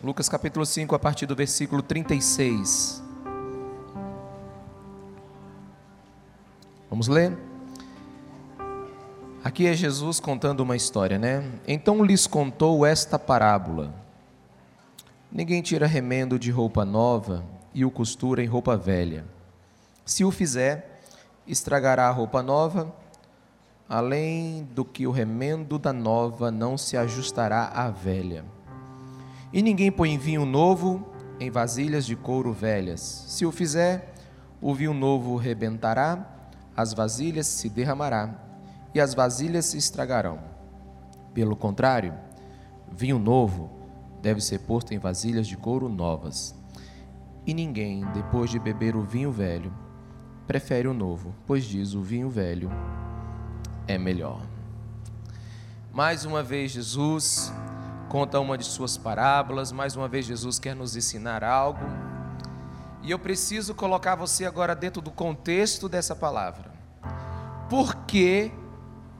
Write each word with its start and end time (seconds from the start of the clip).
Lucas 0.00 0.28
capítulo 0.28 0.64
5, 0.64 0.94
a 0.94 0.98
partir 0.98 1.26
do 1.26 1.34
versículo 1.34 1.82
36. 1.82 3.02
Vamos 6.88 7.08
ler? 7.08 7.36
Aqui 9.42 9.66
é 9.66 9.74
Jesus 9.74 10.20
contando 10.20 10.60
uma 10.60 10.76
história, 10.76 11.18
né? 11.18 11.42
Então 11.66 12.04
lhes 12.04 12.28
contou 12.28 12.86
esta 12.86 13.18
parábola: 13.18 13.92
Ninguém 15.32 15.60
tira 15.62 15.84
remendo 15.84 16.38
de 16.38 16.52
roupa 16.52 16.84
nova 16.84 17.44
e 17.74 17.84
o 17.84 17.90
costura 17.90 18.40
em 18.40 18.46
roupa 18.46 18.76
velha. 18.76 19.24
Se 20.04 20.24
o 20.24 20.30
fizer, 20.30 21.00
estragará 21.44 22.06
a 22.06 22.12
roupa 22.12 22.40
nova, 22.40 22.94
além 23.88 24.62
do 24.72 24.84
que 24.84 25.08
o 25.08 25.10
remendo 25.10 25.76
da 25.76 25.92
nova 25.92 26.52
não 26.52 26.78
se 26.78 26.96
ajustará 26.96 27.72
à 27.74 27.90
velha. 27.90 28.44
E 29.52 29.62
ninguém 29.62 29.90
põe 29.90 30.18
vinho 30.18 30.44
novo 30.44 31.06
em 31.40 31.50
vasilhas 31.50 32.04
de 32.04 32.14
couro 32.14 32.52
velhas. 32.52 33.00
Se 33.00 33.46
o 33.46 33.52
fizer, 33.52 34.14
o 34.60 34.74
vinho 34.74 34.92
novo 34.92 35.36
rebentará, 35.36 36.50
as 36.76 36.92
vasilhas 36.92 37.46
se 37.46 37.68
derramará 37.68 38.34
e 38.94 39.00
as 39.00 39.14
vasilhas 39.14 39.66
se 39.66 39.78
estragarão. 39.78 40.38
Pelo 41.32 41.56
contrário, 41.56 42.14
vinho 42.90 43.18
novo 43.18 43.70
deve 44.20 44.40
ser 44.40 44.60
posto 44.60 44.92
em 44.92 44.98
vasilhas 44.98 45.46
de 45.46 45.56
couro 45.56 45.88
novas. 45.88 46.54
E 47.46 47.54
ninguém, 47.54 48.04
depois 48.12 48.50
de 48.50 48.58
beber 48.58 48.94
o 48.96 49.02
vinho 49.02 49.32
velho, 49.32 49.72
prefere 50.46 50.88
o 50.88 50.94
novo, 50.94 51.34
pois 51.46 51.64
diz 51.64 51.94
o 51.94 52.02
vinho 52.02 52.28
velho 52.28 52.70
é 53.86 53.96
melhor. 53.96 54.42
Mais 55.92 56.24
uma 56.24 56.42
vez, 56.42 56.72
Jesus 56.72 57.52
conta 58.08 58.40
uma 58.40 58.56
de 58.56 58.64
suas 58.64 58.96
parábolas, 58.96 59.70
mais 59.70 59.94
uma 59.94 60.08
vez, 60.08 60.24
Jesus 60.24 60.58
quer 60.58 60.74
nos 60.74 60.96
ensinar 60.96 61.44
algo. 61.44 61.80
E 63.02 63.10
eu 63.10 63.18
preciso 63.18 63.74
colocar 63.74 64.14
você 64.14 64.46
agora 64.46 64.74
dentro 64.74 65.02
do 65.02 65.10
contexto 65.10 65.88
dessa 65.88 66.16
palavra. 66.16 66.72
Por 67.68 67.94
que, 68.06 68.50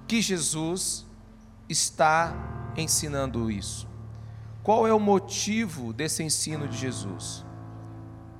que 0.06 0.22
Jesus 0.22 1.06
está 1.68 2.34
ensinando 2.76 3.50
isso? 3.50 3.86
Qual 4.62 4.86
é 4.86 4.92
o 4.92 4.98
motivo 4.98 5.92
desse 5.92 6.22
ensino 6.22 6.66
de 6.66 6.76
Jesus? 6.76 7.44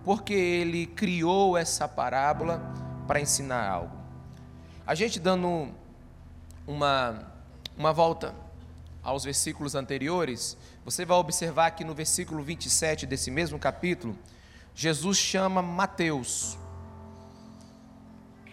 Porque 0.03 0.33
ele 0.33 0.86
criou 0.86 1.56
essa 1.56 1.86
parábola 1.86 2.61
para 3.06 3.20
ensinar 3.20 3.69
algo. 3.69 3.97
A 4.86 4.95
gente 4.95 5.20
dando 5.20 5.69
uma, 6.67 7.33
uma 7.77 7.92
volta 7.92 8.34
aos 9.09 9.25
versículos 9.25 9.75
anteriores, 9.75 10.56
você 10.84 11.05
vai 11.05 11.17
observar 11.17 11.70
que 11.70 11.83
no 11.83 11.95
versículo 11.95 12.42
27 12.42 13.06
desse 13.06 13.31
mesmo 13.31 13.59
capítulo, 13.59 14.17
Jesus 14.75 15.17
chama 15.17 15.62
Mateus 15.62 16.59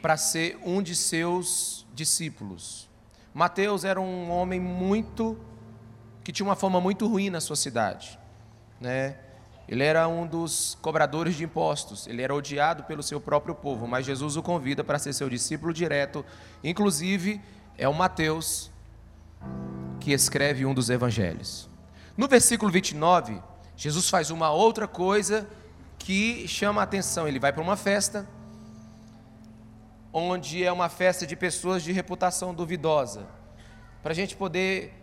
para 0.01 0.15
ser 0.15 0.57
um 0.63 0.81
de 0.81 0.95
seus 0.95 1.85
discípulos. 1.93 2.89
Mateus 3.33 3.83
era 3.83 3.99
um 3.99 4.31
homem 4.31 4.59
muito 4.59 5.37
que 6.23 6.31
tinha 6.31 6.45
uma 6.45 6.55
fama 6.55 6.79
muito 6.79 7.05
ruim 7.05 7.29
na 7.29 7.41
sua 7.41 7.57
cidade, 7.57 8.17
né? 8.79 9.17
Ele 9.67 9.83
era 9.83 10.07
um 10.07 10.25
dos 10.25 10.77
cobradores 10.81 11.35
de 11.35 11.43
impostos, 11.43 12.07
ele 12.07 12.21
era 12.21 12.33
odiado 12.33 12.83
pelo 12.83 13.03
seu 13.03 13.19
próprio 13.19 13.55
povo, 13.55 13.87
mas 13.87 14.05
Jesus 14.05 14.37
o 14.37 14.43
convida 14.43 14.83
para 14.83 14.99
ser 14.99 15.11
seu 15.11 15.27
discípulo 15.29 15.73
direto. 15.73 16.23
Inclusive, 16.63 17.41
é 17.77 17.89
o 17.89 17.93
Mateus 17.93 18.71
que 19.99 20.11
escreve 20.11 20.65
um 20.65 20.73
dos 20.73 20.89
evangelhos. 20.89 21.69
No 22.17 22.27
versículo 22.27 22.71
29, 22.71 23.41
Jesus 23.75 24.09
faz 24.09 24.29
uma 24.29 24.51
outra 24.51 24.87
coisa 24.87 25.47
que 25.97 26.47
chama 26.47 26.81
a 26.81 26.83
atenção. 26.83 27.27
Ele 27.27 27.39
vai 27.39 27.51
para 27.51 27.61
uma 27.61 27.75
festa, 27.75 28.27
onde 30.13 30.63
é 30.63 30.71
uma 30.71 30.89
festa 30.89 31.25
de 31.25 31.35
pessoas 31.35 31.83
de 31.83 31.91
reputação 31.91 32.53
duvidosa. 32.53 33.27
Para 34.01 34.11
a 34.11 34.15
gente 34.15 34.35
poder 34.35 34.93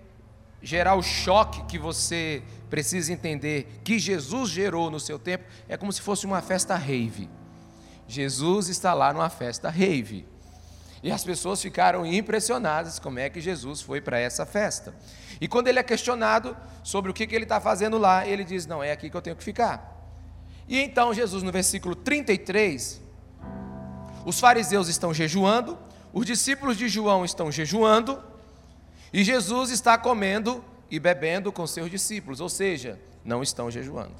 gerar 0.62 0.94
o 0.94 1.02
choque 1.02 1.64
que 1.64 1.78
você 1.78 2.42
precisa 2.70 3.12
entender 3.12 3.80
que 3.82 3.98
Jesus 3.98 4.48
gerou 4.48 4.90
no 4.90 5.00
seu 5.00 5.18
tempo, 5.18 5.44
é 5.68 5.76
como 5.76 5.92
se 5.92 6.00
fosse 6.00 6.24
uma 6.24 6.40
festa 6.40 6.76
rave. 6.76 7.28
Jesus 8.06 8.68
está 8.68 8.94
lá 8.94 9.12
numa 9.12 9.28
festa 9.28 9.68
rave. 9.68 10.26
E 11.02 11.10
as 11.10 11.24
pessoas 11.24 11.60
ficaram 11.60 12.06
impressionadas 12.06 12.98
como 12.98 13.18
é 13.18 13.28
que 13.28 13.40
Jesus 13.40 13.82
foi 13.82 14.00
para 14.00 14.18
essa 14.18 14.46
festa. 14.46 14.94
E 15.40 15.48
quando 15.48 15.66
ele 15.66 15.80
é 15.80 15.82
questionado 15.82 16.56
sobre 16.84 17.10
o 17.10 17.14
que, 17.14 17.26
que 17.26 17.34
ele 17.34 17.44
está 17.44 17.60
fazendo 17.60 17.98
lá, 17.98 18.26
ele 18.26 18.44
diz: 18.44 18.66
Não, 18.66 18.82
é 18.82 18.92
aqui 18.92 19.10
que 19.10 19.16
eu 19.16 19.22
tenho 19.22 19.34
que 19.34 19.42
ficar. 19.42 19.92
E 20.68 20.78
então 20.78 21.12
Jesus, 21.12 21.42
no 21.42 21.50
versículo 21.50 21.96
33, 21.96 23.00
os 24.24 24.38
fariseus 24.38 24.88
estão 24.88 25.12
jejuando, 25.12 25.76
os 26.12 26.24
discípulos 26.24 26.76
de 26.76 26.88
João 26.88 27.24
estão 27.24 27.50
jejuando, 27.50 28.22
e 29.12 29.24
Jesus 29.24 29.70
está 29.70 29.98
comendo 29.98 30.64
e 30.88 31.00
bebendo 31.00 31.50
com 31.50 31.66
seus 31.66 31.90
discípulos, 31.90 32.40
ou 32.40 32.48
seja, 32.48 33.00
não 33.24 33.42
estão 33.42 33.70
jejuando. 33.70 34.14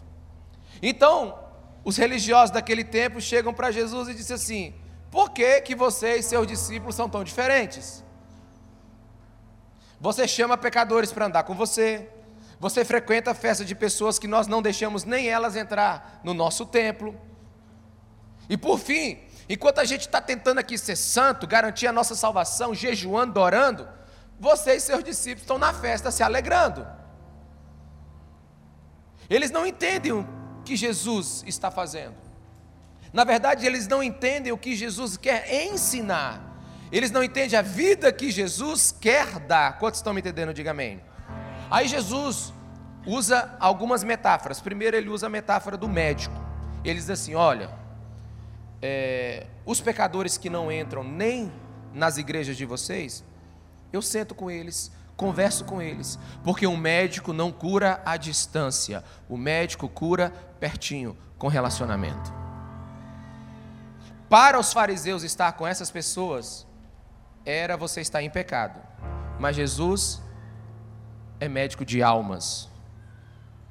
Então, 0.83 1.39
os 1.85 1.97
religiosos 1.97 2.51
daquele 2.51 2.83
tempo 2.83 3.21
chegam 3.21 3.55
para 3.55 3.71
Jesus 3.71 4.09
e 4.09 4.15
dizem 4.15 4.35
assim: 4.35 4.75
Por 5.13 5.31
que, 5.31 5.61
que 5.61 5.75
você 5.75 6.17
e 6.17 6.23
seus 6.23 6.47
discípulos 6.47 6.95
são 6.95 7.07
tão 7.07 7.23
diferentes? 7.23 8.03
Você 10.01 10.27
chama 10.27 10.57
pecadores 10.57 11.13
para 11.13 11.27
andar 11.27 11.43
com 11.43 11.55
você, 11.55 12.09
você 12.59 12.83
frequenta 12.83 13.33
a 13.33 13.35
festa 13.35 13.63
de 13.63 13.75
pessoas 13.75 14.19
que 14.19 14.27
nós 14.27 14.47
não 14.47 14.63
deixamos 14.63 15.05
nem 15.05 15.29
elas 15.29 15.55
entrar 15.55 16.19
no 16.25 16.33
nosso 16.33 16.65
templo. 16.65 17.15
E 18.49 18.57
por 18.57 18.79
fim, 18.79 19.21
enquanto 19.51 19.81
a 19.81 19.85
gente 19.85 20.01
está 20.01 20.19
tentando 20.19 20.61
aqui 20.61 20.79
ser 20.79 20.97
santo, 20.97 21.47
garantir 21.47 21.87
a 21.87 21.93
nossa 21.93 22.15
salvação, 22.15 22.75
jejuando, 22.75 23.39
orando, 23.39 23.87
você 24.41 24.77
e 24.77 24.81
seus 24.81 25.05
discípulos 25.05 25.43
estão 25.43 25.59
na 25.59 25.75
festa 25.75 26.11
se 26.11 26.23
alegrando. 26.23 26.87
Eles 29.29 29.51
não 29.51 29.67
entendem 29.67 30.13
o 30.13 30.27
que 30.65 30.75
Jesus 30.75 31.45
está 31.47 31.71
fazendo. 31.71 32.32
Na 33.13 33.25
verdade, 33.25 33.67
eles 33.67 33.87
não 33.87 34.03
entendem 34.03 34.53
o 34.53 34.59
que 34.59 34.75
Jesus 34.75 35.17
quer 35.17 35.67
ensinar. 35.67 36.53
Eles 36.91 37.11
não 37.11 37.23
entendem 37.23 37.59
a 37.59 37.63
vida 37.63 38.13
que 38.13 38.31
Jesus 38.31 38.95
quer 38.99 39.39
dar. 39.41 39.79
Quantos 39.79 39.99
estão 39.99 40.15
me 40.15 40.21
entendendo? 40.21 40.55
Diga 40.55 40.71
amém. 40.71 41.01
Aí 41.71 41.89
Jesus 41.89 42.53
usa 43.07 43.55
algumas 43.61 44.03
metáforas. 44.03 44.61
Primeiro, 44.61 44.97
ele 44.97 45.09
usa 45.09 45.27
a 45.27 45.31
metáfora 45.31 45.77
do 45.77 45.89
médico. 45.89 46.35
Ele 46.85 46.99
diz 46.99 47.11
assim: 47.11 47.35
olha, 47.35 47.71
é, 48.81 49.47
os 49.65 49.81
pecadores 49.81 50.37
que 50.37 50.51
não 50.51 50.73
entram 50.73 51.05
nem 51.05 51.53
nas 51.95 52.17
igrejas 52.17 52.57
de 52.57 52.65
vocês, 52.65 53.25
eu 53.93 54.03
sento 54.03 54.35
com 54.35 54.51
eles, 54.51 54.91
converso 55.17 55.65
com 55.65 55.81
eles, 55.81 56.19
porque 56.43 56.67
um 56.67 56.77
médico 56.77 57.33
não 57.33 57.53
cura 57.53 58.03
à 58.05 58.17
distância, 58.17 59.05
o 59.29 59.37
médico 59.37 59.89
cura 59.89 60.33
pertinho, 60.59 61.17
com 61.39 61.49
relacionamento. 61.49 62.42
Para 64.33 64.59
os 64.59 64.73
fariseus 64.73 65.23
estar 65.25 65.53
com 65.53 65.67
essas 65.67 65.91
pessoas, 65.91 66.67
era 67.45 67.77
você 67.77 68.01
estar 68.01 68.23
em 68.23 68.31
pecado, 68.31 68.81
mas 69.39 69.55
Jesus 69.55 70.23
é 71.39 71.51
médico 71.51 71.85
de 71.85 72.03
almas, 72.03 72.67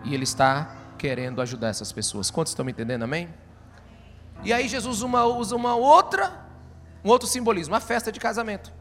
e 0.03 0.13
Ele 0.13 0.23
está 0.23 0.77
querendo 0.99 1.41
ajudar 1.41 1.69
essas 1.69 1.91
pessoas. 1.91 2.29
Quantos 2.29 2.51
estão 2.51 2.63
me 2.63 2.72
entendendo, 2.72 3.01
amém? 3.01 3.27
E 4.44 4.53
aí 4.53 4.67
Jesus 4.67 5.01
uma, 5.01 5.25
usa 5.25 5.55
uma 5.55 5.73
outra, 5.73 6.45
um 7.03 7.09
outro 7.09 7.28
simbolismo, 7.28 7.73
a 7.73 7.79
festa 7.79 8.11
de 8.11 8.19
casamento. 8.19 8.72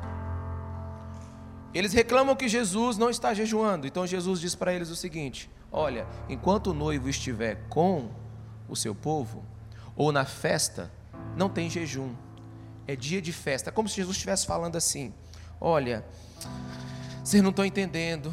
Eles 1.73 1.95
reclamam 1.95 2.37
que 2.37 2.47
Jesus 2.47 2.99
não 2.99 3.09
está 3.09 3.33
jejuando. 3.33 3.87
Então 3.87 4.07
Jesus 4.07 4.39
diz 4.39 4.55
para 4.55 4.75
eles 4.75 4.91
o 4.91 4.97
seguinte: 4.97 5.51
Olha, 5.73 6.07
enquanto 6.29 6.73
o 6.73 6.75
noivo 6.75 7.09
estiver 7.09 7.67
com 7.71 8.11
o 8.69 8.77
seu 8.77 8.95
povo, 8.95 9.43
ou 9.97 10.13
na 10.13 10.27
festa, 10.27 10.93
não 11.37 11.49
tem 11.49 11.69
jejum. 11.71 12.15
É 12.87 12.97
dia 12.97 13.21
de 13.23 13.33
festa. 13.33 13.71
É 13.71 13.73
como 13.73 13.89
se 13.89 13.97
Jesus 13.97 14.17
estivesse 14.17 14.47
falando 14.47 14.77
assim: 14.77 15.13
Olha, 15.61 16.05
vocês 17.23 17.43
não 17.43 17.51
estão 17.51 17.65
entendendo. 17.65 18.33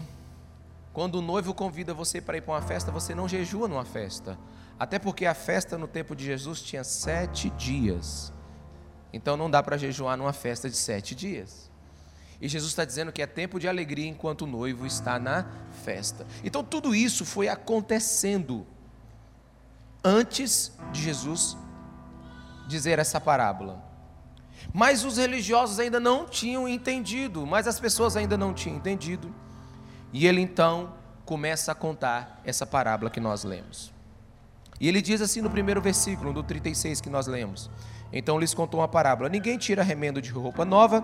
Quando 0.94 1.16
o 1.16 1.22
noivo 1.22 1.54
convida 1.54 1.94
você 1.94 2.20
para 2.20 2.38
ir 2.38 2.42
para 2.42 2.56
uma 2.56 2.62
festa, 2.62 2.92
você 2.92 3.14
não 3.14 3.28
jejua 3.28 3.68
numa 3.68 3.86
festa. 3.86 4.38
Até 4.80 4.98
porque 4.98 5.26
a 5.26 5.34
festa 5.34 5.78
no 5.78 5.88
tempo 5.88 6.16
de 6.16 6.26
Jesus 6.26 6.62
tinha 6.62 6.84
sete 6.84 7.50
dias. 7.52 8.34
Então 9.14 9.38
não 9.38 9.50
dá 9.50 9.62
para 9.62 9.78
jejuar 9.78 10.18
numa 10.18 10.34
festa 10.34 10.70
de 10.70 10.76
sete 10.76 11.14
dias. 11.14 11.70
E 12.40 12.48
Jesus 12.48 12.72
está 12.72 12.86
dizendo 12.86 13.12
que 13.12 13.22
é 13.22 13.28
tempo 13.28 13.60
de 13.60 13.68
alegria 13.68 14.08
enquanto 14.08 14.44
o 14.44 14.48
noivo 14.48 14.86
está 14.86 15.20
na 15.20 15.48
festa. 15.84 16.26
Então 16.44 16.64
tudo 16.64 16.94
isso 16.96 17.26
foi 17.26 17.48
acontecendo 17.48 18.66
antes 20.04 20.72
de 20.92 21.02
Jesus 21.02 21.58
dizer 22.68 23.00
essa 23.00 23.20
parábola. 23.20 23.84
Mas 24.74 25.04
os 25.04 25.18
religiosos 25.18 25.80
ainda 25.80 26.00
não 26.00 26.26
tinham 26.26 26.68
entendido, 26.68 27.46
mas 27.46 27.68
as 27.68 27.80
pessoas 27.80 28.18
ainda 28.18 28.38
não 28.38 28.54
tinham 28.54 28.78
entendido. 28.78 29.34
E 30.12 30.28
ele 30.28 30.42
então 30.42 30.94
começa 31.26 31.72
a 31.72 31.76
contar 31.76 32.42
essa 32.46 32.66
parábola 32.66 33.10
que 33.10 33.20
nós 33.20 33.44
lemos. 33.44 33.94
E 34.80 34.88
ele 34.88 35.02
diz 35.02 35.22
assim 35.22 35.42
no 35.42 35.50
primeiro 35.50 35.82
versículo, 35.82 36.32
do 36.32 36.44
36 36.44 37.02
que 37.02 37.10
nós 37.10 37.28
lemos: 37.28 37.70
Então 38.12 38.40
lhes 38.40 38.54
contou 38.54 38.80
uma 38.80 38.88
parábola: 38.88 39.30
Ninguém 39.30 39.58
tira 39.58 39.84
remendo 39.84 40.22
de 40.22 40.30
roupa 40.30 40.64
nova 40.64 41.04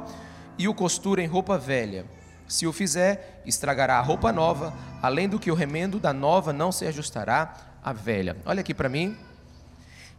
e 0.57 0.67
o 0.67 0.73
costura 0.73 1.21
em 1.21 1.27
roupa 1.27 1.57
velha. 1.57 2.05
Se 2.47 2.67
o 2.67 2.73
fizer, 2.73 3.41
estragará 3.45 3.97
a 3.97 4.01
roupa 4.01 4.31
nova, 4.31 4.73
além 5.01 5.27
do 5.27 5.39
que 5.39 5.49
o 5.49 5.55
remendo 5.55 5.99
da 5.99 6.13
nova 6.13 6.53
não 6.53 6.71
se 6.71 6.85
ajustará 6.85 7.53
à 7.83 7.91
velha. 7.91 8.37
Olha 8.45 8.61
aqui 8.61 8.73
para 8.73 8.89
mim. 8.89 9.17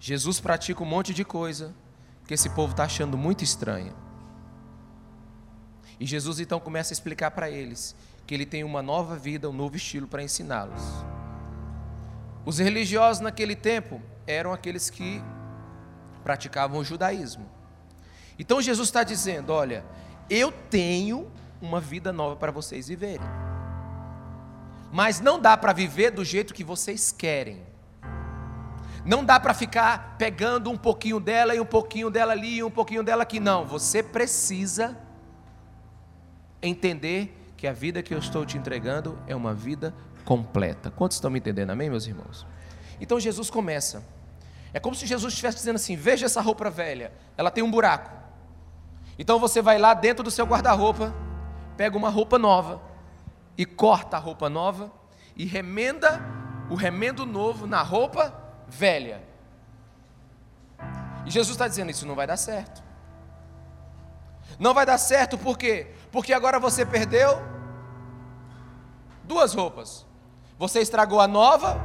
Jesus 0.07 0.39
pratica 0.39 0.83
um 0.83 0.87
monte 0.87 1.15
de 1.15 1.25
coisa 1.25 1.75
que 2.27 2.35
esse 2.35 2.51
povo 2.51 2.73
está 2.73 2.85
achando 2.85 3.17
muito 3.17 3.43
estranha. 3.43 3.95
E 5.99 6.05
Jesus 6.05 6.39
então 6.41 6.61
começa 6.61 6.93
a 6.93 6.95
explicar 6.95 7.31
para 7.31 7.49
eles 7.49 7.97
que 8.27 8.35
ele 8.35 8.45
tem 8.45 8.63
uma 8.65 8.83
nova 8.83 9.17
vida, 9.17 9.49
um 9.49 9.53
novo 9.55 9.77
estilo 9.77 10.07
para 10.07 10.23
ensiná-los. 10.23 10.83
Os 12.45 12.59
religiosos 12.59 13.23
naquele 13.23 13.57
tempo 13.57 13.99
eram 14.27 14.53
aqueles 14.53 14.91
que 14.91 15.23
praticavam 16.23 16.81
o 16.81 16.85
judaísmo. 16.85 17.49
Então 18.39 18.61
Jesus 18.61 18.89
está 18.89 19.05
dizendo: 19.05 19.55
olha, 19.55 19.87
eu 20.29 20.53
tenho 20.53 21.33
uma 21.63 21.81
vida 21.81 22.13
nova 22.13 22.37
para 22.37 22.53
vocês 22.53 22.89
viverem. 22.89 23.27
Mas 24.93 25.19
não 25.19 25.41
dá 25.41 25.57
para 25.57 25.73
viver 25.73 26.11
do 26.11 26.23
jeito 26.23 26.53
que 26.53 26.63
vocês 26.63 27.11
querem. 27.11 27.73
Não 29.05 29.23
dá 29.23 29.39
para 29.39 29.53
ficar 29.53 30.17
pegando 30.17 30.71
um 30.71 30.77
pouquinho 30.77 31.21
dela 31.21 31.55
e 31.55 31.61
um 31.61 31.67
pouquinho 31.67 32.09
dela 32.09 32.33
ali 32.33 32.57
e 32.57 32.65
um 32.65 32.71
pouquinho 32.71 33.03
dela 33.03 33.23
aqui. 33.23 33.39
Não, 33.39 33.67
você 33.67 34.03
precisa 34.03 34.97
entender 36.63 37.53
que 37.57 37.67
a 37.67 37.73
vida 37.73 38.03
que 38.03 38.15
eu 38.15 38.19
estou 38.19 38.47
te 38.47 38.57
entregando 38.57 39.19
é 39.27 39.37
uma 39.37 39.53
vida 39.53 39.95
completa. 40.25 40.91
Quantos 40.91 41.19
estão 41.19 41.31
me 41.31 41.39
entendendo, 41.39 41.71
amém, 41.71 41.91
meus 41.91 42.07
irmãos? 42.07 42.47
Então 43.01 43.21
Jesus 43.21 43.51
começa. 43.51 44.03
É 44.73 44.81
como 44.81 44.97
se 44.97 45.07
Jesus 45.07 45.33
estivesse 45.35 45.59
dizendo 45.59 45.77
assim: 45.77 45.97
veja 45.97 46.27
essa 46.27 46.41
roupa 46.41 46.71
velha, 46.71 47.13
ela 47.37 47.51
tem 47.51 47.63
um 47.63 47.71
buraco. 47.71 48.11
Então 49.19 49.39
você 49.39 49.61
vai 49.61 49.79
lá 49.79 49.95
dentro 49.95 50.25
do 50.25 50.31
seu 50.31 50.47
guarda-roupa, 50.47 51.15
pega 51.77 51.97
uma 51.97 52.09
roupa 52.09 52.39
nova 52.39 52.81
e 53.57 53.65
corta 53.67 54.17
a 54.17 54.21
roupa 54.21 54.49
nova 54.49 54.91
e 55.37 55.45
remenda 55.45 56.21
o 56.71 56.75
remendo 56.75 57.27
novo 57.27 57.67
na 57.67 57.83
roupa 57.83 58.44
velha. 58.75 59.23
E 61.27 61.31
Jesus 61.31 61.55
está 61.55 61.69
dizendo: 61.69 61.91
Isso 61.91 62.07
não 62.07 62.15
vai 62.15 62.27
dar 62.27 62.37
certo. 62.37 62.83
Não 64.59 64.75
vai 64.75 64.87
dar 64.87 64.99
certo 64.99 65.39
por 65.39 65.57
quê? 65.59 65.89
Porque 66.13 66.33
agora 66.33 66.61
você 66.61 66.85
perdeu 66.85 67.43
duas 69.25 69.55
roupas. 69.55 70.07
Você 70.59 70.81
estragou 70.81 71.21
a 71.21 71.27
nova 71.27 71.81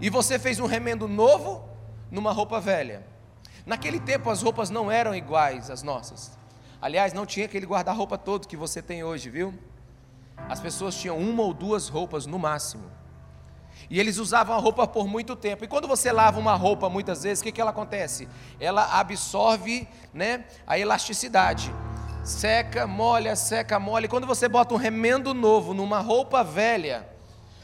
e 0.00 0.10
você 0.10 0.38
fez 0.38 0.60
um 0.60 0.66
remendo 0.66 1.08
novo 1.08 1.68
numa 2.10 2.32
roupa 2.32 2.60
velha. 2.60 3.06
Naquele 3.64 3.98
tempo 3.98 4.28
as 4.28 4.42
roupas 4.42 4.68
não 4.68 4.90
eram 4.90 5.14
iguais 5.14 5.70
às 5.70 5.82
nossas. 5.82 6.36
Aliás, 6.82 7.14
não 7.14 7.24
tinha 7.24 7.46
aquele 7.46 7.64
guarda-roupa 7.64 8.18
todo 8.18 8.46
que 8.46 8.56
você 8.56 8.82
tem 8.82 9.02
hoje, 9.02 9.30
viu? 9.30 9.54
As 10.36 10.60
pessoas 10.60 10.94
tinham 10.94 11.16
uma 11.16 11.42
ou 11.42 11.54
duas 11.54 11.88
roupas 11.88 12.26
no 12.26 12.38
máximo. 12.38 12.90
E 13.90 14.00
eles 14.00 14.18
usavam 14.18 14.56
a 14.56 14.58
roupa 14.58 14.86
por 14.86 15.06
muito 15.06 15.36
tempo. 15.36 15.64
E 15.64 15.68
quando 15.68 15.86
você 15.86 16.10
lava 16.10 16.38
uma 16.38 16.54
roupa 16.54 16.88
muitas 16.88 17.22
vezes, 17.22 17.40
o 17.40 17.44
que, 17.44 17.52
que 17.52 17.60
ela 17.60 17.70
acontece? 17.70 18.28
Ela 18.58 18.98
absorve 18.98 19.86
né, 20.12 20.44
a 20.66 20.78
elasticidade. 20.78 21.72
Seca, 22.24 22.86
molha, 22.86 23.36
seca, 23.36 23.78
molha. 23.78 24.06
E 24.06 24.08
quando 24.08 24.26
você 24.26 24.48
bota 24.48 24.74
um 24.74 24.78
remendo 24.78 25.34
novo 25.34 25.74
numa 25.74 26.00
roupa 26.00 26.42
velha, 26.42 27.06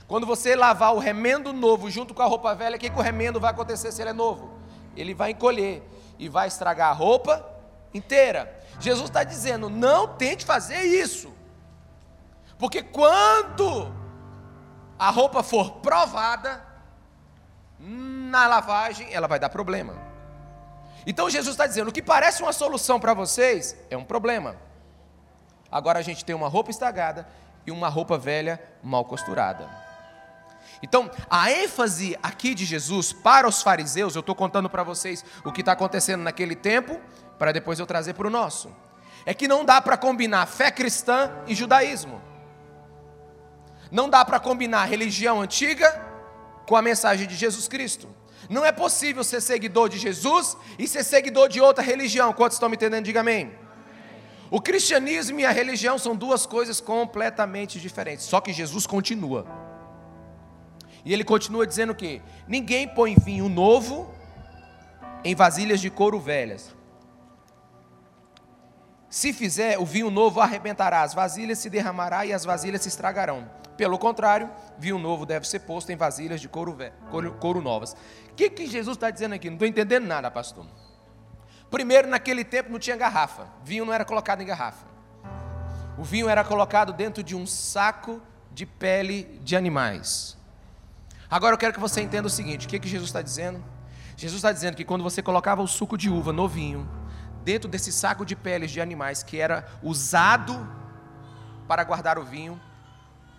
quando 0.07 0.27
você 0.27 0.55
lavar 0.55 0.95
o 0.95 0.99
remendo 0.99 1.53
novo 1.53 1.91
junto 1.91 2.13
com 2.13 2.23
a 2.23 2.27
roupa 2.27 2.55
velha, 2.55 2.77
o 2.77 2.79
que, 2.79 2.91
que 2.91 2.99
o 2.99 3.03
remendo 3.03 3.41
vai 3.41 3.51
acontecer 3.51 3.91
se 3.93 4.03
ele 4.03 4.11
é 4.11 4.13
novo? 4.13 4.51
Ele 4.97 5.15
vai 5.15 5.31
encolher 5.31 5.83
e 6.19 6.29
vai 6.29 6.49
estragar 6.49 6.91
a 6.91 6.93
roupa 6.93 7.49
inteira. 7.95 8.61
Jesus 8.81 9.09
está 9.09 9.25
dizendo: 9.25 9.71
não 9.71 10.09
tente 10.09 10.45
fazer 10.45 10.83
isso, 10.83 11.33
porque 12.59 12.83
quando 12.83 14.00
a 15.01 15.09
roupa 15.09 15.43
for 15.43 15.77
provada 15.77 16.63
na 17.79 18.47
lavagem, 18.47 19.09
ela 19.11 19.27
vai 19.27 19.39
dar 19.39 19.49
problema. 19.49 19.95
Então 21.07 21.31
Jesus 21.31 21.55
está 21.55 21.67
dizendo: 21.67 21.89
o 21.89 21.93
que 21.93 22.03
parece 22.03 22.43
uma 22.43 22.53
solução 22.53 23.01
para 23.01 23.15
vocês 23.15 23.75
é 23.89 23.97
um 23.97 24.05
problema. 24.05 24.57
Agora 25.73 25.99
a 25.99 26.03
gente 26.03 26.23
tem 26.23 26.37
uma 26.37 26.49
roupa 26.49 26.71
estragada 26.71 27.27
e 27.67 27.71
uma 27.71 27.89
roupa 27.89 28.19
velha 28.19 28.63
mal 28.83 29.07
costurada. 29.07 29.67
Então, 30.83 31.11
a 31.29 31.51
ênfase 31.51 32.19
aqui 32.23 32.55
de 32.55 32.65
Jesus 32.65 33.13
para 33.13 33.49
os 33.49 33.63
fariseus, 33.63 34.15
eu 34.15 34.21
estou 34.21 34.35
contando 34.35 34.69
para 34.69 34.83
vocês 34.83 35.25
o 35.45 35.53
que 35.53 35.61
está 35.61 35.73
acontecendo 35.73 36.23
naquele 36.23 36.55
tempo, 36.55 37.01
para 37.39 37.53
depois 37.53 37.79
eu 37.79 37.87
trazer 37.87 38.15
para 38.15 38.27
o 38.27 38.31
nosso. 38.31 38.75
É 39.25 39.33
que 39.35 39.47
não 39.47 39.65
dá 39.65 39.81
para 39.81 39.97
combinar 39.97 40.47
fé 40.47 40.71
cristã 40.71 41.31
e 41.47 41.55
judaísmo. 41.55 42.30
Não 43.91 44.09
dá 44.09 44.25
para 44.25 44.39
combinar 44.39 44.85
religião 44.85 45.41
antiga 45.41 45.91
com 46.67 46.77
a 46.77 46.83
mensagem 46.83 47.27
de 47.27 47.35
Jesus 47.35 47.67
Cristo. 47.67 48.09
Não 48.49 48.65
é 48.65 48.73
possível 48.73 49.23
ser 49.23 49.41
seguidor 49.41 49.89
de 49.89 49.99
Jesus 49.99 50.57
e 50.79 50.87
ser 50.87 51.05
seguidor 51.05 51.49
de 51.49 51.61
outra 51.61 51.83
religião. 51.83 52.33
Quantos 52.33 52.57
estão 52.57 52.69
me 52.69 52.77
entendendo? 52.77 53.05
Diga 53.05 53.21
amém. 53.21 53.53
O 54.51 54.61
cristianismo 54.61 55.39
e 55.39 55.47
a 55.47 55.51
religião 55.51 55.99
são 55.99 56.17
duas 56.17 56.47
coisas 56.47 56.81
completamente 56.81 57.79
diferentes. 57.79 58.25
Só 58.25 58.41
que 58.41 58.53
Jesus 58.53 58.87
continua. 58.87 59.47
E 61.05 61.13
ele 61.13 61.25
continua 61.25 61.67
dizendo 61.67 61.95
que 61.95 62.21
ninguém 62.49 62.89
põe 62.89 63.15
vinho 63.15 63.49
novo 63.49 64.13
em 65.25 65.35
vasilhas 65.35 65.81
de 65.81 65.91
couro 65.91 66.19
velhas. 66.19 66.75
Se 69.11 69.33
fizer, 69.33 69.77
o 69.77 69.85
vinho 69.85 70.09
novo 70.09 70.41
arrebentará, 70.41 71.03
as 71.03 71.13
vasilhas 71.13 71.59
se 71.59 71.69
derramará 71.69 72.25
e 72.25 72.33
as 72.33 72.45
vasilhas 72.45 72.83
se 72.83 72.89
estragarão. 72.89 73.51
Pelo 73.77 73.99
contrário, 73.99 74.49
vinho 74.79 75.01
novo 75.01 75.27
deve 75.27 75.49
ser 75.49 75.61
posto 75.61 75.91
em 75.91 75.97
vasilhas 75.97 76.41
de 76.41 76.49
couro, 76.49 76.79
couro, 77.11 77.33
couro 77.33 77.61
novas. 77.61 77.97
O 78.31 78.35
que, 78.37 78.49
que 78.49 78.69
Jesus 78.69 78.97
está 78.97 79.11
dizendo 79.11 79.35
aqui? 79.35 79.49
Não 79.49 79.57
estou 79.57 79.67
entendendo 79.67 80.07
nada, 80.07 80.31
pastor. 80.31 80.65
Primeiro, 81.69 82.07
naquele 82.07 82.45
tempo 82.45 82.71
não 82.71 82.79
tinha 82.79 82.97
garrafa, 82.97 83.49
vinho 83.65 83.85
não 83.85 83.93
era 83.93 84.05
colocado 84.05 84.43
em 84.43 84.47
garrafa. 84.47 84.87
O 85.99 86.05
vinho 86.05 86.29
era 86.29 86.45
colocado 86.45 86.93
dentro 86.93 87.23
de 87.23 87.35
um 87.35 87.47
saco 87.47 88.23
de 88.53 88.65
pele 88.65 89.41
de 89.43 89.57
animais. 89.57 90.37
Agora 91.29 91.55
eu 91.55 91.59
quero 91.59 91.73
que 91.73 91.81
você 91.81 92.01
entenda 92.01 92.29
o 92.29 92.31
seguinte: 92.31 92.67
o 92.67 92.69
que, 92.69 92.79
que 92.79 92.89
Jesus 92.89 93.09
está 93.09 93.23
dizendo? 93.23 93.63
Jesus 94.17 94.39
está 94.39 94.53
dizendo 94.53 94.77
que 94.77 94.85
quando 94.85 95.03
você 95.03 95.21
colocava 95.21 95.63
o 95.63 95.67
suco 95.67 95.99
de 95.99 96.09
uva 96.09 96.33
no 96.33 96.47
vinho, 96.47 96.89
dentro 97.45 97.69
desse 97.69 97.93
saco 97.93 98.25
de 98.25 98.37
peles 98.37 98.71
de 98.71 98.81
animais 98.81 99.23
que 99.23 99.39
era 99.39 99.67
usado 99.83 100.69
para 101.67 101.85
guardar 101.85 102.19
o 102.19 102.25
vinho. 102.25 102.61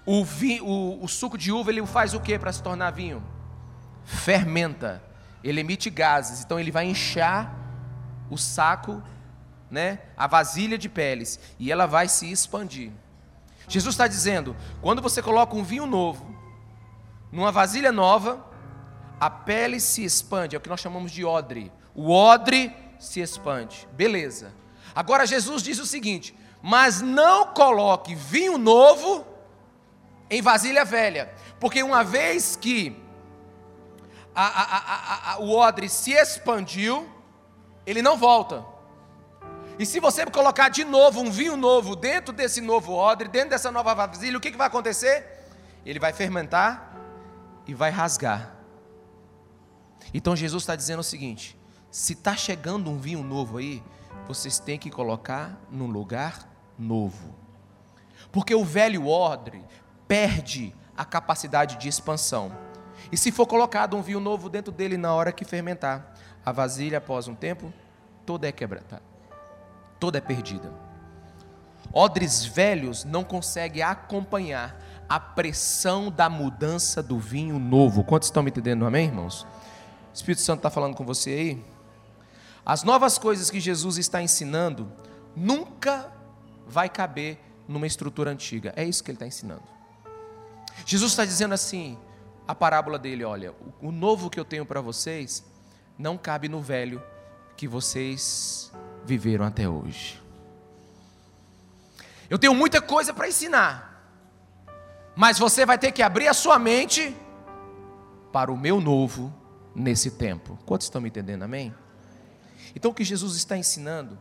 O, 0.06 0.24
o, 0.64 1.04
o 1.04 1.08
suco 1.08 1.38
de 1.38 1.52
uva 1.52 1.70
ele 1.70 1.86
faz 1.86 2.14
o 2.14 2.20
que 2.20 2.38
para 2.40 2.52
se 2.52 2.64
tornar 2.64 2.92
vinho? 2.92 3.24
Fermenta. 4.04 5.04
Ele 5.44 5.60
emite 5.60 5.90
gases. 5.90 6.44
Então 6.44 6.60
ele 6.60 6.72
vai 6.72 6.86
inchar 6.86 7.54
o 8.30 8.38
saco, 8.38 9.02
né, 9.70 10.00
a 10.16 10.26
vasilha 10.26 10.78
de 10.78 10.88
peles, 10.88 11.40
e 11.60 11.72
ela 11.72 11.86
vai 11.86 12.08
se 12.08 12.32
expandir. 12.32 12.92
Jesus 13.68 13.94
está 13.94 14.08
dizendo: 14.08 14.56
quando 14.82 15.02
você 15.02 15.22
coloca 15.22 15.56
um 15.56 15.64
vinho 15.64 15.86
novo 15.86 16.34
numa 17.32 17.52
vasilha 17.52 17.92
nova, 17.92 18.46
a 19.20 19.30
pele 19.30 19.80
se 19.80 20.04
expande, 20.04 20.56
é 20.56 20.58
o 20.58 20.62
que 20.62 20.70
nós 20.70 20.80
chamamos 20.80 21.12
de 21.12 21.24
odre. 21.24 21.72
O 21.94 22.12
odre 22.12 22.76
se 23.02 23.20
expande. 23.20 23.88
Beleza. 23.94 24.54
Agora 24.94 25.26
Jesus 25.26 25.64
diz 25.64 25.80
o 25.80 25.86
seguinte: 25.86 26.38
mas 26.62 27.02
não 27.02 27.48
coloque 27.48 28.14
vinho 28.14 28.58
novo 28.58 29.26
em 30.30 30.42
vasilha 30.42 30.86
velha, 30.86 31.34
porque 31.60 31.84
uma 31.84 32.04
vez 32.04 32.56
que 32.56 32.96
a, 34.34 34.46
a, 34.46 35.34
a, 35.34 35.40
o 35.40 35.52
odre 35.52 35.90
se 35.90 36.12
expandiu, 36.14 37.10
ele 37.86 38.02
não 38.02 38.16
volta. 38.16 38.64
E 39.80 39.86
se 39.86 40.00
você 40.00 40.26
colocar 40.28 40.70
de 40.70 40.86
novo 40.86 41.22
um 41.22 41.32
vinho 41.32 41.58
novo 41.58 41.96
dentro 41.96 42.32
desse 42.32 42.62
novo 42.62 42.94
odre, 42.94 43.28
dentro 43.28 43.50
dessa 43.50 43.72
nova 43.72 43.94
vasilha, 43.96 44.38
o 44.38 44.42
que, 44.42 44.52
que 44.52 44.58
vai 44.58 44.68
acontecer? 44.68 45.28
Ele 45.84 46.00
vai 46.00 46.14
fermentar 46.14 46.96
e 47.66 47.74
vai 47.74 47.90
rasgar. 47.90 48.56
Então 50.14 50.36
Jesus 50.36 50.64
está 50.64 50.76
dizendo 50.76 51.00
o 51.00 51.04
seguinte: 51.04 51.58
se 51.92 52.14
está 52.14 52.36
chegando 52.36 52.90
um 52.90 52.98
vinho 52.98 53.22
novo 53.22 53.58
aí, 53.58 53.84
vocês 54.28 54.58
têm 54.58 54.80
que 54.80 54.90
colocar 54.90 55.60
num 55.70 55.88
lugar 55.88 56.48
novo. 56.80 57.36
Porque 58.32 58.56
o 58.56 58.64
velho 58.64 59.08
odre 59.08 59.62
perde 60.08 60.74
a 60.96 61.04
capacidade 61.04 61.78
de 61.78 61.90
expansão. 61.90 62.56
E 63.12 63.18
se 63.18 63.32
for 63.32 63.46
colocado 63.46 63.98
um 63.98 64.02
vinho 64.02 64.22
novo 64.22 64.50
dentro 64.50 64.72
dele 64.72 64.96
na 64.96 65.14
hora 65.14 65.34
que 65.34 65.44
fermentar, 65.44 66.14
a 66.46 66.52
vasilha 66.52 67.00
após 67.00 67.28
um 67.28 67.36
tempo 67.36 67.74
toda 68.26 68.48
é 68.48 68.52
quebrada, 68.52 69.02
toda 70.00 70.18
é 70.18 70.22
perdida. 70.22 70.72
Odres 71.94 72.46
velhos 72.46 73.04
não 73.04 73.24
conseguem 73.24 73.84
acompanhar 73.84 74.80
a 75.10 75.20
pressão 75.20 76.10
da 76.10 76.30
mudança 76.30 77.04
do 77.04 77.20
vinho 77.20 77.60
novo. 77.60 78.04
Quantos 78.04 78.30
estão 78.30 78.42
me 78.42 78.50
entendendo, 78.50 78.86
amém, 78.86 79.08
irmãos? 79.08 79.42
O 79.44 80.14
Espírito 80.14 80.42
Santo 80.42 80.60
está 80.60 80.70
falando 80.70 80.96
com 80.96 81.06
você 81.06 81.30
aí? 81.32 81.66
As 82.66 82.84
novas 82.84 83.18
coisas 83.18 83.50
que 83.50 83.60
Jesus 83.60 83.98
está 83.98 84.22
ensinando 84.22 84.92
nunca 85.36 86.12
vai 86.68 86.90
caber 86.90 87.40
numa 87.68 87.88
estrutura 87.88 88.32
antiga. 88.32 88.74
É 88.76 88.84
isso 88.84 89.04
que 89.04 89.12
ele 89.12 89.16
está 89.16 89.28
ensinando. 89.28 89.64
Jesus 90.86 91.12
está 91.12 91.26
dizendo 91.26 91.54
assim, 91.54 91.98
a 92.48 92.56
parábola 92.56 92.98
dele, 93.00 93.24
olha, 93.24 93.54
o 93.82 93.92
novo 93.92 94.30
que 94.30 94.40
eu 94.40 94.46
tenho 94.46 94.66
para 94.66 94.82
vocês 94.82 95.44
não 95.98 96.18
cabe 96.18 96.50
no 96.50 96.62
velho 96.62 97.02
que 97.56 97.68
vocês 97.68 98.72
viveram 99.06 99.46
até 99.46 99.68
hoje. 99.68 100.22
Eu 102.30 102.40
tenho 102.40 102.54
muita 102.54 102.82
coisa 102.82 103.14
para 103.14 103.28
ensinar, 103.28 104.14
mas 105.16 105.38
você 105.38 105.66
vai 105.66 105.78
ter 105.78 105.92
que 105.92 106.02
abrir 106.02 106.28
a 106.28 106.34
sua 106.34 106.58
mente 106.58 107.16
para 108.32 108.52
o 108.52 108.58
meu 108.58 108.80
novo 108.80 109.34
nesse 109.76 110.12
tempo. 110.12 110.58
Quantos 110.66 110.88
estão 110.88 111.02
me 111.02 111.10
entendendo? 111.10 111.44
Amém? 111.44 111.74
Então 112.76 112.92
o 112.92 112.94
que 112.94 113.04
Jesus 113.04 113.36
está 113.36 113.58
ensinando 113.58 114.18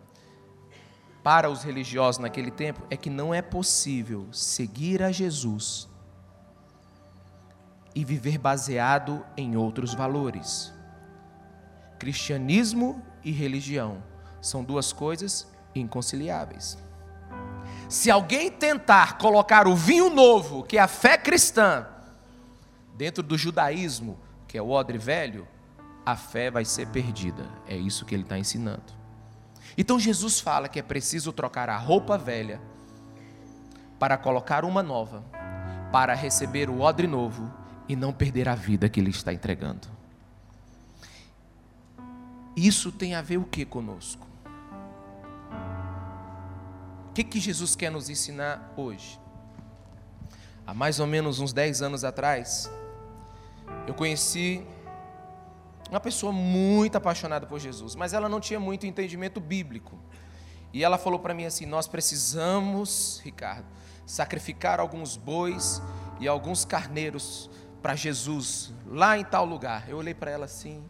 para 1.22 1.50
os 1.50 1.62
religiosos 1.62 2.18
naquele 2.18 2.50
tempo 2.50 2.82
é 2.90 2.96
que 2.96 3.10
não 3.10 3.34
é 3.34 3.42
possível 3.42 4.26
seguir 4.32 5.02
a 5.02 5.12
Jesus 5.12 5.88
e 7.94 8.04
viver 8.04 8.38
baseado 8.38 9.24
em 9.36 9.56
outros 9.56 9.94
valores. 9.94 10.72
Cristianismo 11.98 13.02
e 13.22 13.30
religião 13.30 14.02
são 14.40 14.64
duas 14.64 14.92
coisas 14.92 15.46
inconciliáveis. 15.74 16.78
Se 17.88 18.10
alguém 18.10 18.50
tentar 18.50 19.18
colocar 19.18 19.66
o 19.66 19.74
vinho 19.74 20.08
novo, 20.08 20.62
que 20.62 20.78
é 20.78 20.80
a 20.80 20.88
fé 20.88 21.18
cristã, 21.18 21.86
dentro 22.96 23.22
do 23.22 23.36
judaísmo, 23.36 24.18
que 24.46 24.56
é 24.56 24.62
o 24.62 24.70
odre 24.70 24.96
velho, 24.96 25.46
a 26.10 26.16
fé 26.16 26.50
vai 26.50 26.64
ser 26.64 26.88
perdida. 26.88 27.46
É 27.68 27.76
isso 27.76 28.04
que 28.04 28.14
ele 28.14 28.24
está 28.24 28.36
ensinando. 28.36 28.92
Então 29.78 29.98
Jesus 29.98 30.40
fala 30.40 30.68
que 30.68 30.80
é 30.80 30.82
preciso 30.82 31.32
trocar 31.32 31.68
a 31.68 31.76
roupa 31.76 32.18
velha 32.18 32.60
para 33.96 34.18
colocar 34.18 34.64
uma 34.64 34.82
nova, 34.82 35.22
para 35.92 36.14
receber 36.14 36.68
o 36.68 36.80
odre 36.80 37.06
novo 37.06 37.48
e 37.88 37.94
não 37.94 38.12
perder 38.12 38.48
a 38.48 38.56
vida 38.56 38.88
que 38.88 38.98
ele 38.98 39.10
está 39.10 39.32
entregando. 39.32 39.86
Isso 42.56 42.90
tem 42.90 43.14
a 43.14 43.22
ver 43.22 43.36
o 43.36 43.44
que 43.44 43.64
conosco? 43.64 44.26
O 47.08 47.12
que, 47.12 47.22
que 47.22 47.38
Jesus 47.38 47.76
quer 47.76 47.90
nos 47.90 48.08
ensinar 48.10 48.72
hoje? 48.76 49.20
Há 50.66 50.74
mais 50.74 50.98
ou 50.98 51.06
menos 51.06 51.38
uns 51.38 51.52
10 51.52 51.82
anos 51.82 52.02
atrás, 52.02 52.70
eu 53.86 53.94
conheci 53.94 54.66
uma 55.90 56.00
pessoa 56.00 56.32
muito 56.32 56.96
apaixonada 56.96 57.46
por 57.46 57.58
Jesus, 57.58 57.94
mas 57.94 58.12
ela 58.12 58.28
não 58.28 58.40
tinha 58.40 58.60
muito 58.60 58.86
entendimento 58.86 59.40
bíblico. 59.40 59.98
E 60.72 60.84
ela 60.84 60.96
falou 60.96 61.18
para 61.18 61.34
mim 61.34 61.44
assim: 61.44 61.66
Nós 61.66 61.88
precisamos, 61.88 63.20
Ricardo, 63.24 63.66
sacrificar 64.06 64.78
alguns 64.78 65.16
bois 65.16 65.82
e 66.20 66.28
alguns 66.28 66.64
carneiros 66.64 67.50
para 67.82 67.96
Jesus, 67.96 68.72
lá 68.86 69.18
em 69.18 69.24
tal 69.24 69.44
lugar. 69.44 69.88
Eu 69.88 69.96
olhei 69.96 70.14
para 70.14 70.30
ela 70.30 70.44
assim. 70.44 70.84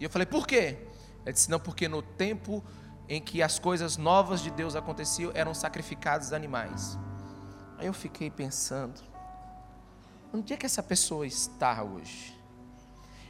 E 0.00 0.04
eu 0.04 0.10
falei: 0.10 0.26
Por 0.26 0.46
quê? 0.46 0.78
Ela 1.24 1.32
disse: 1.32 1.50
Não, 1.50 1.60
porque 1.60 1.88
no 1.88 2.02
tempo 2.02 2.64
em 3.08 3.20
que 3.20 3.42
as 3.42 3.58
coisas 3.58 3.96
novas 3.96 4.40
de 4.40 4.50
Deus 4.50 4.74
aconteciam, 4.74 5.30
eram 5.34 5.54
sacrificados 5.54 6.32
animais. 6.32 6.98
Aí 7.78 7.86
eu 7.86 7.92
fiquei 7.92 8.28
pensando: 8.28 9.00
Onde 10.34 10.52
é 10.52 10.56
que 10.56 10.66
essa 10.66 10.82
pessoa 10.82 11.24
está 11.24 11.82
hoje? 11.82 12.35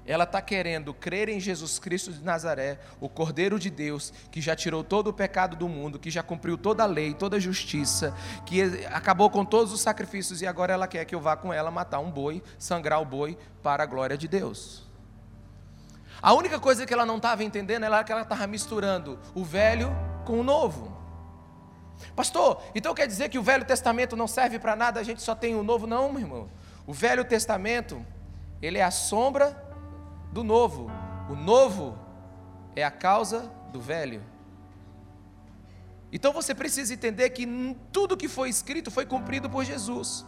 Ela 0.06 0.24
está 0.24 0.40
querendo 0.40 0.94
crer 0.94 1.28
em 1.28 1.40
Jesus 1.40 1.78
Cristo 1.78 2.12
de 2.12 2.22
Nazaré, 2.22 2.78
o 3.00 3.08
Cordeiro 3.08 3.58
de 3.58 3.68
Deus, 3.68 4.12
que 4.30 4.40
já 4.40 4.54
tirou 4.54 4.84
todo 4.84 5.08
o 5.08 5.12
pecado 5.12 5.56
do 5.56 5.68
mundo, 5.68 5.98
que 5.98 6.10
já 6.10 6.22
cumpriu 6.22 6.56
toda 6.56 6.84
a 6.84 6.86
lei, 6.86 7.12
toda 7.12 7.36
a 7.36 7.40
justiça, 7.40 8.14
que 8.44 8.62
acabou 8.86 9.28
com 9.28 9.44
todos 9.44 9.72
os 9.72 9.80
sacrifícios 9.80 10.40
e 10.40 10.46
agora 10.46 10.72
ela 10.72 10.86
quer 10.86 11.04
que 11.04 11.14
eu 11.14 11.20
vá 11.20 11.36
com 11.36 11.52
ela 11.52 11.70
matar 11.70 11.98
um 11.98 12.10
boi, 12.10 12.42
sangrar 12.58 13.02
o 13.02 13.04
boi 13.04 13.36
para 13.62 13.82
a 13.82 13.86
glória 13.86 14.16
de 14.16 14.28
Deus. 14.28 14.86
A 16.22 16.32
única 16.32 16.58
coisa 16.58 16.86
que 16.86 16.94
ela 16.94 17.04
não 17.04 17.16
estava 17.16 17.42
entendendo 17.42 17.84
era 17.84 18.04
que 18.04 18.12
ela 18.12 18.22
estava 18.22 18.46
misturando 18.46 19.18
o 19.34 19.44
velho 19.44 19.90
com 20.24 20.40
o 20.40 20.44
novo. 20.44 20.96
Pastor, 22.14 22.62
então 22.74 22.94
quer 22.94 23.06
dizer 23.06 23.28
que 23.28 23.38
o 23.38 23.42
Velho 23.42 23.64
Testamento 23.64 24.16
não 24.16 24.26
serve 24.26 24.58
para 24.58 24.76
nada, 24.76 25.00
a 25.00 25.02
gente 25.02 25.22
só 25.22 25.34
tem 25.34 25.54
o 25.54 25.62
novo? 25.62 25.86
Não, 25.86 26.12
meu 26.12 26.20
irmão. 26.20 26.50
O 26.86 26.92
Velho 26.92 27.24
Testamento, 27.24 28.04
ele 28.60 28.78
é 28.78 28.82
a 28.82 28.90
sombra 28.90 29.65
do 30.36 30.44
novo. 30.44 30.90
O 31.30 31.34
novo 31.34 31.98
é 32.74 32.84
a 32.84 32.90
causa 32.90 33.50
do 33.72 33.80
velho. 33.80 34.22
Então 36.12 36.30
você 36.30 36.54
precisa 36.54 36.92
entender 36.92 37.30
que 37.30 37.46
tudo 37.90 38.18
que 38.18 38.28
foi 38.28 38.50
escrito 38.50 38.90
foi 38.90 39.06
cumprido 39.06 39.48
por 39.48 39.64
Jesus. 39.64 40.26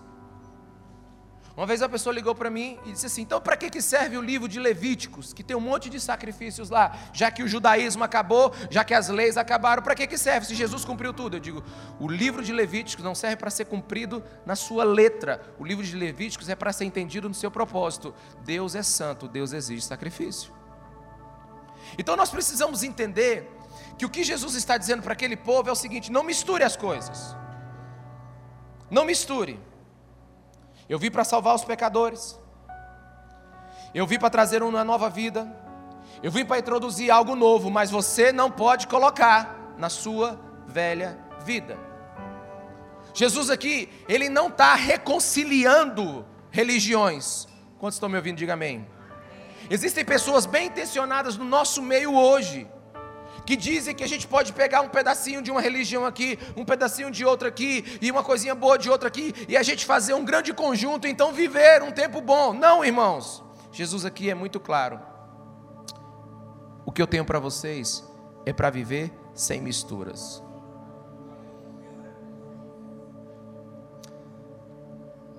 Uma 1.58 1.66
vez 1.66 1.82
a 1.82 1.88
pessoa 1.88 2.14
ligou 2.14 2.36
para 2.36 2.48
mim 2.48 2.78
e 2.86 2.92
disse 2.92 3.06
assim: 3.06 3.22
então 3.22 3.40
para 3.40 3.56
que 3.56 3.82
serve 3.82 4.16
o 4.16 4.22
livro 4.22 4.46
de 4.46 4.60
Levíticos, 4.60 5.32
que 5.32 5.42
tem 5.42 5.56
um 5.56 5.60
monte 5.60 5.90
de 5.90 5.98
sacrifícios 5.98 6.70
lá, 6.70 6.96
já 7.12 7.32
que 7.32 7.42
o 7.42 7.48
judaísmo 7.48 8.04
acabou, 8.04 8.54
já 8.70 8.84
que 8.84 8.94
as 8.94 9.08
leis 9.08 9.36
acabaram, 9.36 9.82
para 9.82 9.96
que 9.96 10.16
serve 10.16 10.46
se 10.46 10.54
Jesus 10.54 10.84
cumpriu 10.84 11.12
tudo? 11.12 11.34
Eu 11.34 11.40
digo: 11.40 11.64
o 11.98 12.06
livro 12.06 12.44
de 12.44 12.52
Levíticos 12.52 13.04
não 13.04 13.12
serve 13.12 13.34
para 13.34 13.50
ser 13.50 13.64
cumprido 13.64 14.22
na 14.46 14.54
sua 14.54 14.84
letra, 14.84 15.42
o 15.58 15.64
livro 15.64 15.84
de 15.84 15.96
Levíticos 15.96 16.48
é 16.48 16.54
para 16.54 16.72
ser 16.72 16.84
entendido 16.84 17.28
no 17.28 17.34
seu 17.34 17.50
propósito. 17.50 18.14
Deus 18.44 18.76
é 18.76 18.82
santo, 18.84 19.26
Deus 19.26 19.52
exige 19.52 19.82
sacrifício. 19.82 20.52
Então 21.98 22.14
nós 22.14 22.30
precisamos 22.30 22.84
entender 22.84 23.50
que 23.98 24.06
o 24.06 24.08
que 24.08 24.22
Jesus 24.22 24.54
está 24.54 24.78
dizendo 24.78 25.02
para 25.02 25.12
aquele 25.12 25.36
povo 25.36 25.68
é 25.68 25.72
o 25.72 25.74
seguinte: 25.74 26.12
não 26.12 26.22
misture 26.22 26.62
as 26.62 26.76
coisas, 26.76 27.34
não 28.88 29.04
misture. 29.04 29.58
Eu 30.88 30.98
vim 30.98 31.10
para 31.10 31.24
salvar 31.24 31.54
os 31.54 31.64
pecadores. 31.64 32.38
Eu 33.94 34.06
vim 34.06 34.18
para 34.18 34.30
trazer 34.30 34.62
uma 34.62 34.84
nova 34.84 35.10
vida. 35.10 35.46
Eu 36.22 36.30
vim 36.30 36.44
para 36.44 36.58
introduzir 36.58 37.10
algo 37.10 37.34
novo, 37.34 37.70
mas 37.70 37.90
você 37.90 38.32
não 38.32 38.50
pode 38.50 38.86
colocar 38.86 39.74
na 39.76 39.88
sua 39.88 40.40
velha 40.66 41.18
vida. 41.44 41.78
Jesus 43.14 43.50
aqui, 43.50 43.88
ele 44.08 44.28
não 44.28 44.48
está 44.48 44.74
reconciliando 44.74 46.24
religiões. 46.50 47.46
Quantos 47.78 47.96
estão 47.96 48.08
me 48.08 48.16
ouvindo? 48.16 48.38
Diga 48.38 48.54
amém. 48.54 48.86
Existem 49.70 50.04
pessoas 50.04 50.46
bem 50.46 50.66
intencionadas 50.68 51.36
no 51.36 51.44
nosso 51.44 51.82
meio 51.82 52.14
hoje 52.14 52.66
que 53.44 53.56
dizem 53.56 53.94
que 53.94 54.04
a 54.04 54.06
gente 54.06 54.26
pode 54.26 54.52
pegar 54.52 54.80
um 54.80 54.88
pedacinho 54.88 55.42
de 55.42 55.50
uma 55.50 55.60
religião 55.60 56.04
aqui, 56.04 56.38
um 56.56 56.64
pedacinho 56.64 57.10
de 57.10 57.24
outra 57.24 57.48
aqui, 57.48 57.98
e 58.00 58.10
uma 58.10 58.22
coisinha 58.22 58.54
boa 58.54 58.78
de 58.78 58.90
outra 58.90 59.08
aqui, 59.08 59.34
e 59.48 59.56
a 59.56 59.62
gente 59.62 59.84
fazer 59.84 60.14
um 60.14 60.24
grande 60.24 60.52
conjunto, 60.52 61.06
então 61.06 61.32
viver 61.32 61.82
um 61.82 61.90
tempo 61.90 62.20
bom. 62.20 62.52
Não, 62.52 62.84
irmãos. 62.84 63.42
Jesus 63.72 64.04
aqui 64.04 64.30
é 64.30 64.34
muito 64.34 64.58
claro. 64.58 65.00
O 66.84 66.92
que 66.92 67.02
eu 67.02 67.06
tenho 67.06 67.24
para 67.24 67.38
vocês 67.38 68.04
é 68.44 68.52
para 68.52 68.70
viver 68.70 69.12
sem 69.34 69.60
misturas. 69.60 70.42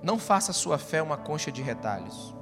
Não 0.02 0.18
faça 0.18 0.52
a 0.52 0.54
sua 0.54 0.78
fé 0.78 1.02
uma 1.02 1.16
concha 1.16 1.52
de 1.52 1.60
retalhos 1.60 2.39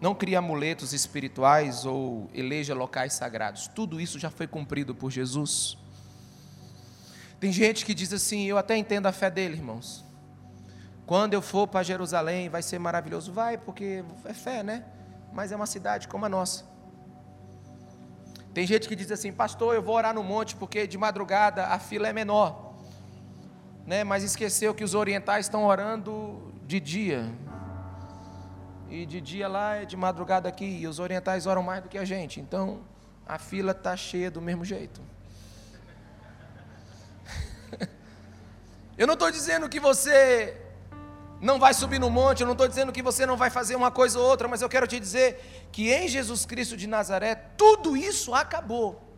não 0.00 0.14
crie 0.14 0.34
amuletos 0.34 0.92
espirituais 0.92 1.84
ou 1.84 2.30
eleja 2.32 2.74
locais 2.74 3.12
sagrados. 3.12 3.68
Tudo 3.68 4.00
isso 4.00 4.18
já 4.18 4.30
foi 4.30 4.46
cumprido 4.46 4.94
por 4.94 5.10
Jesus. 5.10 5.76
Tem 7.38 7.52
gente 7.52 7.84
que 7.84 7.92
diz 7.92 8.12
assim: 8.12 8.44
eu 8.46 8.56
até 8.56 8.76
entendo 8.76 9.06
a 9.06 9.12
fé 9.12 9.30
dele, 9.30 9.54
irmãos. 9.54 10.04
Quando 11.04 11.34
eu 11.34 11.42
for 11.42 11.66
para 11.66 11.82
Jerusalém 11.82 12.48
vai 12.48 12.62
ser 12.62 12.78
maravilhoso. 12.78 13.32
Vai, 13.32 13.58
porque 13.58 14.04
é 14.24 14.32
fé, 14.32 14.62
né? 14.62 14.84
Mas 15.32 15.52
é 15.52 15.56
uma 15.56 15.66
cidade 15.66 16.08
como 16.08 16.24
a 16.24 16.28
nossa. 16.28 16.64
Tem 18.54 18.66
gente 18.66 18.88
que 18.88 18.96
diz 18.96 19.10
assim: 19.10 19.32
pastor, 19.32 19.74
eu 19.74 19.82
vou 19.82 19.96
orar 19.96 20.14
no 20.14 20.22
monte 20.22 20.56
porque 20.56 20.86
de 20.86 20.96
madrugada 20.96 21.66
a 21.66 21.78
fila 21.78 22.08
é 22.08 22.12
menor. 22.12 22.74
Né? 23.86 24.02
Mas 24.04 24.22
esqueceu 24.22 24.74
que 24.74 24.84
os 24.84 24.94
orientais 24.94 25.46
estão 25.46 25.64
orando 25.64 26.52
de 26.66 26.80
dia. 26.80 27.28
E 28.90 29.06
de 29.06 29.20
dia 29.20 29.46
lá 29.46 29.76
é 29.76 29.84
de 29.84 29.96
madrugada 29.96 30.48
aqui. 30.48 30.64
E 30.64 30.86
os 30.86 30.98
orientais 30.98 31.46
oram 31.46 31.62
mais 31.62 31.82
do 31.82 31.88
que 31.88 31.96
a 31.96 32.04
gente. 32.04 32.40
Então 32.40 32.80
a 33.26 33.38
fila 33.38 33.70
está 33.70 33.96
cheia 33.96 34.30
do 34.30 34.42
mesmo 34.42 34.64
jeito. 34.64 35.00
Eu 38.98 39.06
não 39.06 39.14
estou 39.14 39.30
dizendo 39.30 39.68
que 39.68 39.78
você 39.78 40.56
não 41.40 41.58
vai 41.58 41.72
subir 41.72 41.98
no 41.98 42.10
monte, 42.10 42.40
eu 42.40 42.46
não 42.46 42.52
estou 42.52 42.68
dizendo 42.68 42.92
que 42.92 43.02
você 43.02 43.24
não 43.24 43.34
vai 43.34 43.48
fazer 43.48 43.74
uma 43.74 43.90
coisa 43.90 44.18
ou 44.18 44.28
outra, 44.28 44.46
mas 44.46 44.60
eu 44.60 44.68
quero 44.68 44.86
te 44.86 45.00
dizer 45.00 45.68
que 45.72 45.90
em 45.90 46.06
Jesus 46.06 46.44
Cristo 46.44 46.76
de 46.76 46.86
Nazaré 46.86 47.34
tudo 47.34 47.96
isso 47.96 48.34
acabou. 48.34 49.09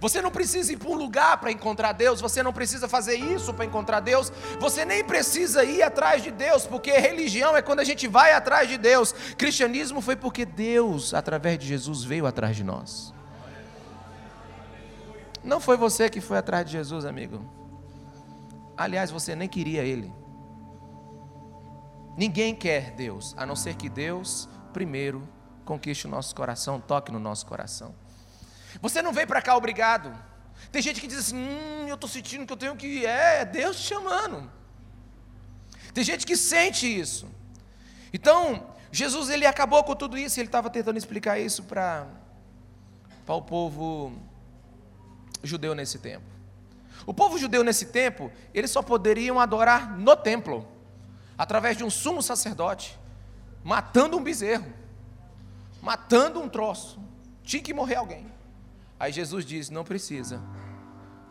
Você 0.00 0.20
não 0.20 0.30
precisa 0.30 0.72
ir 0.72 0.76
para 0.76 0.88
um 0.88 0.94
lugar 0.94 1.38
para 1.38 1.52
encontrar 1.52 1.92
Deus, 1.92 2.20
você 2.20 2.42
não 2.42 2.52
precisa 2.52 2.88
fazer 2.88 3.16
isso 3.16 3.52
para 3.52 3.64
encontrar 3.64 4.00
Deus, 4.00 4.32
você 4.58 4.84
nem 4.84 5.04
precisa 5.04 5.64
ir 5.64 5.82
atrás 5.82 6.22
de 6.22 6.30
Deus, 6.30 6.66
porque 6.66 6.90
religião 6.92 7.56
é 7.56 7.62
quando 7.62 7.80
a 7.80 7.84
gente 7.84 8.06
vai 8.08 8.32
atrás 8.32 8.68
de 8.68 8.78
Deus. 8.78 9.12
Cristianismo 9.36 10.00
foi 10.00 10.16
porque 10.16 10.44
Deus, 10.44 11.14
através 11.14 11.58
de 11.58 11.66
Jesus, 11.66 12.02
veio 12.02 12.26
atrás 12.26 12.56
de 12.56 12.64
nós. 12.64 13.12
Não 15.42 15.60
foi 15.60 15.76
você 15.76 16.08
que 16.08 16.20
foi 16.20 16.38
atrás 16.38 16.64
de 16.64 16.72
Jesus, 16.72 17.04
amigo. 17.04 17.44
Aliás, 18.76 19.10
você 19.10 19.36
nem 19.36 19.48
queria 19.48 19.82
Ele. 19.82 20.12
Ninguém 22.16 22.54
quer 22.54 22.92
Deus, 22.92 23.34
a 23.36 23.44
não 23.44 23.54
ser 23.54 23.74
que 23.74 23.88
Deus, 23.88 24.48
primeiro, 24.72 25.28
conquiste 25.64 26.06
o 26.06 26.10
nosso 26.10 26.34
coração, 26.34 26.80
toque 26.80 27.12
no 27.12 27.18
nosso 27.18 27.44
coração. 27.44 27.94
Você 28.80 29.02
não 29.02 29.12
veio 29.12 29.26
para 29.26 29.42
cá 29.42 29.56
obrigado. 29.56 30.12
Tem 30.70 30.82
gente 30.82 31.00
que 31.00 31.06
diz 31.06 31.18
assim: 31.18 31.36
hum, 31.36 31.86
eu 31.88 31.94
estou 31.94 32.08
sentindo 32.08 32.46
que 32.46 32.52
eu 32.52 32.56
tenho 32.56 32.76
que 32.76 32.86
ir. 32.86 33.06
É, 33.06 33.40
é 33.40 33.44
Deus 33.44 33.76
te 33.76 33.82
chamando. 33.82 34.50
Tem 35.92 36.02
gente 36.02 36.26
que 36.26 36.36
sente 36.36 36.86
isso. 36.86 37.28
Então, 38.12 38.74
Jesus 38.90 39.28
ele 39.28 39.46
acabou 39.46 39.82
com 39.84 39.94
tudo 39.94 40.18
isso, 40.18 40.38
ele 40.38 40.48
estava 40.48 40.70
tentando 40.70 40.96
explicar 40.96 41.38
isso 41.38 41.62
para 41.64 42.06
o 43.26 43.42
povo 43.42 44.12
judeu 45.42 45.74
nesse 45.74 45.98
tempo. 45.98 46.24
O 47.06 47.12
povo 47.12 47.38
judeu 47.38 47.62
nesse 47.62 47.86
tempo, 47.86 48.32
eles 48.52 48.70
só 48.70 48.82
poderiam 48.82 49.38
adorar 49.38 49.96
no 49.98 50.16
templo, 50.16 50.66
através 51.36 51.76
de 51.76 51.84
um 51.84 51.90
sumo 51.90 52.22
sacerdote, 52.22 52.98
matando 53.62 54.16
um 54.16 54.22
bezerro, 54.22 54.72
matando 55.82 56.40
um 56.40 56.48
troço. 56.48 56.98
Tinha 57.42 57.62
que 57.62 57.74
morrer 57.74 57.96
alguém. 57.96 58.33
Aí 59.04 59.12
Jesus 59.12 59.44
diz: 59.44 59.68
Não 59.68 59.84
precisa, 59.84 60.40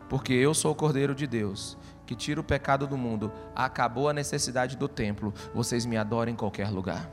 porque 0.08 0.32
eu 0.32 0.54
sou 0.54 0.70
o 0.70 0.76
Cordeiro 0.76 1.12
de 1.12 1.26
Deus, 1.26 1.76
que 2.06 2.14
tira 2.14 2.40
o 2.40 2.44
pecado 2.44 2.86
do 2.86 2.96
mundo. 2.96 3.32
Acabou 3.52 4.08
a 4.08 4.12
necessidade 4.12 4.76
do 4.76 4.86
templo, 4.86 5.34
vocês 5.52 5.84
me 5.84 5.96
adoram 5.96 6.30
em 6.30 6.36
qualquer 6.36 6.70
lugar. 6.70 7.10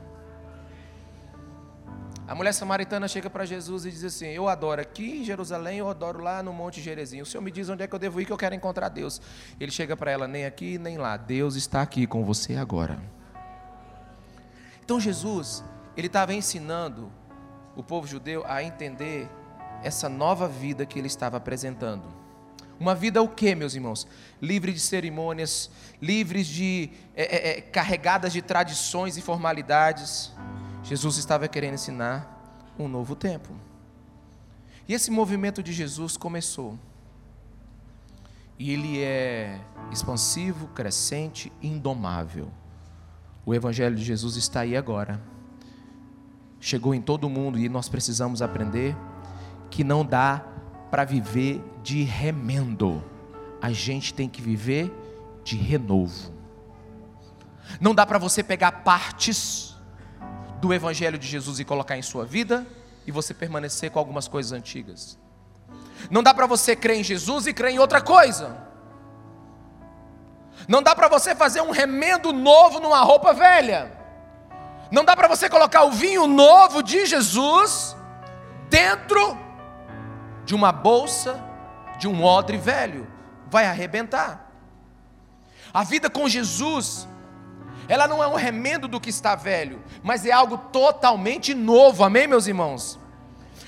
A 2.28 2.34
mulher 2.36 2.52
samaritana 2.52 3.08
chega 3.08 3.28
para 3.28 3.44
Jesus 3.44 3.86
e 3.86 3.90
diz 3.90 4.04
assim: 4.04 4.26
Eu 4.26 4.48
adoro 4.48 4.80
aqui 4.80 5.22
em 5.22 5.24
Jerusalém, 5.24 5.78
eu 5.78 5.90
adoro 5.90 6.22
lá 6.22 6.44
no 6.44 6.52
Monte 6.52 6.80
Gerezinho. 6.80 7.24
O 7.24 7.26
Senhor 7.26 7.42
me 7.42 7.50
diz 7.50 7.68
onde 7.68 7.82
é 7.82 7.88
que 7.88 7.94
eu 7.96 7.98
devo 7.98 8.20
ir, 8.20 8.24
que 8.24 8.32
eu 8.32 8.38
quero 8.38 8.54
encontrar 8.54 8.88
Deus. 8.88 9.20
Ele 9.58 9.72
chega 9.72 9.96
para 9.96 10.12
ela: 10.12 10.28
Nem 10.28 10.46
aqui, 10.46 10.78
nem 10.78 10.96
lá. 10.96 11.16
Deus 11.16 11.56
está 11.56 11.82
aqui 11.82 12.06
com 12.06 12.24
você 12.24 12.54
agora. 12.54 13.02
Então 14.84 15.00
Jesus, 15.00 15.64
ele 15.96 16.06
estava 16.06 16.32
ensinando 16.32 17.10
o 17.74 17.82
povo 17.82 18.06
judeu 18.06 18.44
a 18.46 18.62
entender 18.62 19.28
essa 19.82 20.08
nova 20.08 20.48
vida 20.48 20.86
que 20.86 20.98
ele 20.98 21.06
estava 21.06 21.36
apresentando. 21.36 22.22
Uma 22.78 22.94
vida 22.94 23.22
o 23.22 23.28
que, 23.28 23.54
meus 23.54 23.74
irmãos? 23.74 24.06
Livre 24.40 24.72
de 24.72 24.80
cerimônias, 24.80 25.70
livres 26.00 26.46
de 26.46 26.90
é, 27.14 27.22
é, 27.22 27.50
é, 27.50 27.60
carregadas 27.60 28.32
de 28.32 28.42
tradições 28.42 29.16
e 29.16 29.22
formalidades. 29.22 30.32
Jesus 30.82 31.16
estava 31.16 31.46
querendo 31.46 31.74
ensinar 31.74 32.72
um 32.76 32.88
novo 32.88 33.14
tempo. 33.14 33.50
E 34.88 34.94
esse 34.94 35.10
movimento 35.10 35.62
de 35.62 35.72
Jesus 35.72 36.16
começou. 36.16 36.76
E 38.58 38.72
ele 38.72 39.00
é 39.00 39.60
expansivo, 39.92 40.66
crescente, 40.68 41.52
indomável. 41.62 42.50
O 43.46 43.54
Evangelho 43.54 43.94
de 43.94 44.04
Jesus 44.04 44.36
está 44.36 44.60
aí 44.60 44.76
agora. 44.76 45.20
Chegou 46.60 46.94
em 46.94 47.00
todo 47.00 47.28
mundo 47.28 47.58
e 47.58 47.68
nós 47.68 47.88
precisamos 47.88 48.42
aprender 48.42 48.96
que 49.72 49.82
não 49.82 50.04
dá 50.04 50.44
para 50.90 51.02
viver 51.02 51.64
de 51.82 52.02
remendo. 52.02 53.02
A 53.60 53.72
gente 53.72 54.12
tem 54.12 54.28
que 54.28 54.42
viver 54.42 54.92
de 55.42 55.56
renovo. 55.56 56.30
Não 57.80 57.94
dá 57.94 58.04
para 58.04 58.18
você 58.18 58.42
pegar 58.42 58.70
partes 58.84 59.74
do 60.60 60.74
Evangelho 60.74 61.18
de 61.18 61.26
Jesus 61.26 61.58
e 61.58 61.64
colocar 61.64 61.96
em 61.96 62.02
sua 62.02 62.26
vida 62.26 62.66
e 63.06 63.10
você 63.10 63.32
permanecer 63.32 63.90
com 63.90 63.98
algumas 63.98 64.28
coisas 64.28 64.52
antigas. 64.52 65.18
Não 66.10 66.22
dá 66.22 66.34
para 66.34 66.46
você 66.46 66.76
crer 66.76 66.98
em 66.98 67.02
Jesus 67.02 67.46
e 67.46 67.54
crer 67.54 67.72
em 67.72 67.78
outra 67.78 68.02
coisa. 68.02 68.68
Não 70.68 70.82
dá 70.82 70.94
para 70.94 71.08
você 71.08 71.34
fazer 71.34 71.62
um 71.62 71.70
remendo 71.70 72.30
novo 72.30 72.78
numa 72.78 73.00
roupa 73.00 73.32
velha. 73.32 73.90
Não 74.90 75.02
dá 75.02 75.16
para 75.16 75.28
você 75.28 75.48
colocar 75.48 75.84
o 75.84 75.92
vinho 75.92 76.26
novo 76.26 76.82
de 76.82 77.06
Jesus 77.06 77.96
dentro 78.68 79.41
de 80.44 80.54
uma 80.54 80.72
bolsa, 80.72 81.42
de 81.98 82.08
um 82.08 82.24
odre 82.24 82.56
velho, 82.56 83.06
vai 83.48 83.66
arrebentar. 83.66 84.50
A 85.72 85.84
vida 85.84 86.10
com 86.10 86.28
Jesus, 86.28 87.08
ela 87.88 88.06
não 88.06 88.22
é 88.22 88.26
um 88.26 88.34
remendo 88.34 88.86
do 88.88 89.00
que 89.00 89.10
está 89.10 89.34
velho, 89.34 89.82
mas 90.02 90.26
é 90.26 90.32
algo 90.32 90.58
totalmente 90.58 91.54
novo, 91.54 92.04
amém, 92.04 92.26
meus 92.26 92.46
irmãos? 92.46 92.98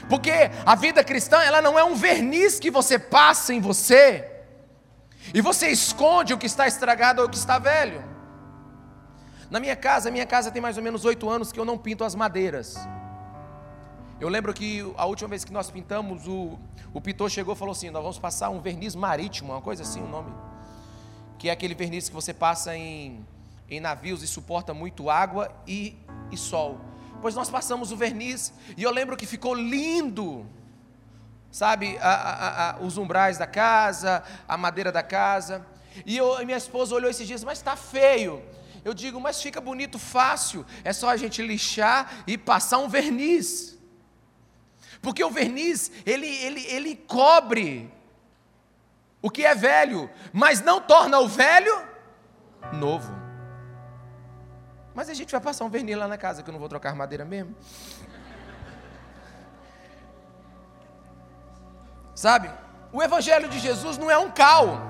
Porque 0.09 0.33
a 0.67 0.75
vida 0.75 1.03
cristã, 1.03 1.41
ela 1.43 1.63
não 1.63 1.79
é 1.79 1.85
um 1.85 1.95
verniz 1.95 2.61
que 2.61 2.71
você 2.71 2.99
passa 2.99 3.55
em 3.55 3.61
você, 3.61 4.31
e 5.33 5.41
você 5.41 5.69
esconde 5.69 6.35
o 6.35 6.39
que 6.39 6.47
está 6.47 6.67
estragado 6.67 7.23
ou 7.23 7.29
o 7.29 7.31
que 7.31 7.37
está 7.37 7.59
velho. 7.59 8.05
Na 9.51 9.61
minha 9.61 9.77
casa, 9.77 10.11
minha 10.11 10.27
casa 10.27 10.51
tem 10.51 10.61
mais 10.61 10.77
ou 10.77 10.83
menos 10.83 11.05
oito 11.05 11.31
anos 11.31 11.53
que 11.53 11.59
eu 11.59 11.65
não 11.65 11.79
pinto 11.79 12.05
as 12.05 12.15
madeiras. 12.15 12.77
Eu 14.25 14.31
lembro 14.31 14.55
que 14.55 14.81
a 14.97 15.05
última 15.05 15.29
vez 15.29 15.45
que 15.45 15.53
nós 15.53 15.71
pintamos, 15.71 16.27
o, 16.27 16.59
o 16.95 16.99
pintor 16.99 17.31
chegou 17.31 17.53
e 17.53 17.59
falou 17.59 17.73
assim: 17.73 17.91
Nós 17.91 18.01
vamos 18.01 18.19
passar 18.19 18.49
um 18.49 18.59
verniz 18.59 18.95
marítimo, 18.95 19.53
uma 19.53 19.61
coisa 19.61 19.83
assim, 19.83 20.01
o 20.01 20.05
um 20.05 20.09
nome. 20.09 20.33
Que 21.39 21.51
é 21.51 21.53
aquele 21.53 21.75
verniz 21.75 22.09
que 22.09 22.15
você 22.15 22.33
passa 22.33 22.75
em, 22.75 23.23
em 23.69 23.81
navios 23.81 24.23
e 24.23 24.27
suporta 24.27 24.73
muito 24.73 25.11
água 25.11 25.55
e, 25.67 25.95
e 26.33 26.39
sol. 26.39 26.81
Pois 27.21 27.35
nós 27.35 27.51
passamos 27.51 27.93
o 27.93 27.99
verniz 27.99 28.55
e 28.79 28.83
eu 28.83 28.91
lembro 28.91 29.15
que 29.15 29.27
ficou 29.27 29.55
lindo, 29.55 30.47
sabe, 31.51 31.99
a, 31.99 32.09
a, 32.09 32.71
a, 32.71 32.81
os 32.81 32.97
umbrais 32.97 33.37
da 33.37 33.47
casa, 33.47 34.25
a 34.49 34.57
madeira 34.57 34.91
da 34.91 35.03
casa. 35.03 35.67
E 36.07 36.17
eu, 36.17 36.43
minha 36.47 36.57
esposa 36.57 36.95
olhou 36.95 37.11
esses 37.11 37.27
dias, 37.27 37.45
mas 37.45 37.59
está 37.59 37.77
feio. 37.77 38.43
Eu 38.83 38.95
digo, 38.95 39.21
mas 39.21 39.43
fica 39.43 39.61
bonito, 39.61 39.99
fácil. 39.99 40.65
É 40.83 40.95
só 40.95 41.11
a 41.11 41.17
gente 41.19 41.43
lixar 41.43 42.25
e 42.27 42.39
passar 42.39 42.79
um 42.79 42.89
verniz. 42.89 43.74
Porque 45.05 45.23
o 45.23 45.31
verniz, 45.31 45.93
ele, 46.07 46.27
ele, 46.27 46.67
ele 46.67 46.97
cobre 46.97 47.93
o 49.21 49.31
que 49.31 49.45
é 49.45 49.55
velho, 49.55 50.11
mas 50.33 50.63
não 50.63 50.81
torna 50.81 51.21
o 51.21 51.29
velho 51.29 51.87
novo. 52.73 53.13
Mas 54.95 55.11
a 55.11 55.15
gente 55.15 55.31
vai 55.31 55.41
passar 55.41 55.65
um 55.67 55.69
verniz 55.69 55.97
lá 55.97 56.09
na 56.09 56.17
casa, 56.17 56.43
que 56.43 56.49
eu 56.49 56.53
não 56.53 56.59
vou 56.59 56.69
trocar 56.69 56.97
madeira 56.97 57.25
mesmo. 57.25 57.55
Sabe? 62.15 62.51
O 62.91 63.03
Evangelho 63.03 63.49
de 63.49 63.59
Jesus 63.59 63.99
não 63.99 64.11
é 64.11 64.17
um 64.17 64.31
cal 64.31 64.81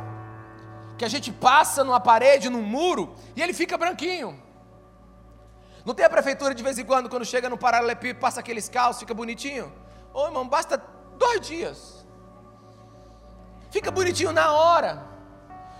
que 0.96 1.04
a 1.04 1.08
gente 1.08 1.32
passa 1.32 1.82
numa 1.82 1.98
parede, 1.98 2.48
num 2.48 2.62
muro 2.62 3.14
e 3.34 3.42
ele 3.42 3.52
fica 3.52 3.76
branquinho. 3.76 4.40
Não 5.84 5.92
tem 5.92 6.06
a 6.06 6.10
prefeitura 6.10 6.54
de 6.54 6.62
vez 6.62 6.78
em 6.78 6.84
quando, 6.84 7.08
quando 7.08 7.24
chega 7.24 7.48
no 7.48 7.58
paralelepípedo, 7.58 8.20
passa 8.20 8.38
aqueles 8.40 8.68
caos, 8.68 9.00
fica 9.00 9.12
bonitinho? 9.12 9.72
Ô 10.14 10.22
oh, 10.22 10.26
irmão, 10.26 10.48
basta 10.48 10.80
dois 11.18 11.40
dias. 11.40 12.06
Fica 13.70 13.90
bonitinho 13.90 14.32
na 14.32 14.52
hora. 14.52 15.14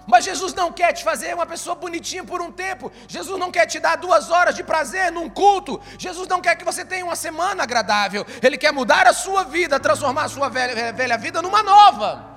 Mas 0.06 0.24
Jesus 0.24 0.52
não 0.52 0.72
quer 0.72 0.92
te 0.92 1.04
fazer 1.04 1.32
uma 1.34 1.46
pessoa 1.46 1.76
bonitinha 1.76 2.24
por 2.24 2.42
um 2.42 2.50
tempo. 2.50 2.90
Jesus 3.06 3.38
não 3.38 3.52
quer 3.52 3.66
te 3.66 3.78
dar 3.78 3.96
duas 3.96 4.30
horas 4.30 4.56
de 4.56 4.64
prazer 4.64 5.12
num 5.12 5.30
culto. 5.30 5.80
Jesus 5.96 6.26
não 6.28 6.40
quer 6.40 6.56
que 6.56 6.64
você 6.64 6.84
tenha 6.84 7.04
uma 7.04 7.16
semana 7.16 7.62
agradável. 7.62 8.26
Ele 8.42 8.58
quer 8.58 8.72
mudar 8.72 9.06
a 9.06 9.14
sua 9.14 9.44
vida, 9.44 9.78
transformar 9.78 10.24
a 10.24 10.28
sua 10.28 10.48
velha, 10.48 10.92
velha 10.92 11.16
vida 11.16 11.40
numa 11.40 11.62
nova. 11.62 12.34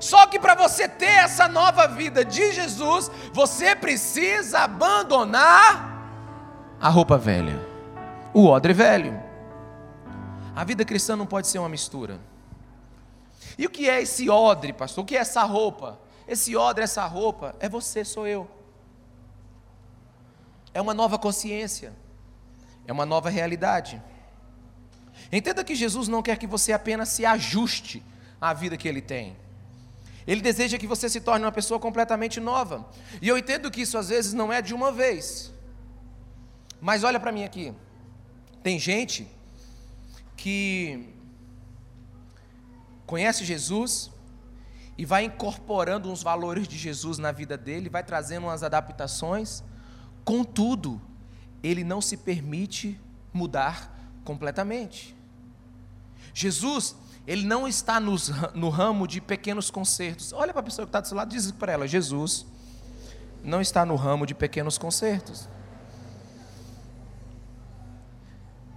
Só 0.00 0.26
que 0.26 0.40
para 0.40 0.56
você 0.56 0.88
ter 0.88 1.06
essa 1.06 1.46
nova 1.46 1.86
vida 1.86 2.24
de 2.24 2.50
Jesus, 2.52 3.08
você 3.32 3.76
precisa 3.76 4.58
abandonar 4.58 5.90
a 6.80 6.88
roupa 6.88 7.16
velha, 7.16 7.64
o 8.34 8.48
odre 8.48 8.72
velho. 8.72 9.21
A 10.54 10.64
vida 10.64 10.84
cristã 10.84 11.16
não 11.16 11.26
pode 11.26 11.46
ser 11.48 11.58
uma 11.58 11.68
mistura. 11.68 12.20
E 13.58 13.66
o 13.66 13.70
que 13.70 13.88
é 13.88 14.02
esse 14.02 14.28
odre, 14.28 14.72
pastor? 14.72 15.02
O 15.02 15.06
que 15.06 15.16
é 15.16 15.20
essa 15.20 15.42
roupa? 15.42 15.98
Esse 16.26 16.56
odre, 16.56 16.84
essa 16.84 17.04
roupa, 17.06 17.54
é 17.58 17.68
você, 17.68 18.04
sou 18.04 18.26
eu. 18.26 18.48
É 20.74 20.80
uma 20.80 20.94
nova 20.94 21.18
consciência. 21.18 21.92
É 22.86 22.92
uma 22.92 23.06
nova 23.06 23.30
realidade. 23.30 24.02
Entenda 25.30 25.64
que 25.64 25.74
Jesus 25.74 26.08
não 26.08 26.22
quer 26.22 26.36
que 26.36 26.46
você 26.46 26.72
apenas 26.72 27.08
se 27.08 27.24
ajuste 27.24 28.02
à 28.40 28.52
vida 28.52 28.76
que 28.76 28.88
ele 28.88 29.00
tem. 29.00 29.36
Ele 30.26 30.40
deseja 30.40 30.78
que 30.78 30.86
você 30.86 31.08
se 31.08 31.20
torne 31.20 31.44
uma 31.44 31.52
pessoa 31.52 31.80
completamente 31.80 32.38
nova. 32.40 32.88
E 33.20 33.28
eu 33.28 33.36
entendo 33.36 33.70
que 33.70 33.80
isso 33.80 33.98
às 33.98 34.08
vezes 34.08 34.32
não 34.32 34.52
é 34.52 34.62
de 34.62 34.74
uma 34.74 34.92
vez. 34.92 35.52
Mas 36.80 37.02
olha 37.04 37.18
para 37.18 37.32
mim 37.32 37.44
aqui. 37.44 37.74
Tem 38.62 38.78
gente 38.78 39.28
que 40.36 41.14
conhece 43.06 43.44
Jesus 43.44 44.10
e 44.96 45.04
vai 45.04 45.24
incorporando 45.24 46.10
uns 46.10 46.22
valores 46.22 46.68
de 46.68 46.76
Jesus 46.76 47.18
na 47.18 47.32
vida 47.32 47.56
dele, 47.56 47.88
vai 47.88 48.02
trazendo 48.02 48.44
umas 48.44 48.62
adaptações. 48.62 49.62
Contudo, 50.24 51.00
ele 51.62 51.84
não 51.84 52.00
se 52.00 52.16
permite 52.16 53.00
mudar 53.32 53.92
completamente. 54.24 55.16
Jesus, 56.34 56.96
ele 57.26 57.44
não 57.44 57.66
está 57.66 58.00
nos, 58.00 58.28
no 58.54 58.68
ramo 58.68 59.06
de 59.06 59.20
pequenos 59.20 59.70
concertos. 59.70 60.32
Olha 60.32 60.52
para 60.52 60.60
a 60.60 60.64
pessoa 60.64 60.86
que 60.86 60.90
está 60.90 61.00
do 61.00 61.08
seu 61.08 61.16
lado 61.16 61.30
diz 61.30 61.50
para 61.52 61.72
ela: 61.72 61.86
Jesus 61.86 62.46
não 63.42 63.60
está 63.60 63.84
no 63.84 63.96
ramo 63.96 64.26
de 64.26 64.34
pequenos 64.34 64.78
concertos. 64.78 65.48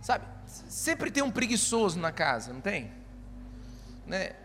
Sabe, 0.01 0.25
sempre 0.67 1.11
tem 1.11 1.23
um 1.23 1.31
preguiçoso 1.31 1.99
na 1.99 2.11
casa, 2.11 2.53
não 2.53 2.61
tem? 2.61 2.91
Né? 4.05 4.35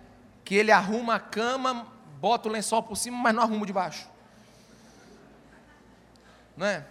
Que 0.44 0.54
ele 0.54 0.72
arruma 0.72 1.16
a 1.16 1.20
cama, 1.20 1.86
bota 2.20 2.48
o 2.48 2.52
lençol 2.52 2.82
por 2.82 2.96
cima, 2.96 3.16
mas 3.16 3.34
não 3.34 3.42
arruma 3.42 3.66
de 3.66 3.72
baixo. 3.72 4.08
Não 6.56 6.66
é? 6.66 6.86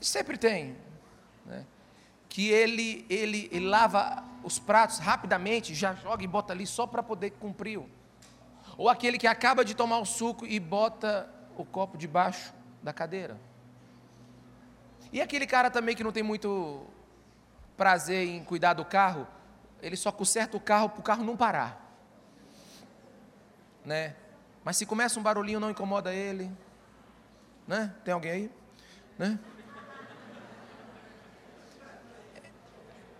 Sempre 0.00 0.36
tem. 0.36 0.76
Né? 1.44 1.64
Que 2.28 2.48
ele, 2.48 3.04
ele, 3.08 3.48
ele 3.52 3.68
lava 3.68 4.24
os 4.42 4.58
pratos 4.58 4.98
rapidamente, 4.98 5.74
já 5.74 5.94
joga 5.94 6.22
e 6.22 6.26
bota 6.26 6.52
ali 6.52 6.66
só 6.66 6.86
para 6.86 7.02
poder 7.02 7.30
cumprir. 7.32 7.80
Ou 8.76 8.88
aquele 8.88 9.18
que 9.18 9.26
acaba 9.26 9.64
de 9.64 9.74
tomar 9.74 9.98
o 9.98 10.04
suco 10.04 10.46
e 10.46 10.58
bota 10.60 11.28
o 11.56 11.64
copo 11.64 11.98
debaixo 11.98 12.54
da 12.82 12.92
cadeira. 12.92 13.38
E 15.12 15.20
aquele 15.20 15.46
cara 15.46 15.70
também 15.70 15.96
que 15.96 16.04
não 16.04 16.12
tem 16.12 16.22
muito 16.22 16.86
prazer 17.78 18.26
em 18.28 18.42
cuidar 18.42 18.74
do 18.74 18.84
carro, 18.84 19.26
ele 19.80 19.96
só 19.96 20.10
conserta 20.10 20.56
o 20.56 20.60
carro 20.60 20.90
para 20.90 21.00
o 21.00 21.02
carro 21.02 21.24
não 21.24 21.36
parar. 21.36 21.96
Né? 23.84 24.16
Mas 24.64 24.76
se 24.76 24.84
começa 24.84 25.18
um 25.18 25.22
barulhinho 25.22 25.60
não 25.60 25.70
incomoda 25.70 26.12
ele. 26.12 26.50
Né? 27.66 27.94
Tem 28.04 28.12
alguém 28.12 28.32
aí? 28.32 28.50
Né? 29.16 29.38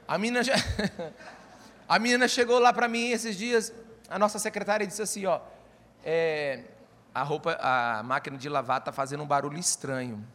A 0.06 0.18
menina, 0.18 0.42
já... 0.42 0.54
a 1.88 1.98
menina 1.98 2.26
chegou 2.26 2.58
lá 2.58 2.72
para 2.72 2.88
mim 2.88 3.10
esses 3.10 3.36
dias, 3.36 3.72
a 4.10 4.18
nossa 4.18 4.38
secretária 4.38 4.86
disse 4.86 5.02
assim, 5.02 5.24
ó, 5.26 5.40
é, 6.04 6.64
a 7.14 7.22
roupa, 7.22 7.56
a 7.60 8.02
máquina 8.02 8.36
de 8.36 8.48
lavar 8.48 8.78
está 8.78 8.90
fazendo 8.90 9.22
um 9.22 9.26
barulho 9.26 9.58
estranho. 9.58 10.26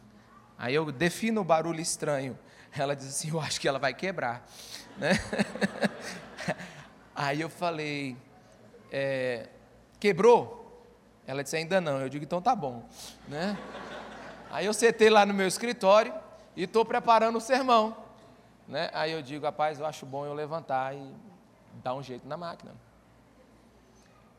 Aí 0.56 0.74
eu 0.74 0.90
defino 0.90 1.42
o 1.42 1.44
barulho 1.44 1.80
estranho. 1.80 2.38
Ela 2.76 2.96
diz 2.96 3.06
assim, 3.06 3.30
eu 3.30 3.40
acho 3.40 3.60
que 3.60 3.68
ela 3.68 3.78
vai 3.78 3.94
quebrar. 3.94 4.44
Né? 4.96 5.12
Aí 7.14 7.40
eu 7.40 7.48
falei, 7.48 8.16
é, 8.90 9.48
quebrou? 10.00 10.60
Ela 11.26 11.42
disse, 11.44 11.56
ainda 11.56 11.80
não. 11.80 12.00
Eu 12.00 12.08
digo, 12.08 12.24
então 12.24 12.42
tá 12.42 12.54
bom. 12.54 12.84
Né? 13.28 13.56
Aí 14.50 14.66
eu 14.66 14.74
sentei 14.74 15.08
lá 15.08 15.24
no 15.24 15.32
meu 15.32 15.46
escritório 15.46 16.12
e 16.56 16.64
estou 16.64 16.84
preparando 16.84 17.38
o 17.38 17.40
sermão. 17.40 17.96
Né? 18.66 18.90
Aí 18.92 19.12
eu 19.12 19.22
digo, 19.22 19.44
rapaz, 19.44 19.78
eu 19.78 19.86
acho 19.86 20.04
bom 20.04 20.26
eu 20.26 20.34
levantar 20.34 20.94
e 20.94 21.14
dar 21.82 21.94
um 21.94 22.02
jeito 22.02 22.26
na 22.26 22.36
máquina. 22.36 22.74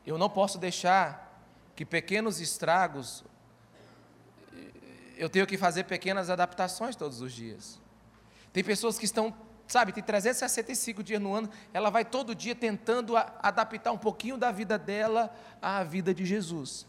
Eu 0.06 0.18
não 0.18 0.28
posso 0.28 0.58
deixar 0.58 1.42
que 1.74 1.84
pequenos 1.84 2.40
estragos, 2.40 3.24
eu 5.16 5.28
tenho 5.28 5.46
que 5.46 5.58
fazer 5.58 5.84
pequenas 5.84 6.30
adaptações 6.30 6.94
todos 6.94 7.20
os 7.20 7.32
dias. 7.32 7.80
Tem 8.56 8.64
pessoas 8.64 8.98
que 8.98 9.04
estão, 9.04 9.34
sabe, 9.68 9.92
tem 9.92 10.02
365 10.02 11.02
dias 11.02 11.20
no 11.20 11.34
ano, 11.34 11.50
ela 11.74 11.90
vai 11.90 12.06
todo 12.06 12.34
dia 12.34 12.54
tentando 12.54 13.14
adaptar 13.14 13.92
um 13.92 13.98
pouquinho 13.98 14.38
da 14.38 14.50
vida 14.50 14.78
dela 14.78 15.30
à 15.60 15.84
vida 15.84 16.14
de 16.14 16.24
Jesus. 16.24 16.86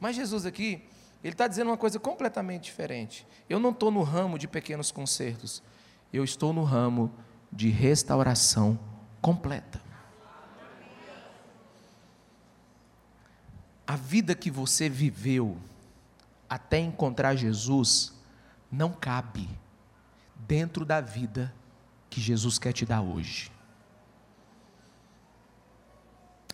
Mas 0.00 0.16
Jesus 0.16 0.46
aqui, 0.46 0.88
ele 1.22 1.34
está 1.34 1.46
dizendo 1.46 1.68
uma 1.68 1.76
coisa 1.76 2.00
completamente 2.00 2.64
diferente. 2.64 3.26
Eu 3.46 3.60
não 3.60 3.72
estou 3.72 3.90
no 3.90 4.02
ramo 4.02 4.38
de 4.38 4.48
pequenos 4.48 4.90
concertos, 4.90 5.62
eu 6.10 6.24
estou 6.24 6.50
no 6.50 6.64
ramo 6.64 7.12
de 7.52 7.68
restauração 7.68 8.80
completa. 9.20 9.82
A 13.86 13.96
vida 13.96 14.34
que 14.34 14.50
você 14.50 14.88
viveu 14.88 15.58
até 16.48 16.78
encontrar 16.78 17.36
Jesus 17.36 18.14
não 18.70 18.90
cabe 18.90 19.60
dentro 20.46 20.84
da 20.84 21.00
vida 21.00 21.52
que 22.10 22.20
Jesus 22.20 22.58
quer 22.58 22.72
te 22.72 22.84
dar 22.84 23.00
hoje. 23.00 23.50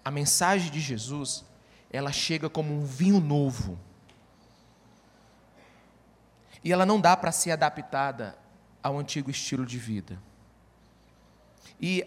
A 0.05 0.11
mensagem 0.11 0.71
de 0.71 0.81
Jesus, 0.81 1.45
ela 1.91 2.13
chega 2.13 2.49
como 2.49 2.73
um 2.73 2.85
vinho 2.85 3.21
novo. 3.21 3.79
E 6.63 6.73
ela 6.73 6.87
não 6.87 7.01
dá 7.01 7.17
para 7.17 7.33
ser 7.33 7.51
adaptada 7.51 8.39
ao 8.83 8.99
antigo 8.99 9.31
estilo 9.31 9.67
de 9.67 9.79
vida. 9.79 10.21
E 11.81 12.07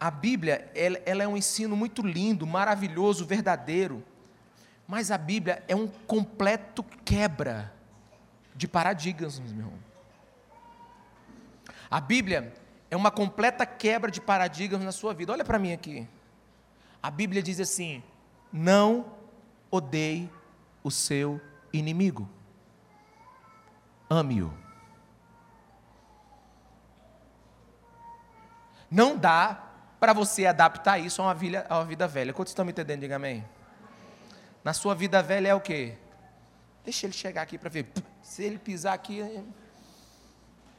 a 0.00 0.10
Bíblia, 0.10 0.70
ela, 0.74 1.00
ela, 1.04 1.22
é 1.22 1.28
um 1.28 1.36
ensino 1.36 1.76
muito 1.76 2.02
lindo, 2.02 2.46
maravilhoso, 2.46 3.26
verdadeiro. 3.26 4.04
Mas 4.86 5.10
a 5.10 5.18
Bíblia 5.18 5.62
é 5.68 5.74
um 5.74 5.86
completo 5.86 6.82
quebra 7.04 7.72
de 8.54 8.66
paradigmas, 8.66 9.38
meu 9.38 9.50
irmão. 9.50 9.87
A 11.90 12.00
Bíblia 12.00 12.52
é 12.90 12.96
uma 12.96 13.10
completa 13.10 13.64
quebra 13.64 14.10
de 14.10 14.20
paradigmas 14.20 14.82
na 14.82 14.92
sua 14.92 15.14
vida. 15.14 15.32
Olha 15.32 15.44
para 15.44 15.58
mim 15.58 15.72
aqui. 15.72 16.06
A 17.02 17.10
Bíblia 17.10 17.42
diz 17.42 17.60
assim: 17.60 18.02
não 18.52 19.06
odeie 19.70 20.30
o 20.82 20.90
seu 20.90 21.40
inimigo, 21.72 22.28
ame-o. 24.08 24.52
Não 28.90 29.16
dá 29.16 29.64
para 30.00 30.12
você 30.14 30.46
adaptar 30.46 30.98
isso 30.98 31.20
a 31.20 31.26
uma, 31.26 31.34
vida, 31.34 31.66
a 31.68 31.78
uma 31.78 31.84
vida 31.84 32.08
velha. 32.08 32.32
Quantos 32.32 32.52
estão 32.52 32.64
me 32.64 32.70
entendendo? 32.70 33.00
Diga 33.00 33.16
amém. 33.16 33.44
Na 34.64 34.72
sua 34.72 34.94
vida 34.94 35.22
velha 35.22 35.48
é 35.48 35.54
o 35.54 35.60
quê? 35.60 35.96
Deixa 36.84 37.04
ele 37.04 37.12
chegar 37.12 37.42
aqui 37.42 37.58
para 37.58 37.68
ver. 37.68 37.86
Se 38.22 38.42
ele 38.42 38.58
pisar 38.58 38.94
aqui. 38.94 39.22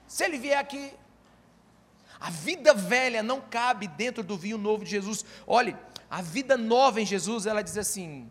Se 0.09 0.25
ele 0.25 0.39
vier 0.39 0.57
aqui. 0.57 0.91
A 2.19 2.29
vida 2.29 2.73
velha 2.73 3.23
não 3.23 3.39
cabe 3.39 3.87
dentro 3.87 4.21
do 4.21 4.35
vinho 4.35 4.57
novo 4.57 4.83
de 4.83 4.89
Jesus. 4.89 5.23
Olhe, 5.47 5.73
a 6.09 6.21
vida 6.21 6.57
nova 6.57 6.99
em 6.99 7.05
Jesus, 7.05 7.45
ela 7.45 7.61
diz 7.61 7.77
assim: 7.77 8.29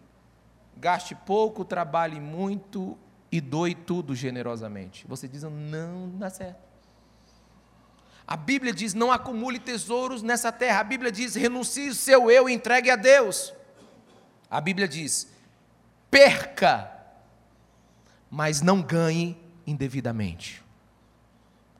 gaste 0.76 1.14
pouco, 1.14 1.64
trabalhe 1.64 2.20
muito 2.20 2.98
e 3.30 3.40
doe 3.40 3.74
tudo 3.74 4.14
generosamente. 4.14 5.06
Você 5.06 5.26
diz, 5.26 5.44
não, 5.44 6.10
dá 6.18 6.28
certo. 6.28 6.68
A 8.26 8.36
Bíblia 8.36 8.74
diz: 8.74 8.92
não 8.92 9.10
acumule 9.10 9.58
tesouros 9.58 10.20
nessa 10.20 10.52
terra. 10.52 10.80
A 10.80 10.84
Bíblia 10.84 11.12
diz: 11.12 11.34
renuncie 11.34 11.88
o 11.88 11.94
seu 11.94 12.30
eu 12.30 12.48
e 12.48 12.52
entregue 12.52 12.90
a 12.90 12.96
Deus. 12.96 13.54
A 14.50 14.60
Bíblia 14.60 14.88
diz: 14.88 15.32
perca, 16.10 16.92
mas 18.28 18.60
não 18.60 18.82
ganhe 18.82 19.40
indevidamente. 19.64 20.67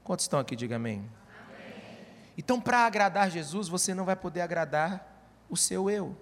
Quantos 0.09 0.25
estão 0.25 0.41
aqui? 0.41 0.57
Diga 0.57 0.77
amém. 0.77 1.01
amém. 1.01 2.07
Então, 2.39 2.59
para 2.59 2.87
agradar 2.87 3.31
Jesus, 3.31 3.69
você 3.69 3.93
não 3.93 4.07
vai 4.07 4.17
poder 4.17 4.41
agradar 4.41 5.07
o 5.51 5.55
seu 5.55 5.91
eu. 5.91 6.17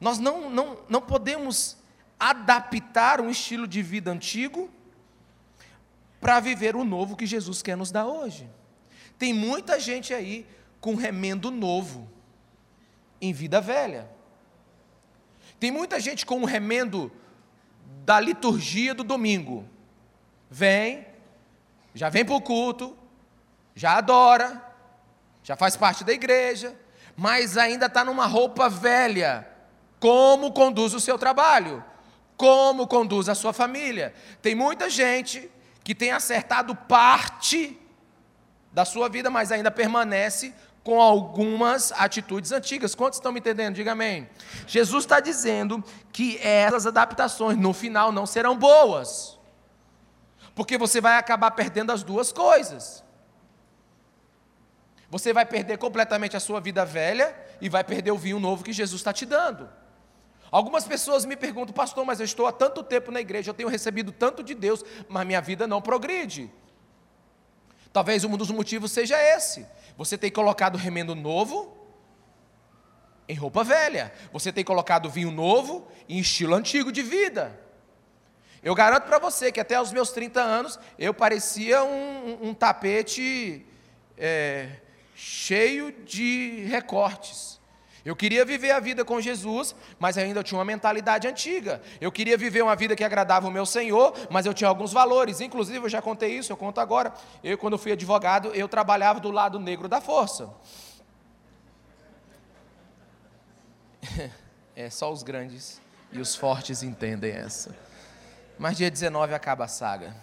Nós 0.00 0.18
não, 0.18 0.48
não, 0.48 0.78
não 0.88 1.02
podemos 1.02 1.76
adaptar 2.18 3.20
um 3.20 3.28
estilo 3.28 3.68
de 3.68 3.82
vida 3.82 4.10
antigo 4.10 4.70
para 6.18 6.40
viver 6.40 6.74
o 6.74 6.82
novo 6.82 7.14
que 7.14 7.26
Jesus 7.26 7.60
quer 7.60 7.76
nos 7.76 7.90
dar 7.90 8.06
hoje. 8.06 8.48
Tem 9.18 9.34
muita 9.34 9.78
gente 9.78 10.14
aí 10.14 10.46
com 10.80 10.94
remendo 10.94 11.50
novo 11.50 12.08
em 13.20 13.34
vida 13.34 13.60
velha. 13.60 14.10
Tem 15.60 15.70
muita 15.70 16.00
gente 16.00 16.24
com 16.24 16.38
um 16.38 16.46
remendo 16.46 17.12
da 18.06 18.18
liturgia 18.18 18.94
do 18.94 19.04
domingo. 19.04 19.68
Vem, 20.50 21.07
já 21.94 22.08
vem 22.08 22.24
para 22.24 22.34
o 22.34 22.40
culto, 22.40 22.96
já 23.74 23.96
adora, 23.96 24.62
já 25.42 25.56
faz 25.56 25.76
parte 25.76 26.04
da 26.04 26.12
igreja, 26.12 26.76
mas 27.16 27.56
ainda 27.56 27.86
está 27.86 28.04
numa 28.04 28.26
roupa 28.26 28.68
velha. 28.68 29.48
Como 30.00 30.52
conduz 30.52 30.94
o 30.94 31.00
seu 31.00 31.18
trabalho? 31.18 31.82
Como 32.36 32.86
conduz 32.86 33.28
a 33.28 33.34
sua 33.34 33.52
família? 33.52 34.14
Tem 34.40 34.54
muita 34.54 34.88
gente 34.88 35.50
que 35.82 35.94
tem 35.94 36.12
acertado 36.12 36.74
parte 36.74 37.78
da 38.72 38.84
sua 38.84 39.08
vida, 39.08 39.30
mas 39.30 39.50
ainda 39.50 39.70
permanece 39.70 40.54
com 40.84 41.00
algumas 41.00 41.92
atitudes 41.92 42.52
antigas. 42.52 42.94
Quantos 42.94 43.18
estão 43.18 43.32
me 43.32 43.40
entendendo? 43.40 43.74
Diga 43.74 43.92
amém. 43.92 44.28
Jesus 44.66 45.04
está 45.04 45.20
dizendo 45.20 45.82
que 46.12 46.38
essas 46.38 46.86
adaptações 46.86 47.56
no 47.58 47.72
final 47.72 48.12
não 48.12 48.26
serão 48.26 48.56
boas, 48.56 49.37
porque 50.58 50.76
você 50.76 51.00
vai 51.00 51.16
acabar 51.16 51.52
perdendo 51.52 51.92
as 51.92 52.02
duas 52.02 52.32
coisas. 52.32 53.04
Você 55.08 55.32
vai 55.32 55.46
perder 55.46 55.78
completamente 55.78 56.36
a 56.36 56.40
sua 56.40 56.58
vida 56.60 56.84
velha 56.84 57.32
e 57.60 57.68
vai 57.68 57.84
perder 57.84 58.10
o 58.10 58.18
vinho 58.18 58.40
novo 58.40 58.64
que 58.64 58.72
Jesus 58.72 58.98
está 59.00 59.12
te 59.12 59.24
dando. 59.24 59.70
Algumas 60.50 60.82
pessoas 60.82 61.24
me 61.24 61.36
perguntam, 61.36 61.72
pastor, 61.72 62.04
mas 62.04 62.18
eu 62.18 62.24
estou 62.24 62.44
há 62.44 62.50
tanto 62.50 62.82
tempo 62.82 63.12
na 63.12 63.20
igreja, 63.20 63.50
eu 63.50 63.54
tenho 63.54 63.68
recebido 63.68 64.10
tanto 64.10 64.42
de 64.42 64.52
Deus, 64.52 64.84
mas 65.08 65.24
minha 65.24 65.40
vida 65.40 65.64
não 65.64 65.80
progride. 65.80 66.50
Talvez 67.92 68.24
um 68.24 68.36
dos 68.36 68.50
motivos 68.50 68.90
seja 68.90 69.16
esse. 69.16 69.64
Você 69.96 70.18
tem 70.18 70.28
colocado 70.28 70.76
remendo 70.76 71.14
novo 71.14 71.72
em 73.28 73.34
roupa 73.36 73.62
velha. 73.62 74.12
Você 74.32 74.52
tem 74.52 74.64
colocado 74.64 75.08
vinho 75.08 75.30
novo 75.30 75.86
em 76.08 76.18
estilo 76.18 76.56
antigo 76.56 76.90
de 76.90 77.02
vida. 77.02 77.67
Eu 78.68 78.74
garanto 78.74 79.04
para 79.04 79.18
você 79.18 79.50
que 79.50 79.60
até 79.60 79.80
os 79.80 79.90
meus 79.92 80.10
30 80.10 80.42
anos 80.42 80.78
eu 80.98 81.14
parecia 81.14 81.82
um, 81.82 81.88
um, 81.88 82.48
um 82.48 82.54
tapete 82.54 83.64
é, 84.14 84.68
cheio 85.14 85.90
de 86.04 86.66
recortes. 86.66 87.58
Eu 88.04 88.14
queria 88.14 88.44
viver 88.44 88.72
a 88.72 88.78
vida 88.78 89.06
com 89.06 89.22
Jesus, 89.22 89.74
mas 89.98 90.18
ainda 90.18 90.42
tinha 90.42 90.58
uma 90.58 90.66
mentalidade 90.66 91.26
antiga. 91.26 91.80
Eu 91.98 92.12
queria 92.12 92.36
viver 92.36 92.60
uma 92.60 92.76
vida 92.76 92.94
que 92.94 93.02
agradava 93.02 93.48
o 93.48 93.50
meu 93.50 93.64
Senhor, 93.64 94.12
mas 94.28 94.44
eu 94.44 94.52
tinha 94.52 94.68
alguns 94.68 94.92
valores. 94.92 95.40
Inclusive, 95.40 95.86
eu 95.86 95.88
já 95.88 96.02
contei 96.02 96.36
isso, 96.36 96.52
eu 96.52 96.56
conto 96.58 96.78
agora. 96.78 97.14
Eu, 97.42 97.56
quando 97.56 97.78
fui 97.78 97.92
advogado, 97.92 98.50
eu 98.54 98.68
trabalhava 98.68 99.18
do 99.18 99.30
lado 99.30 99.58
negro 99.58 99.88
da 99.88 100.02
força. 100.02 100.50
É, 104.76 104.88
só 104.88 105.10
os 105.10 105.24
grandes 105.24 105.80
e 106.12 106.20
os 106.20 106.36
fortes 106.36 106.84
entendem 106.84 107.32
essa. 107.32 107.87
Mas 108.58 108.76
dia 108.76 108.90
19 108.90 109.34
acaba 109.34 109.64
a 109.64 109.68
saga. 109.68 110.16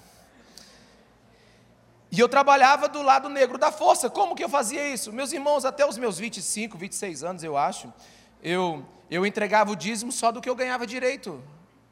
E 2.12 2.20
eu 2.20 2.30
trabalhava 2.30 2.88
do 2.88 3.02
lado 3.02 3.30
negro 3.30 3.58
da 3.58 3.72
força. 3.72 4.10
Como 4.10 4.36
que 4.36 4.44
eu 4.44 4.50
fazia 4.50 4.88
isso? 4.88 5.12
Meus 5.12 5.32
irmãos, 5.32 5.66
até 5.66 5.86
os 5.86 5.98
meus 5.98 6.18
25, 6.18 6.78
26 6.78 7.24
anos, 7.24 7.44
eu 7.44 7.58
acho, 7.58 7.92
eu, 8.44 8.86
eu 9.10 9.26
entregava 9.26 9.72
o 9.72 9.76
dízimo 9.76 10.12
só 10.12 10.32
do 10.32 10.42
que 10.42 10.50
eu 10.50 10.56
ganhava 10.56 10.86
direito, 10.86 11.44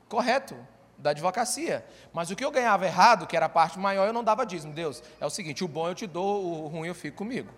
correto, 0.08 0.56
da 0.97 1.10
advocacia. 1.10 1.86
Mas 2.13 2.29
o 2.29 2.36
que 2.36 2.43
eu 2.43 2.51
ganhava 2.51 2.86
errado, 2.86 3.25
que 3.27 3.36
era 3.36 3.47
a 3.47 3.49
parte 3.49 3.79
maior, 3.79 4.06
eu 4.08 4.13
não 4.13 4.23
dava 4.23 4.45
dízimo. 4.45 4.73
Deus, 4.73 5.01
é 5.19 5.25
o 5.25 5.29
seguinte: 5.29 5.63
o 5.63 5.67
bom 5.67 5.88
eu 5.88 5.95
te 5.95 6.08
dou, 6.08 6.45
o 6.45 6.67
ruim 6.67 6.88
eu 6.88 6.95
fico 6.95 7.17
comigo. 7.17 7.49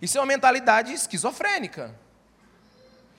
Isso 0.00 0.16
é 0.18 0.20
uma 0.20 0.26
mentalidade 0.26 0.92
esquizofrênica. 0.92 1.94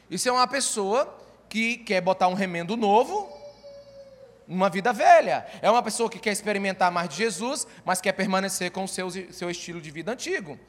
Isso 0.10 0.29
é 0.29 0.31
uma 0.31 0.47
pessoa 0.47 1.15
que 1.49 1.77
quer 1.77 2.01
botar 2.01 2.27
um 2.27 2.34
remendo 2.34 2.75
novo 2.77 3.34
uma 4.47 4.69
vida 4.69 4.93
velha. 4.93 5.45
É 5.62 5.69
uma 5.69 5.81
pessoa 5.81 6.10
que 6.10 6.19
quer 6.19 6.31
experimentar 6.31 6.91
mais 6.91 7.10
de 7.10 7.15
Jesus, 7.15 7.67
mas 7.84 8.01
quer 8.01 8.13
permanecer 8.13 8.71
com 8.71 8.84
o 8.84 8.88
seu, 8.88 9.10
seu 9.31 9.49
estilo 9.49 9.81
de 9.81 9.91
vida 9.91 10.12
antigo. 10.12 10.60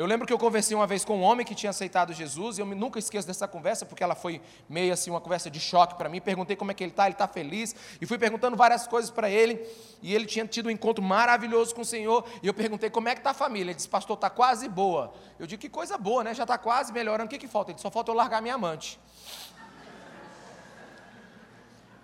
Eu 0.00 0.06
lembro 0.06 0.26
que 0.26 0.32
eu 0.32 0.38
conversei 0.38 0.74
uma 0.74 0.86
vez 0.86 1.04
com 1.04 1.18
um 1.18 1.20
homem 1.20 1.44
que 1.44 1.54
tinha 1.54 1.68
aceitado 1.68 2.14
Jesus, 2.14 2.56
e 2.56 2.62
eu 2.62 2.64
nunca 2.64 2.98
esqueço 2.98 3.26
dessa 3.26 3.46
conversa, 3.46 3.84
porque 3.84 4.02
ela 4.02 4.14
foi 4.14 4.40
meio 4.66 4.94
assim, 4.94 5.10
uma 5.10 5.20
conversa 5.20 5.50
de 5.50 5.60
choque 5.60 5.94
para 5.94 6.08
mim. 6.08 6.22
Perguntei 6.22 6.56
como 6.56 6.70
é 6.70 6.74
que 6.74 6.82
ele 6.82 6.90
está, 6.90 7.04
ele 7.04 7.12
está 7.12 7.28
feliz, 7.28 7.76
e 8.00 8.06
fui 8.06 8.16
perguntando 8.16 8.56
várias 8.56 8.86
coisas 8.86 9.10
para 9.10 9.28
ele, 9.28 9.62
e 10.00 10.14
ele 10.14 10.24
tinha 10.24 10.46
tido 10.46 10.68
um 10.68 10.70
encontro 10.70 11.04
maravilhoso 11.04 11.74
com 11.74 11.82
o 11.82 11.84
Senhor, 11.84 12.24
e 12.42 12.46
eu 12.46 12.54
perguntei 12.54 12.88
como 12.88 13.10
é 13.10 13.14
que 13.14 13.20
está 13.20 13.32
a 13.32 13.34
família. 13.34 13.72
Ele 13.72 13.74
disse, 13.74 13.90
pastor, 13.90 14.14
está 14.14 14.30
quase 14.30 14.70
boa. 14.70 15.12
Eu 15.38 15.46
digo, 15.46 15.60
que 15.60 15.68
coisa 15.68 15.98
boa, 15.98 16.24
né? 16.24 16.32
Já 16.32 16.44
está 16.44 16.56
quase 16.56 16.94
melhorando, 16.94 17.26
o 17.26 17.28
que, 17.28 17.36
que 17.36 17.46
falta? 17.46 17.70
Ele 17.70 17.74
disse, 17.74 17.82
só 17.82 17.90
falta 17.90 18.10
eu 18.10 18.14
largar 18.14 18.40
minha 18.40 18.54
amante. 18.54 18.98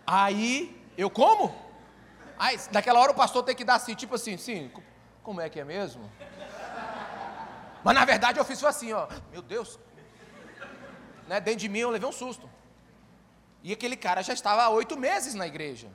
Aí, 0.07 0.81
eu 0.97 1.11
como? 1.11 1.55
Aí, 2.39 2.59
naquela 2.71 3.01
hora 3.01 3.13
o 3.13 3.15
pastor 3.15 3.43
tem 3.43 3.55
que 3.55 3.65
dar 3.65 3.75
assim, 3.75 3.95
tipo 3.95 4.15
assim, 4.15 4.37
sim, 4.37 4.71
como 5.23 5.41
é 5.41 5.49
que 5.49 5.59
é 5.59 5.65
mesmo? 5.65 6.11
Mas 7.83 7.95
na 7.95 8.05
verdade 8.05 8.39
eu 8.39 8.45
fiz 8.45 8.63
assim, 8.65 8.93
ó, 8.93 9.09
meu 9.33 9.43
Deus. 9.43 9.79
Né, 11.27 11.41
dentro 11.41 11.61
de 11.61 11.69
mim 11.69 11.81
eu 11.81 11.91
levei 11.91 12.09
um 12.09 12.13
susto. 12.13 12.49
E 13.63 13.73
aquele 13.73 13.97
cara 13.97 14.23
já 14.23 14.33
estava 14.33 14.63
há 14.63 14.69
oito 14.69 14.97
meses 14.97 15.35
na 15.35 15.47
igreja. 15.47 15.89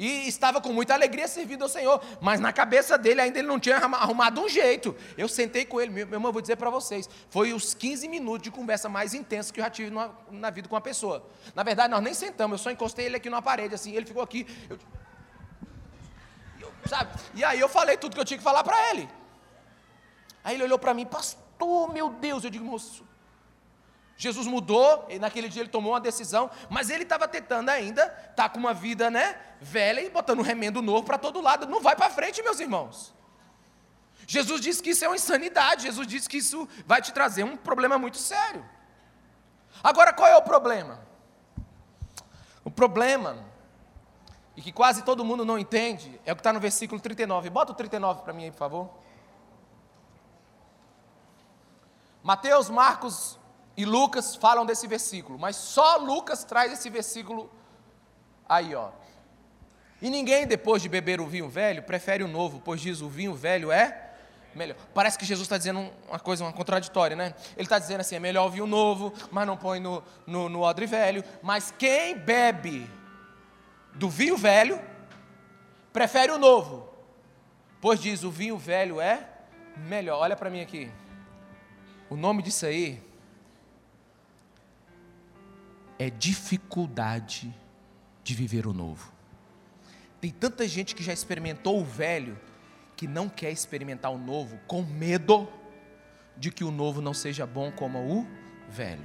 E 0.00 0.26
estava 0.26 0.62
com 0.62 0.72
muita 0.72 0.94
alegria 0.94 1.28
servindo 1.28 1.60
ao 1.60 1.68
Senhor, 1.68 2.02
mas 2.22 2.40
na 2.40 2.54
cabeça 2.54 2.96
dele 2.96 3.20
ainda 3.20 3.38
ele 3.38 3.46
não 3.46 3.60
tinha 3.60 3.76
arrumado 3.76 4.40
um 4.40 4.48
jeito. 4.48 4.96
Eu 5.14 5.28
sentei 5.28 5.66
com 5.66 5.78
ele, 5.78 5.92
meu 5.92 6.08
irmão, 6.10 6.32
vou 6.32 6.40
dizer 6.40 6.56
para 6.56 6.70
vocês, 6.70 7.06
foi 7.28 7.52
os 7.52 7.74
15 7.74 8.08
minutos 8.08 8.44
de 8.44 8.50
conversa 8.50 8.88
mais 8.88 9.12
intensa 9.12 9.52
que 9.52 9.60
eu 9.60 9.64
já 9.64 9.68
tive 9.68 9.90
na, 9.90 10.08
na, 10.30 10.48
vida 10.48 10.66
com 10.66 10.74
uma 10.74 10.80
pessoa. 10.80 11.28
Na 11.54 11.62
verdade, 11.62 11.90
nós 11.90 12.02
nem 12.02 12.14
sentamos, 12.14 12.58
eu 12.58 12.64
só 12.64 12.70
encostei 12.70 13.04
ele 13.04 13.16
aqui 13.16 13.28
na 13.28 13.42
parede, 13.42 13.74
assim, 13.74 13.94
ele 13.94 14.06
ficou 14.06 14.22
aqui. 14.22 14.46
Eu, 14.70 14.78
eu, 16.62 16.88
sabe? 16.88 17.20
E 17.34 17.44
aí 17.44 17.60
eu 17.60 17.68
falei 17.68 17.98
tudo 17.98 18.14
que 18.14 18.20
eu 18.22 18.24
tinha 18.24 18.38
que 18.38 18.44
falar 18.44 18.64
para 18.64 18.92
ele. 18.92 19.06
Aí 20.42 20.54
ele 20.54 20.64
olhou 20.64 20.78
para 20.78 20.94
mim, 20.94 21.04
pastor, 21.04 21.92
meu 21.92 22.08
Deus, 22.08 22.42
eu 22.42 22.48
digo, 22.48 22.64
moço, 22.64 23.04
Jesus 24.20 24.46
mudou, 24.46 25.06
e 25.08 25.18
naquele 25.18 25.48
dia 25.48 25.62
ele 25.62 25.70
tomou 25.70 25.94
uma 25.94 26.00
decisão, 26.00 26.50
mas 26.68 26.90
ele 26.90 27.04
estava 27.04 27.26
tentando 27.26 27.70
ainda, 27.70 28.06
tá 28.36 28.50
com 28.50 28.58
uma 28.58 28.74
vida, 28.74 29.10
né, 29.10 29.40
velha 29.58 30.02
e 30.02 30.10
botando 30.10 30.40
um 30.40 30.42
remendo 30.42 30.82
novo 30.82 31.06
para 31.06 31.16
todo 31.16 31.40
lado. 31.40 31.66
Não 31.66 31.80
vai 31.80 31.96
para 31.96 32.10
frente, 32.10 32.42
meus 32.42 32.60
irmãos. 32.60 33.14
Jesus 34.26 34.60
disse 34.60 34.82
que 34.82 34.90
isso 34.90 35.06
é 35.06 35.08
uma 35.08 35.16
insanidade. 35.16 35.84
Jesus 35.84 36.06
disse 36.06 36.28
que 36.28 36.36
isso 36.36 36.68
vai 36.84 37.00
te 37.00 37.14
trazer 37.14 37.44
um 37.44 37.56
problema 37.56 37.96
muito 37.96 38.18
sério. 38.18 38.62
Agora, 39.82 40.12
qual 40.12 40.28
é 40.28 40.36
o 40.36 40.42
problema? 40.42 41.00
O 42.62 42.70
problema, 42.70 43.42
e 44.54 44.60
que 44.60 44.70
quase 44.70 45.00
todo 45.00 45.24
mundo 45.24 45.46
não 45.46 45.58
entende, 45.58 46.20
é 46.26 46.32
o 46.32 46.36
que 46.36 46.40
está 46.40 46.52
no 46.52 46.60
versículo 46.60 47.00
39. 47.00 47.48
Bota 47.48 47.72
o 47.72 47.74
39 47.74 48.20
para 48.20 48.34
mim 48.34 48.44
aí, 48.44 48.50
por 48.50 48.58
favor. 48.58 48.90
Mateus, 52.22 52.68
Marcos, 52.68 53.39
e 53.76 53.84
Lucas 53.84 54.36
falam 54.36 54.66
desse 54.66 54.86
versículo, 54.86 55.38
mas 55.38 55.56
só 55.56 55.96
Lucas 55.96 56.44
traz 56.44 56.72
esse 56.72 56.90
versículo 56.90 57.50
aí, 58.48 58.74
ó. 58.74 58.90
E 60.02 60.08
ninguém, 60.08 60.46
depois 60.46 60.82
de 60.82 60.88
beber 60.88 61.20
o 61.20 61.26
vinho 61.26 61.48
velho, 61.48 61.82
prefere 61.82 62.24
o 62.24 62.28
novo, 62.28 62.60
pois 62.64 62.80
diz 62.80 63.00
o 63.00 63.08
vinho 63.08 63.34
velho 63.34 63.70
é 63.70 64.10
melhor. 64.54 64.76
Parece 64.94 65.18
que 65.18 65.24
Jesus 65.24 65.46
está 65.46 65.58
dizendo 65.58 65.90
uma 66.08 66.18
coisa, 66.18 66.44
uma 66.44 66.52
contraditória, 66.52 67.16
né? 67.16 67.34
Ele 67.56 67.66
está 67.66 67.78
dizendo 67.78 68.00
assim: 68.00 68.16
é 68.16 68.18
melhor 68.18 68.46
o 68.46 68.50
vinho 68.50 68.66
novo, 68.66 69.12
mas 69.30 69.46
não 69.46 69.56
põe 69.56 69.78
no, 69.78 70.02
no, 70.26 70.48
no 70.48 70.60
odre 70.62 70.86
velho. 70.86 71.22
Mas 71.42 71.72
quem 71.78 72.16
bebe 72.16 72.90
do 73.94 74.08
vinho 74.08 74.36
velho, 74.36 74.80
prefere 75.92 76.32
o 76.32 76.38
novo, 76.38 76.88
pois 77.80 78.00
diz 78.00 78.24
o 78.24 78.30
vinho 78.30 78.56
velho 78.56 79.00
é 79.00 79.28
melhor. 79.76 80.18
Olha 80.18 80.36
para 80.36 80.48
mim 80.48 80.60
aqui. 80.60 80.90
O 82.08 82.16
nome 82.16 82.42
disso 82.42 82.66
aí 82.66 83.09
é 86.00 86.08
dificuldade 86.08 87.54
de 88.24 88.34
viver 88.34 88.66
o 88.66 88.72
novo. 88.72 89.12
Tem 90.18 90.30
tanta 90.30 90.66
gente 90.66 90.94
que 90.94 91.02
já 91.02 91.12
experimentou 91.12 91.78
o 91.78 91.84
velho 91.84 92.40
que 92.96 93.06
não 93.06 93.28
quer 93.28 93.50
experimentar 93.50 94.10
o 94.10 94.16
novo 94.16 94.58
com 94.66 94.80
medo 94.80 95.46
de 96.38 96.50
que 96.50 96.64
o 96.64 96.70
novo 96.70 97.02
não 97.02 97.12
seja 97.12 97.46
bom 97.46 97.70
como 97.70 97.98
o 97.98 98.26
velho. 98.70 99.04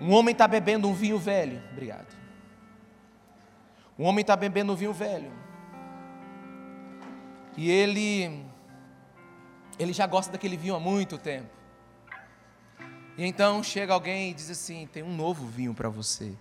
Um 0.00 0.10
homem 0.10 0.32
está 0.32 0.48
bebendo 0.48 0.88
um 0.88 0.94
vinho 0.94 1.18
velho. 1.18 1.62
Obrigado. 1.70 2.12
Um 3.96 4.04
homem 4.04 4.22
está 4.22 4.34
bebendo 4.34 4.72
um 4.72 4.76
vinho 4.76 4.92
velho. 4.92 5.30
E 7.56 7.70
ele, 7.70 8.44
ele 9.78 9.92
já 9.92 10.08
gosta 10.08 10.32
daquele 10.32 10.56
vinho 10.56 10.74
há 10.74 10.80
muito 10.80 11.16
tempo. 11.16 11.57
E 13.18 13.26
então 13.26 13.64
chega 13.64 13.92
alguém 13.92 14.30
e 14.30 14.34
diz 14.34 14.48
assim: 14.48 14.88
tem 14.92 15.02
um 15.02 15.14
novo 15.14 15.44
vinho 15.44 15.74
para 15.74 15.88
você. 15.88 16.32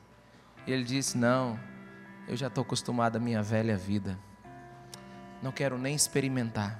E 0.68 0.72
ele 0.72 0.84
diz: 0.84 1.16
não, 1.16 1.60
eu 2.28 2.38
já 2.38 2.48
estou 2.48 2.62
acostumado 2.62 3.16
à 3.16 3.20
minha 3.20 3.42
velha 3.42 3.76
vida. 3.76 4.18
Não 5.42 5.52
quero 5.52 5.80
nem 5.80 5.96
experimentar. 5.96 6.80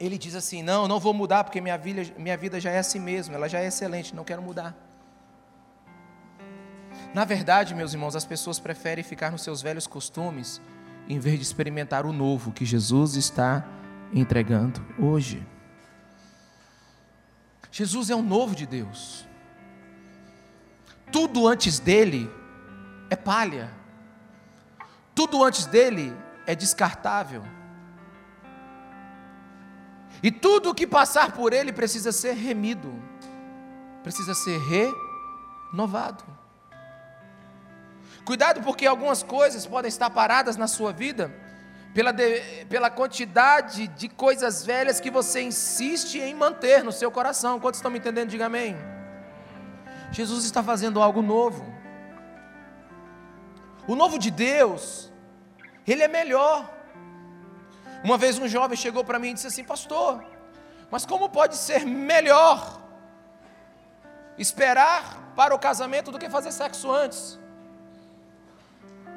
Ele 0.00 0.16
diz 0.16 0.34
assim: 0.34 0.62
não, 0.62 0.88
não 0.88 0.98
vou 0.98 1.12
mudar 1.12 1.44
porque 1.44 1.60
minha 1.60 1.76
vida, 1.76 2.02
minha 2.18 2.38
vida 2.38 2.58
já 2.58 2.70
é 2.70 2.78
assim 2.78 2.98
mesmo, 2.98 3.34
ela 3.34 3.46
já 3.46 3.60
é 3.60 3.66
excelente, 3.66 4.14
não 4.14 4.24
quero 4.24 4.40
mudar. 4.40 4.74
Na 7.12 7.26
verdade, 7.26 7.74
meus 7.74 7.92
irmãos, 7.92 8.16
as 8.16 8.24
pessoas 8.24 8.58
preferem 8.58 9.04
ficar 9.04 9.30
nos 9.30 9.42
seus 9.42 9.60
velhos 9.60 9.86
costumes 9.86 10.58
em 11.06 11.18
vez 11.18 11.36
de 11.36 11.44
experimentar 11.44 12.06
o 12.06 12.14
novo 12.14 12.50
que 12.50 12.64
Jesus 12.64 13.14
está 13.14 13.62
entregando 14.12 14.82
hoje. 14.98 15.46
Jesus 17.76 18.08
é 18.08 18.14
o 18.14 18.22
novo 18.22 18.54
de 18.54 18.66
Deus. 18.66 19.26
Tudo 21.10 21.48
antes 21.48 21.80
dele 21.80 22.30
é 23.10 23.16
palha. 23.16 23.68
Tudo 25.12 25.42
antes 25.42 25.66
dele 25.66 26.16
é 26.46 26.54
descartável. 26.54 27.42
E 30.22 30.30
tudo 30.30 30.72
que 30.72 30.86
passar 30.86 31.32
por 31.32 31.52
ele 31.52 31.72
precisa 31.72 32.12
ser 32.12 32.34
remido, 32.34 32.94
precisa 34.04 34.34
ser 34.34 34.60
renovado. 35.72 36.22
Cuidado 38.24 38.62
porque 38.62 38.86
algumas 38.86 39.24
coisas 39.24 39.66
podem 39.66 39.88
estar 39.88 40.10
paradas 40.10 40.56
na 40.56 40.68
sua 40.68 40.92
vida 40.92 41.43
pela, 41.94 42.12
de, 42.12 42.64
pela 42.68 42.90
quantidade 42.90 43.86
de 43.86 44.08
coisas 44.08 44.66
velhas 44.66 44.98
que 44.98 45.10
você 45.10 45.40
insiste 45.42 46.18
em 46.18 46.34
manter 46.34 46.82
no 46.82 46.90
seu 46.90 47.10
coração. 47.10 47.60
Quantos 47.60 47.78
estão 47.78 47.90
me 47.90 47.98
entendendo? 47.98 48.30
Diga 48.30 48.46
amém. 48.46 48.76
Jesus 50.10 50.44
está 50.44 50.62
fazendo 50.62 51.00
algo 51.00 51.22
novo. 51.22 51.64
O 53.86 53.94
novo 53.94 54.18
de 54.18 54.30
Deus, 54.30 55.12
ele 55.86 56.02
é 56.02 56.08
melhor. 56.08 56.68
Uma 58.02 58.18
vez 58.18 58.38
um 58.38 58.48
jovem 58.48 58.76
chegou 58.76 59.04
para 59.04 59.20
mim 59.20 59.30
e 59.30 59.34
disse 59.34 59.46
assim: 59.46 59.62
Pastor, 59.62 60.24
mas 60.90 61.06
como 61.06 61.28
pode 61.28 61.56
ser 61.56 61.86
melhor 61.86 62.82
esperar 64.36 65.32
para 65.36 65.54
o 65.54 65.58
casamento 65.58 66.10
do 66.10 66.18
que 66.18 66.28
fazer 66.28 66.50
sexo 66.50 66.90
antes? 66.90 67.38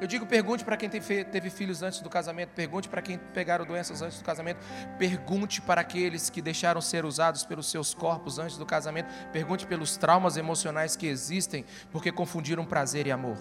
Eu 0.00 0.06
digo, 0.06 0.24
pergunte 0.26 0.64
para 0.64 0.76
quem 0.76 0.88
teve 0.88 1.50
filhos 1.50 1.82
antes 1.82 2.00
do 2.00 2.08
casamento, 2.08 2.50
pergunte 2.50 2.88
para 2.88 3.02
quem 3.02 3.18
pegaram 3.18 3.64
doenças 3.64 4.00
antes 4.00 4.18
do 4.18 4.24
casamento, 4.24 4.60
pergunte 4.96 5.60
para 5.60 5.80
aqueles 5.80 6.30
que 6.30 6.40
deixaram 6.40 6.80
ser 6.80 7.04
usados 7.04 7.44
pelos 7.44 7.68
seus 7.68 7.94
corpos 7.94 8.38
antes 8.38 8.56
do 8.56 8.64
casamento, 8.64 9.12
pergunte 9.32 9.66
pelos 9.66 9.96
traumas 9.96 10.36
emocionais 10.36 10.94
que 10.94 11.06
existem 11.08 11.64
porque 11.90 12.12
confundiram 12.12 12.64
prazer 12.64 13.08
e 13.08 13.10
amor. 13.10 13.38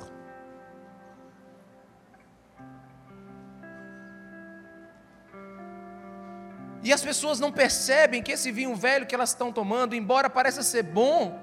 E 6.83 6.91
as 6.91 7.03
pessoas 7.03 7.39
não 7.39 7.51
percebem 7.51 8.23
que 8.23 8.31
esse 8.31 8.51
vinho 8.51 8.75
velho 8.75 9.05
que 9.05 9.13
elas 9.13 9.29
estão 9.29 9.51
tomando, 9.51 9.93
embora 9.93 10.27
pareça 10.27 10.63
ser 10.63 10.83
bom, 10.83 11.39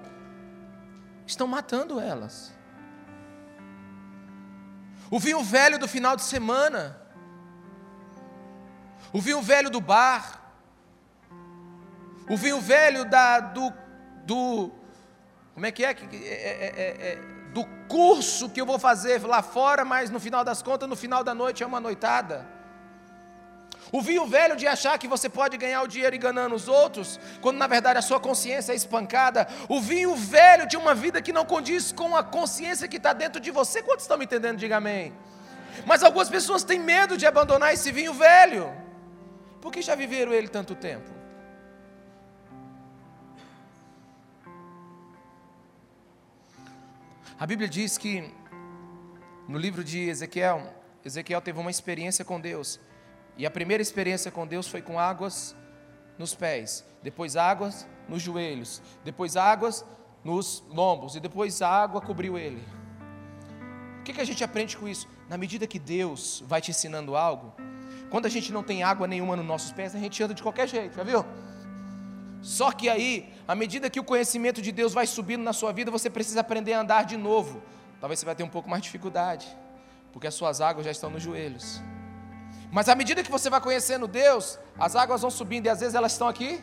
estão 1.24 1.46
matando 1.46 2.00
elas. 2.00 2.52
O 5.14 5.18
vinho 5.20 5.44
velho 5.44 5.78
do 5.78 5.86
final 5.86 6.16
de 6.16 6.22
semana, 6.22 7.00
o 9.12 9.20
vinho 9.20 9.40
velho 9.40 9.70
do 9.70 9.80
bar, 9.80 10.42
o 12.28 12.36
vinho 12.36 12.60
velho 12.60 13.04
da, 13.04 13.38
do, 13.38 13.72
do 14.24 14.72
como 15.54 15.66
é 15.66 15.70
que 15.70 15.84
é? 15.84 15.90
é, 15.90 15.92
é, 15.92 16.72
é, 16.76 17.12
é 17.12 17.50
do 17.52 17.64
curso 17.88 18.50
que 18.50 18.60
eu 18.60 18.66
vou 18.66 18.76
fazer 18.76 19.24
lá 19.24 19.40
fora, 19.40 19.84
mas 19.84 20.10
no 20.10 20.18
final 20.18 20.42
das 20.42 20.60
contas, 20.62 20.88
no 20.88 20.96
final 20.96 21.22
da 21.22 21.32
noite 21.32 21.62
é 21.62 21.66
uma 21.66 21.78
noitada. 21.78 22.44
O 23.92 24.00
vinho 24.00 24.26
velho 24.26 24.56
de 24.56 24.66
achar 24.66 24.98
que 24.98 25.06
você 25.06 25.28
pode 25.28 25.56
ganhar 25.56 25.82
o 25.82 25.88
dinheiro 25.88 26.16
enganando 26.16 26.54
os 26.54 26.68
outros, 26.68 27.20
quando 27.40 27.58
na 27.58 27.66
verdade 27.66 27.98
a 27.98 28.02
sua 28.02 28.18
consciência 28.18 28.72
é 28.72 28.76
espancada. 28.76 29.46
O 29.68 29.80
vinho 29.80 30.14
velho 30.16 30.66
de 30.66 30.76
uma 30.76 30.94
vida 30.94 31.22
que 31.22 31.32
não 31.32 31.44
condiz 31.44 31.92
com 31.92 32.16
a 32.16 32.22
consciência 32.22 32.88
que 32.88 32.96
está 32.96 33.12
dentro 33.12 33.40
de 33.40 33.50
você. 33.50 33.82
Quantos 33.82 34.04
estão 34.04 34.18
me 34.18 34.24
entendendo? 34.24 34.58
Diga 34.58 34.76
amém. 34.76 35.12
Mas 35.86 36.02
algumas 36.02 36.28
pessoas 36.28 36.64
têm 36.64 36.78
medo 36.78 37.16
de 37.16 37.26
abandonar 37.26 37.72
esse 37.72 37.90
vinho 37.90 38.14
velho, 38.14 38.72
porque 39.60 39.82
já 39.82 39.94
viveram 39.94 40.32
ele 40.32 40.48
tanto 40.48 40.74
tempo. 40.74 41.10
A 47.38 47.46
Bíblia 47.46 47.68
diz 47.68 47.98
que 47.98 48.32
no 49.48 49.58
livro 49.58 49.82
de 49.82 50.08
Ezequiel, 50.08 50.72
Ezequiel 51.04 51.40
teve 51.40 51.58
uma 51.58 51.70
experiência 51.70 52.24
com 52.24 52.40
Deus. 52.40 52.80
E 53.36 53.44
a 53.44 53.50
primeira 53.50 53.82
experiência 53.82 54.30
com 54.30 54.46
Deus 54.46 54.68
foi 54.68 54.80
com 54.80 54.98
águas 54.98 55.56
nos 56.18 56.34
pés, 56.34 56.84
depois 57.02 57.36
águas 57.36 57.86
nos 58.08 58.22
joelhos, 58.22 58.80
depois 59.04 59.36
águas 59.36 59.84
nos 60.22 60.62
lombos, 60.68 61.16
e 61.16 61.20
depois 61.20 61.60
a 61.60 61.68
água 61.68 62.00
cobriu 62.00 62.38
ele. 62.38 62.62
O 64.00 64.04
que, 64.04 64.12
que 64.12 64.20
a 64.20 64.24
gente 64.24 64.44
aprende 64.44 64.76
com 64.76 64.86
isso? 64.86 65.08
Na 65.28 65.36
medida 65.36 65.66
que 65.66 65.78
Deus 65.78 66.44
vai 66.46 66.60
te 66.60 66.70
ensinando 66.70 67.16
algo, 67.16 67.52
quando 68.10 68.26
a 68.26 68.28
gente 68.28 68.52
não 68.52 68.62
tem 68.62 68.82
água 68.82 69.06
nenhuma 69.06 69.34
nos 69.34 69.46
nossos 69.46 69.72
pés, 69.72 69.94
a 69.94 69.98
gente 69.98 70.22
anda 70.22 70.34
de 70.34 70.42
qualquer 70.42 70.68
jeito, 70.68 70.94
já 70.94 71.02
viu? 71.02 71.24
Só 72.42 72.70
que 72.70 72.88
aí, 72.88 73.32
à 73.48 73.54
medida 73.54 73.88
que 73.88 73.98
o 73.98 74.04
conhecimento 74.04 74.60
de 74.60 74.70
Deus 74.70 74.92
vai 74.92 75.06
subindo 75.06 75.42
na 75.42 75.52
sua 75.52 75.72
vida, 75.72 75.90
você 75.90 76.10
precisa 76.10 76.40
aprender 76.40 76.74
a 76.74 76.80
andar 76.80 77.04
de 77.04 77.16
novo. 77.16 77.62
Talvez 78.00 78.20
você 78.20 78.26
vai 78.26 78.34
ter 78.34 78.42
um 78.42 78.48
pouco 78.48 78.68
mais 78.68 78.82
de 78.82 78.88
dificuldade, 78.88 79.46
porque 80.12 80.26
as 80.26 80.34
suas 80.34 80.60
águas 80.60 80.84
já 80.84 80.92
estão 80.92 81.08
nos 81.08 81.22
joelhos. 81.22 81.80
Mas 82.74 82.88
à 82.88 82.94
medida 82.96 83.22
que 83.22 83.30
você 83.30 83.48
vai 83.48 83.60
conhecendo 83.60 84.08
Deus, 84.08 84.58
as 84.76 84.96
águas 84.96 85.20
vão 85.20 85.30
subindo 85.30 85.66
e 85.66 85.68
às 85.68 85.78
vezes 85.78 85.94
elas 85.94 86.10
estão 86.10 86.26
aqui 86.26 86.60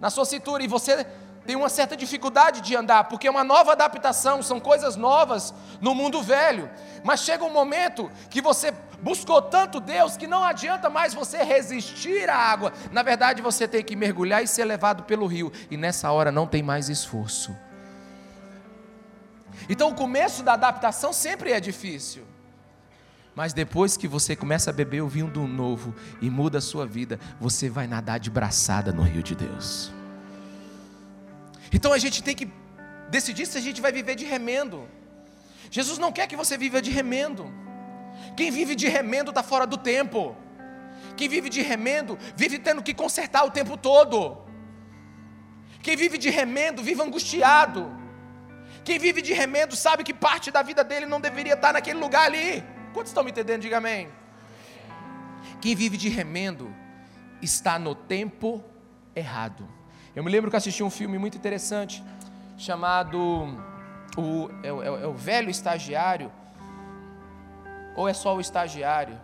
na 0.00 0.08
sua 0.08 0.24
cintura 0.24 0.62
e 0.62 0.66
você 0.66 1.06
tem 1.44 1.56
uma 1.56 1.68
certa 1.68 1.94
dificuldade 1.94 2.62
de 2.62 2.74
andar, 2.74 3.04
porque 3.04 3.28
é 3.28 3.30
uma 3.30 3.44
nova 3.44 3.72
adaptação, 3.72 4.42
são 4.42 4.58
coisas 4.58 4.96
novas 4.96 5.52
no 5.78 5.94
mundo 5.94 6.22
velho. 6.22 6.70
Mas 7.04 7.20
chega 7.20 7.44
um 7.44 7.52
momento 7.52 8.10
que 8.30 8.40
você 8.40 8.72
buscou 9.02 9.42
tanto 9.42 9.78
Deus 9.78 10.16
que 10.16 10.26
não 10.26 10.42
adianta 10.42 10.88
mais 10.88 11.12
você 11.12 11.42
resistir 11.42 12.30
à 12.30 12.36
água. 12.36 12.72
Na 12.90 13.02
verdade, 13.02 13.42
você 13.42 13.68
tem 13.68 13.84
que 13.84 13.94
mergulhar 13.94 14.42
e 14.42 14.46
ser 14.46 14.64
levado 14.64 15.02
pelo 15.02 15.26
rio, 15.26 15.52
e 15.70 15.76
nessa 15.76 16.10
hora 16.12 16.32
não 16.32 16.46
tem 16.46 16.62
mais 16.62 16.88
esforço. 16.88 17.54
Então, 19.68 19.90
o 19.90 19.94
começo 19.94 20.42
da 20.42 20.54
adaptação 20.54 21.12
sempre 21.12 21.52
é 21.52 21.60
difícil. 21.60 22.29
Mas 23.34 23.52
depois 23.52 23.96
que 23.96 24.08
você 24.08 24.34
começa 24.34 24.70
a 24.70 24.72
beber 24.72 25.02
o 25.02 25.08
vinho 25.08 25.28
do 25.28 25.46
novo 25.46 25.94
e 26.20 26.28
muda 26.28 26.58
a 26.58 26.60
sua 26.60 26.86
vida, 26.86 27.18
você 27.40 27.68
vai 27.68 27.86
nadar 27.86 28.18
de 28.18 28.30
braçada 28.30 28.92
no 28.92 29.02
rio 29.02 29.22
de 29.22 29.34
Deus. 29.34 29.92
Então 31.72 31.92
a 31.92 31.98
gente 31.98 32.22
tem 32.22 32.34
que 32.34 32.50
decidir 33.08 33.46
se 33.46 33.56
a 33.56 33.60
gente 33.60 33.80
vai 33.80 33.92
viver 33.92 34.14
de 34.14 34.24
remendo. 34.24 34.88
Jesus 35.70 35.98
não 35.98 36.10
quer 36.10 36.26
que 36.26 36.36
você 36.36 36.58
viva 36.58 36.82
de 36.82 36.90
remendo. 36.90 37.52
Quem 38.36 38.50
vive 38.50 38.74
de 38.74 38.88
remendo 38.88 39.30
está 39.30 39.42
fora 39.42 39.66
do 39.66 39.76
tempo. 39.76 40.36
Quem 41.16 41.28
vive 41.28 41.48
de 41.48 41.62
remendo 41.62 42.18
vive 42.36 42.58
tendo 42.58 42.82
que 42.82 42.92
consertar 42.92 43.44
o 43.44 43.50
tempo 43.50 43.76
todo. 43.76 44.38
Quem 45.82 45.96
vive 45.96 46.18
de 46.18 46.30
remendo 46.30 46.82
vive 46.82 47.00
angustiado. 47.02 47.90
Quem 48.84 48.98
vive 48.98 49.22
de 49.22 49.32
remendo 49.32 49.76
sabe 49.76 50.02
que 50.02 50.12
parte 50.12 50.50
da 50.50 50.62
vida 50.62 50.82
dele 50.82 51.06
não 51.06 51.20
deveria 51.20 51.54
estar 51.54 51.72
naquele 51.72 52.00
lugar 52.00 52.26
ali. 52.26 52.64
Quantos 52.92 53.10
estão 53.10 53.22
me 53.22 53.30
entendendo? 53.30 53.62
Diga 53.62 53.78
amém. 53.78 54.08
Quem 55.60 55.74
vive 55.74 55.96
de 55.96 56.08
remendo 56.08 56.74
está 57.42 57.78
no 57.78 57.94
tempo 57.94 58.62
errado. 59.14 59.68
Eu 60.14 60.24
me 60.24 60.30
lembro 60.30 60.50
que 60.50 60.56
assisti 60.56 60.82
um 60.82 60.90
filme 60.90 61.18
muito 61.18 61.36
interessante 61.36 62.02
chamado 62.58 63.18
o, 64.16 64.50
é, 64.62 64.68
é, 64.68 65.02
é 65.02 65.06
o 65.06 65.14
Velho 65.14 65.50
Estagiário. 65.50 66.32
Ou 67.96 68.08
é 68.08 68.14
só 68.14 68.36
o 68.36 68.40
estagiário? 68.40 69.20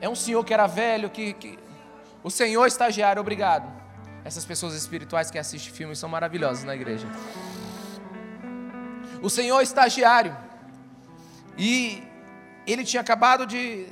É 0.00 0.08
um 0.08 0.14
senhor 0.14 0.44
que 0.44 0.54
era 0.54 0.66
velho, 0.66 1.10
que, 1.10 1.32
que. 1.34 1.58
O 2.22 2.30
senhor 2.30 2.66
estagiário, 2.66 3.20
obrigado. 3.20 3.70
Essas 4.24 4.44
pessoas 4.44 4.74
espirituais 4.74 5.30
que 5.30 5.38
assistem 5.38 5.72
filmes 5.72 5.98
são 5.98 6.08
maravilhosas 6.08 6.64
na 6.64 6.74
igreja. 6.74 7.06
O 9.22 9.30
senhor 9.30 9.60
estagiário. 9.60 10.36
E 11.56 12.02
ele 12.66 12.84
tinha 12.84 13.00
acabado 13.00 13.46
de 13.46 13.86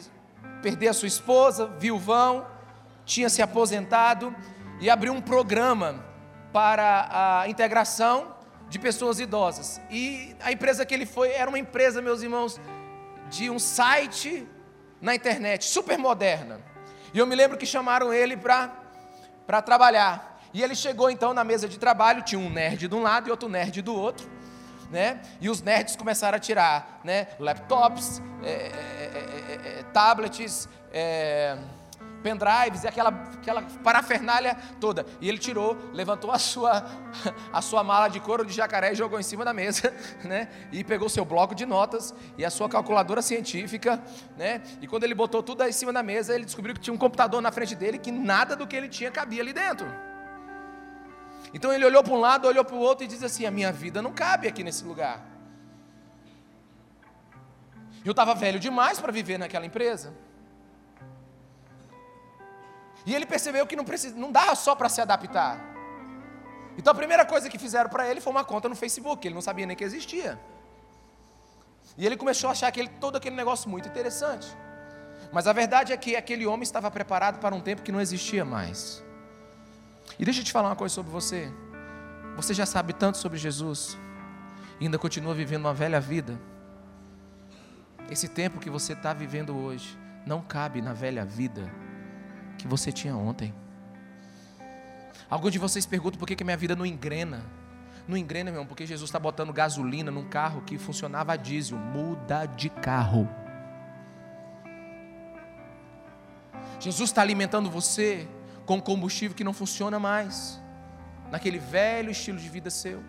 perder 0.63 0.89
a 0.89 0.93
sua 0.93 1.09
esposa, 1.09 1.67
viuvão, 1.79 2.47
tinha 3.05 3.29
se 3.29 3.41
aposentado 3.41 4.35
e 4.81 4.91
abriu 4.91 5.13
um 5.13 5.21
programa 5.21 6.05
para 6.53 7.41
a 7.43 7.49
integração 7.49 8.35
de 8.69 8.79
pessoas 8.79 9.19
idosas. 9.19 9.81
E 9.91 10.37
a 10.41 10.53
empresa 10.53 10.85
que 10.85 10.95
ele 10.95 11.07
foi 11.07 11.31
era 11.31 11.49
uma 11.49 11.59
empresa, 11.59 12.03
meus 12.03 12.23
irmãos, 12.23 12.61
de 13.31 13.51
um 13.51 13.59
site 13.59 14.47
na 15.01 15.15
internet, 15.15 15.65
super 15.65 15.99
moderna. 15.99 16.61
E 17.13 17.19
eu 17.19 17.27
me 17.27 17.35
lembro 17.35 17.57
que 17.57 17.67
chamaram 17.67 18.13
ele 18.13 18.37
para 18.37 19.63
trabalhar. 19.63 20.41
E 20.53 20.63
ele 20.63 20.75
chegou 20.75 21.11
então 21.11 21.33
na 21.33 21.45
mesa 21.45 21.69
de 21.69 21.79
trabalho, 21.79 22.23
tinha 22.23 22.39
um 22.39 22.51
nerd 22.51 22.89
de 22.89 22.95
um 22.95 23.03
lado 23.03 23.29
e 23.29 23.31
outro 23.31 23.49
nerd 23.49 23.81
do 23.83 23.95
outro 23.95 24.38
né? 24.91 25.21
E 25.41 25.49
os 25.49 25.63
nerds 25.63 25.97
começaram 25.97 26.37
a 26.37 26.41
tirar, 26.41 27.01
né? 27.05 27.29
Laptops, 27.39 28.23
é, 28.43 28.51
é, 28.51 29.71
é, 29.77 29.81
é 29.81 29.83
tablets, 29.93 30.69
pendrives 32.23 32.85
e 32.85 32.89
aquela, 32.89 33.11
aquela 33.11 33.63
parafernália 33.83 34.57
toda. 34.81 35.07
E 35.21 35.29
ele 35.29 35.39
tirou, 35.39 35.77
levantou 35.93 36.31
a 36.31 36.39
sua, 36.39 36.85
a 37.53 37.63
sua 37.63 37.83
mala 37.83 38.09
de 38.09 38.21
couro 38.21 38.45
de 38.45 38.53
jacaré 38.53 38.93
e 38.93 38.95
jogou 38.95 39.19
em 39.19 39.23
cima 39.23 39.45
da 39.45 39.53
mesa, 39.53 39.95
né? 40.25 40.49
E 40.73 40.83
pegou 40.85 41.09
seu 41.09 41.25
bloco 41.25 41.55
de 41.55 41.65
notas 41.65 42.15
e 42.37 42.45
a 42.45 42.51
sua 42.51 42.69
calculadora 42.69 43.23
científica, 43.23 44.03
né? 44.37 44.63
E 44.81 44.87
quando 44.87 45.05
ele 45.05 45.15
botou 45.15 45.43
tudo 45.43 45.65
em 45.65 45.73
cima 45.73 45.93
da 45.93 46.03
mesa, 46.03 46.35
ele 46.35 46.45
descobriu 46.45 46.75
que 46.75 46.81
tinha 46.81 46.95
um 46.95 46.99
computador 46.99 47.41
na 47.41 47.53
frente 47.53 47.75
dele 47.75 47.99
que 47.99 48.11
nada 48.11 48.57
do 48.57 48.67
que 48.67 48.77
ele 48.77 48.89
tinha 48.89 49.11
cabia 49.11 49.43
ali 49.43 49.53
dentro. 49.53 50.08
Então 51.53 51.73
ele 51.73 51.85
olhou 51.85 52.03
para 52.03 52.13
um 52.13 52.21
lado, 52.21 52.47
olhou 52.47 52.65
para 52.65 52.75
o 52.75 52.79
outro 52.79 53.05
e 53.05 53.09
disse 53.09 53.25
assim: 53.25 53.47
A 53.47 53.51
minha 53.51 53.73
vida 53.73 54.03
não 54.03 54.13
cabe 54.13 54.47
aqui 54.47 54.63
nesse 54.63 54.85
lugar. 54.85 55.25
Eu 58.05 58.13
estava 58.13 58.35
velho 58.35 58.59
demais 58.59 58.99
para 59.01 59.13
viver 59.13 59.39
naquela 59.39 59.67
empresa. 59.67 60.15
E 63.05 63.15
ele 63.15 63.27
percebeu 63.27 63.67
que 63.67 63.75
não, 63.75 63.85
precisa, 63.85 64.15
não 64.17 64.31
dá 64.31 64.55
só 64.55 64.75
para 64.75 64.89
se 64.89 65.01
adaptar. 65.01 65.61
Então 66.77 66.93
a 66.93 66.95
primeira 66.95 67.25
coisa 67.25 67.49
que 67.49 67.59
fizeram 67.59 67.91
para 67.91 68.09
ele 68.09 68.21
foi 68.21 68.31
uma 68.31 68.45
conta 68.45 68.69
no 68.69 68.77
Facebook, 68.77 69.27
ele 69.27 69.35
não 69.35 69.43
sabia 69.43 69.67
nem 69.67 69.77
que 69.77 69.83
existia. 69.83 70.39
E 71.97 72.07
ele 72.07 72.17
começou 72.17 72.49
a 72.49 72.53
achar 72.53 72.69
aquele, 72.69 72.89
todo 72.89 73.17
aquele 73.17 73.35
negócio 73.35 73.69
muito 73.69 73.89
interessante. 73.89 74.47
Mas 75.33 75.47
a 75.47 75.53
verdade 75.53 75.93
é 75.93 75.97
que 75.97 76.15
aquele 76.15 76.47
homem 76.47 76.63
estava 76.63 76.91
preparado 76.91 77.41
para 77.41 77.55
um 77.55 77.61
tempo 77.61 77.83
que 77.83 77.91
não 77.91 78.01
existia 78.01 78.45
mais. 78.45 79.03
E 80.19 80.25
deixa 80.25 80.41
eu 80.41 80.45
te 80.45 80.53
falar 80.53 80.71
uma 80.71 80.77
coisa 80.77 80.95
sobre 80.95 81.13
você. 81.13 81.53
Você 82.37 82.53
já 82.53 82.67
sabe 82.67 82.93
tanto 82.93 83.19
sobre 83.19 83.39
Jesus 83.39 83.97
e 84.81 84.85
ainda 84.85 84.99
continua 84.99 85.35
vivendo 85.35 85.65
uma 85.65 85.75
velha 85.75 86.01
vida. 86.01 86.39
Esse 88.11 88.29
tempo 88.29 88.59
que 88.59 88.71
você 88.71 88.95
está 88.95 89.13
vivendo 89.13 89.57
hoje 89.57 89.99
não 90.27 90.41
cabe 90.41 90.81
na 90.81 90.93
velha 90.93 91.25
vida 91.25 91.71
que 92.57 92.67
você 92.67 92.91
tinha 92.91 93.17
ontem. 93.17 93.55
Alguns 95.31 95.53
de 95.53 95.59
vocês 95.59 95.85
perguntam 95.85 96.19
por 96.19 96.27
que, 96.27 96.35
que 96.35 96.45
minha 96.45 96.57
vida 96.57 96.75
não 96.75 96.87
engrena. 96.87 97.45
Não 98.07 98.17
engrena, 98.17 98.51
meu 98.51 98.61
irmão, 98.61 98.67
porque 98.67 98.87
Jesus 98.87 99.09
está 99.09 99.19
botando 99.19 99.53
gasolina 99.53 100.11
num 100.11 100.27
carro 100.29 100.63
que 100.63 100.79
funcionava 100.79 101.35
a 101.35 101.37
diesel. 101.37 101.77
Muda 101.77 102.47
de 102.47 102.71
carro. 102.71 103.29
Jesus 106.81 107.11
está 107.11 107.21
alimentando 107.21 107.71
você 107.71 108.27
com 108.69 108.83
combustível 108.83 109.35
que 109.35 109.43
não 109.43 109.55
funciona 109.55 109.99
mais, 109.99 110.61
naquele 111.31 111.59
velho 111.59 112.11
estilo 112.11 112.37
de 112.37 112.51
vida 112.51 112.69
seu. 112.69 113.03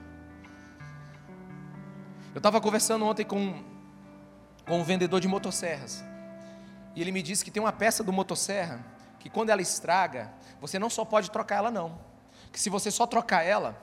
Eu 2.34 2.38
estava 2.38 2.62
conversando 2.62 3.04
ontem 3.04 3.26
com, 3.26 3.62
com 4.66 4.80
um 4.80 4.84
vendedor 4.86 5.20
de 5.20 5.28
motosserras, 5.28 6.02
e 6.96 7.02
ele 7.02 7.12
me 7.12 7.22
disse 7.22 7.44
que 7.44 7.52
tem 7.52 7.62
uma 7.62 7.74
peça 7.74 8.02
do 8.02 8.14
motosserra 8.14 8.80
que 9.20 9.30
quando 9.30 9.50
ela 9.50 9.62
estraga, 9.62 10.32
você 10.62 10.80
não 10.80 10.90
só 10.90 11.04
pode 11.04 11.30
trocar 11.30 11.58
ela 11.58 11.70
não, 11.70 12.00
que 12.54 12.60
se 12.60 12.70
você 12.70 12.90
só 12.90 13.06
trocar 13.06 13.44
ela, 13.44 13.76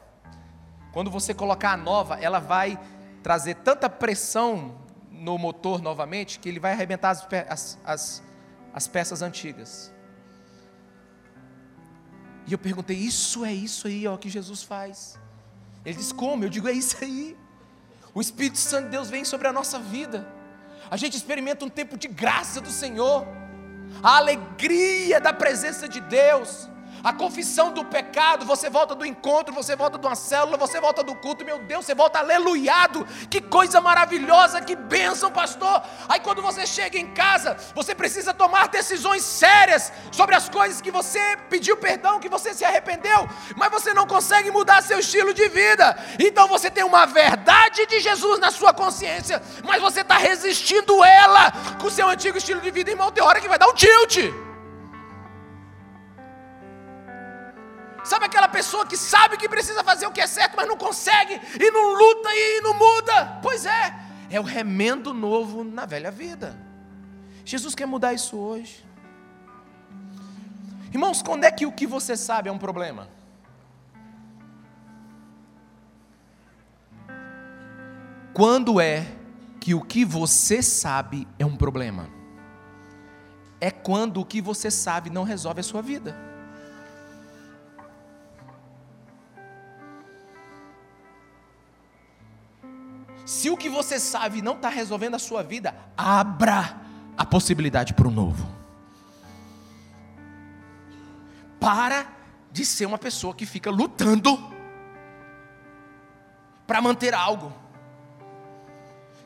quando 0.95 1.11
você 1.11 1.35
colocar 1.35 1.73
a 1.73 1.77
nova, 1.77 2.19
ela 2.19 2.39
vai 2.39 2.81
trazer 3.23 3.55
tanta 3.57 3.91
pressão 3.91 4.79
no 5.11 5.37
motor 5.37 5.83
novamente 5.83 6.39
que 6.39 6.49
ele 6.49 6.59
vai 6.59 6.73
arrebentar 6.73 7.11
as, 7.11 7.29
as, 7.51 7.79
as, 7.85 8.23
as 8.73 8.89
peças 8.89 9.21
antigas. 9.21 9.95
E 12.47 12.53
eu 12.53 12.59
perguntei: 12.59 12.97
Isso 12.97 13.45
é 13.45 13.53
isso 13.53 13.87
aí 13.87 14.07
ó, 14.07 14.17
que 14.17 14.29
Jesus 14.29 14.63
faz? 14.63 15.19
Ele 15.85 15.97
disse: 15.97 16.15
Como? 16.15 16.45
Eu 16.45 16.49
digo: 16.49 16.69
É 16.69 16.73
isso 16.73 16.97
aí. 17.03 17.37
O 18.15 18.21
Espírito 18.21 18.59
Santo 18.59 18.85
de 18.85 18.91
Deus 18.91 19.11
vem 19.11 19.25
sobre 19.25 19.47
a 19.47 19.53
nossa 19.53 19.79
vida. 19.79 20.27
A 20.91 20.97
gente 20.97 21.17
experimenta 21.17 21.65
um 21.65 21.69
tempo 21.69 21.99
de 21.99 22.09
graça 22.09 22.61
do 22.61 22.71
Senhor, 22.71 23.27
a 24.03 24.17
alegria 24.17 25.21
da 25.21 25.33
presença 25.33 25.89
de 25.89 26.01
Deus 26.01 26.69
a 27.03 27.13
confissão 27.13 27.73
do 27.73 27.85
pecado, 27.85 28.45
você 28.45 28.69
volta 28.69 28.95
do 28.95 29.05
encontro, 29.05 29.55
você 29.55 29.77
volta 29.77 29.99
de 29.99 30.07
uma 30.07 30.17
célula, 30.17 30.57
você 30.57 30.81
volta 30.81 31.03
do 31.03 31.15
culto, 31.15 31.45
meu 31.45 31.59
Deus, 31.59 31.85
você 31.85 31.95
volta 31.95 32.19
aleluiado, 32.19 33.07
que 33.31 33.41
coisa 33.41 33.81
maravilhosa, 33.81 34.61
que 34.61 34.75
bênção, 34.75 35.31
pastor. 35.31 35.83
Aí 36.09 36.21
quando 36.21 36.43
você 36.43 36.67
chega 36.67 36.99
em 36.99 37.13
casa, 37.13 37.57
você 37.75 37.95
precisa 37.95 38.35
tomar 38.35 38.69
decisões 38.69 39.23
sérias 39.23 39.93
sobre 40.11 40.35
as 40.35 40.49
coisas 40.49 40.81
que 40.81 40.91
você 40.91 41.21
pediu 41.49 41.77
perdão, 41.77 42.21
que 42.21 42.29
você 42.29 42.55
se 42.55 42.65
arrependeu, 42.65 43.29
mas 43.57 43.71
você 43.71 43.93
não 43.95 44.07
consegue 44.07 44.51
mudar 44.51 44.83
seu 44.83 44.99
estilo 44.99 45.33
de 45.33 45.49
vida. 45.49 45.97
Então 46.19 46.49
você 46.49 46.71
tem 46.71 46.85
uma 46.85 47.07
verdade 47.07 47.87
de 47.87 48.01
Jesus 48.01 48.39
na 48.39 48.51
sua 48.51 48.73
consciência, 48.73 49.43
mas 49.65 49.81
você 49.81 50.01
está 50.01 50.17
resistindo 50.17 51.05
ela 51.05 51.53
com 51.81 51.87
o 51.87 51.91
seu 51.91 52.09
antigo 52.09 52.39
estilo 52.39 52.61
de 52.61 52.71
vida, 52.71 52.91
irmão. 52.91 53.11
Tem 53.11 53.23
hora 53.23 53.41
que 53.41 53.49
vai 53.49 53.59
dar 53.59 53.69
um 53.69 53.75
tilt. 53.75 54.46
Sabe 58.07 58.27
aquela 58.27 58.47
pessoa 58.47 58.87
que 58.87 58.97
sabe 58.97 59.37
que 59.37 59.49
precisa 59.49 59.83
fazer 59.83 60.07
o 60.07 60.13
que 60.13 60.21
é 60.21 60.29
certo, 60.29 60.55
mas 60.57 60.69
não 60.69 60.77
consegue, 60.77 61.41
e 61.61 61.71
não 61.73 61.93
luta 61.93 62.29
e 62.33 62.61
não 62.61 62.73
muda? 62.73 63.41
Pois 63.43 63.67
é, 63.67 63.95
é 64.31 64.39
o 64.39 64.45
remendo 64.45 65.13
novo 65.13 65.65
na 65.65 65.85
velha 65.85 66.13
vida. 66.13 66.57
Jesus 67.45 67.75
quer 67.75 67.87
mudar 67.87 68.15
isso 68.15 68.37
hoje. 68.37 68.87
Irmãos, 70.93 71.21
quando 71.21 71.43
é 71.43 71.51
que 71.51 71.67
o 71.67 71.73
que 71.73 71.85
você 71.85 72.17
sabe 72.17 72.49
é 72.49 72.53
um 72.53 72.59
problema? 72.59 73.09
Quando 78.33 78.81
é 78.81 79.05
que 79.61 79.75
o 79.75 79.81
que 79.81 80.05
você 80.05 80.63
sabe 80.63 81.27
é 81.41 81.45
um 81.45 81.57
problema? 81.57 82.09
É 83.61 83.73
quando 83.73 84.21
o 84.21 84.25
que 84.25 84.41
você 84.41 84.71
sabe 84.71 85.11
não 85.11 85.25
resolve 85.25 85.59
a 85.59 85.65
sua 85.65 85.83
vida. 85.83 86.36
Se 93.37 93.51
o 93.51 93.57
que 93.57 93.69
você 93.69 94.01
sabe 94.01 94.41
não 94.41 94.55
está 94.55 94.71
resolvendo 94.71 95.15
a 95.15 95.19
sua 95.19 95.43
vida, 95.43 95.77
abra 95.95 96.81
a 97.19 97.27
possibilidade 97.27 97.93
para 97.93 98.09
o 98.09 98.11
novo. 98.11 98.49
Para 101.61 102.07
de 102.51 102.65
ser 102.65 102.87
uma 102.87 102.97
pessoa 102.97 103.35
que 103.35 103.45
fica 103.45 103.71
lutando 103.71 104.39
para 106.67 106.81
manter 106.81 107.13
algo. 107.13 107.53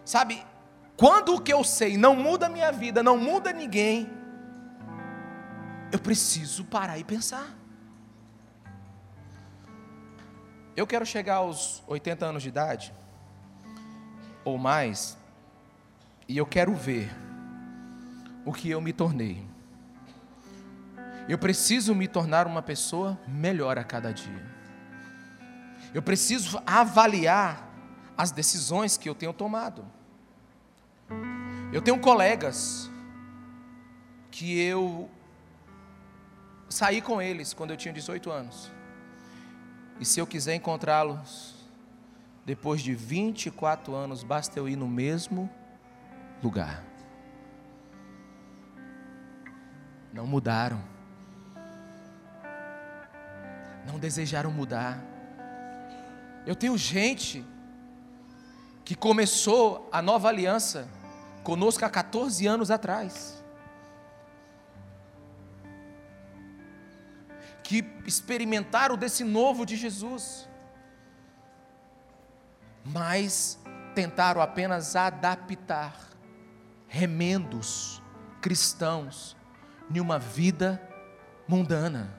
Sabe, 0.04 0.44
quando 0.96 1.36
o 1.36 1.40
que 1.40 1.52
eu 1.52 1.62
sei 1.62 1.96
não 1.96 2.16
muda 2.16 2.46
a 2.46 2.48
minha 2.48 2.72
vida, 2.72 3.04
não 3.04 3.16
muda 3.16 3.52
ninguém, 3.52 4.10
eu 5.92 6.00
preciso 6.00 6.64
parar 6.64 6.98
e 6.98 7.04
pensar. 7.04 7.56
Eu 10.76 10.84
quero 10.84 11.06
chegar 11.06 11.36
aos 11.36 11.84
80 11.86 12.26
anos 12.26 12.42
de 12.42 12.48
idade 12.48 12.99
ou 14.50 14.58
mais, 14.58 15.16
e 16.28 16.36
eu 16.36 16.46
quero 16.46 16.74
ver 16.74 17.10
o 18.44 18.52
que 18.52 18.70
eu 18.70 18.80
me 18.80 18.92
tornei. 18.92 19.44
Eu 21.28 21.38
preciso 21.38 21.94
me 21.94 22.08
tornar 22.08 22.46
uma 22.46 22.62
pessoa 22.62 23.18
melhor 23.26 23.78
a 23.78 23.84
cada 23.84 24.12
dia. 24.12 24.46
Eu 25.94 26.02
preciso 26.02 26.60
avaliar 26.66 27.68
as 28.16 28.30
decisões 28.30 28.96
que 28.96 29.08
eu 29.08 29.14
tenho 29.14 29.32
tomado. 29.32 29.84
Eu 31.72 31.80
tenho 31.80 31.98
colegas 32.00 32.90
que 34.30 34.60
eu 34.60 35.08
saí 36.68 37.00
com 37.00 37.20
eles 37.20 37.52
quando 37.52 37.70
eu 37.70 37.76
tinha 37.76 37.92
18 37.92 38.30
anos. 38.30 38.70
E 39.98 40.04
se 40.04 40.18
eu 40.18 40.26
quiser 40.26 40.54
encontrá-los 40.54 41.59
depois 42.50 42.82
de 42.82 42.92
24 42.92 43.94
anos, 43.94 44.24
basta 44.24 44.58
eu 44.58 44.68
ir 44.68 44.74
no 44.74 44.88
mesmo 44.88 45.48
lugar. 46.42 46.82
Não 50.12 50.26
mudaram. 50.26 50.82
Não 53.86 54.00
desejaram 54.00 54.50
mudar. 54.50 55.00
Eu 56.44 56.56
tenho 56.56 56.76
gente 56.76 57.46
que 58.84 58.96
começou 58.96 59.88
a 59.92 60.02
nova 60.02 60.26
aliança 60.26 60.88
conosco 61.44 61.84
há 61.84 61.88
14 61.88 62.48
anos 62.48 62.68
atrás. 62.68 63.40
Que 67.62 67.84
experimentaram 68.04 68.96
desse 68.96 69.22
novo 69.22 69.64
de 69.64 69.76
Jesus 69.76 70.49
mas 72.92 73.58
tentaram 73.94 74.40
apenas 74.40 74.96
adaptar 74.96 75.94
remendos 76.88 78.02
cristãos 78.40 79.36
em 79.92 80.00
uma 80.00 80.18
vida 80.18 80.80
mundana. 81.46 82.12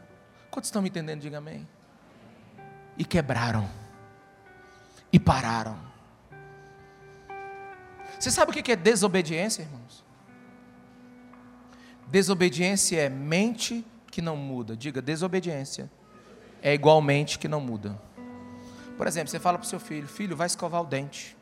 Quantos 0.50 0.68
estão 0.68 0.82
me 0.82 0.90
entendendo? 0.90 1.22
Diga 1.22 1.38
amém. 1.38 1.68
E 2.98 3.06
quebraram. 3.06 3.70
E 5.12 5.20
pararam. 5.20 5.78
Você 8.20 8.30
sabe 8.30 8.52
o 8.52 8.54
que 8.54 8.72
é 8.72 8.76
desobediência, 8.76 9.64
irmãos? 9.64 10.06
Desobediência 12.08 13.00
é 13.00 13.10
mente 13.10 13.86
que 14.12 14.22
não 14.22 14.36
muda. 14.36 14.76
Diga, 14.76 15.02
desobediência 15.02 15.90
é 16.62 16.74
igualmente 16.74 17.40
que 17.40 17.48
não 17.48 17.60
muda. 17.60 18.00
Por 18.98 19.08
exemplo, 19.08 19.30
você 19.30 19.40
fala 19.40 19.58
para 19.58 19.66
o 19.66 19.70
seu 19.70 19.80
filho: 19.80 20.08
Filho, 20.08 20.36
vai 20.36 20.48
escovar 20.48 20.82
o 20.82 20.86
dente. 20.86 21.38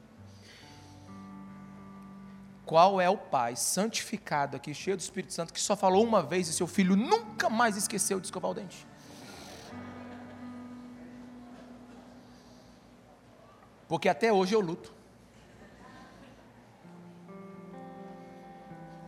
Qual 2.65 3.01
é 3.01 3.09
o 3.09 3.17
pai 3.17 3.55
santificado 3.55 4.55
aqui, 4.55 4.75
cheio 4.75 4.95
do 4.95 4.99
Espírito 4.99 5.33
Santo, 5.33 5.51
que 5.51 5.59
só 5.59 5.75
falou 5.75 6.05
uma 6.05 6.21
vez 6.21 6.47
e 6.47 6.53
seu 6.53 6.67
filho 6.67 6.95
nunca 6.95 7.49
mais 7.49 7.75
esqueceu 7.75 8.19
de 8.19 8.27
escovar 8.27 8.51
o 8.51 8.53
dente? 8.53 8.85
Porque 13.87 14.07
até 14.07 14.31
hoje 14.31 14.53
eu 14.53 14.61
luto. 14.61 14.93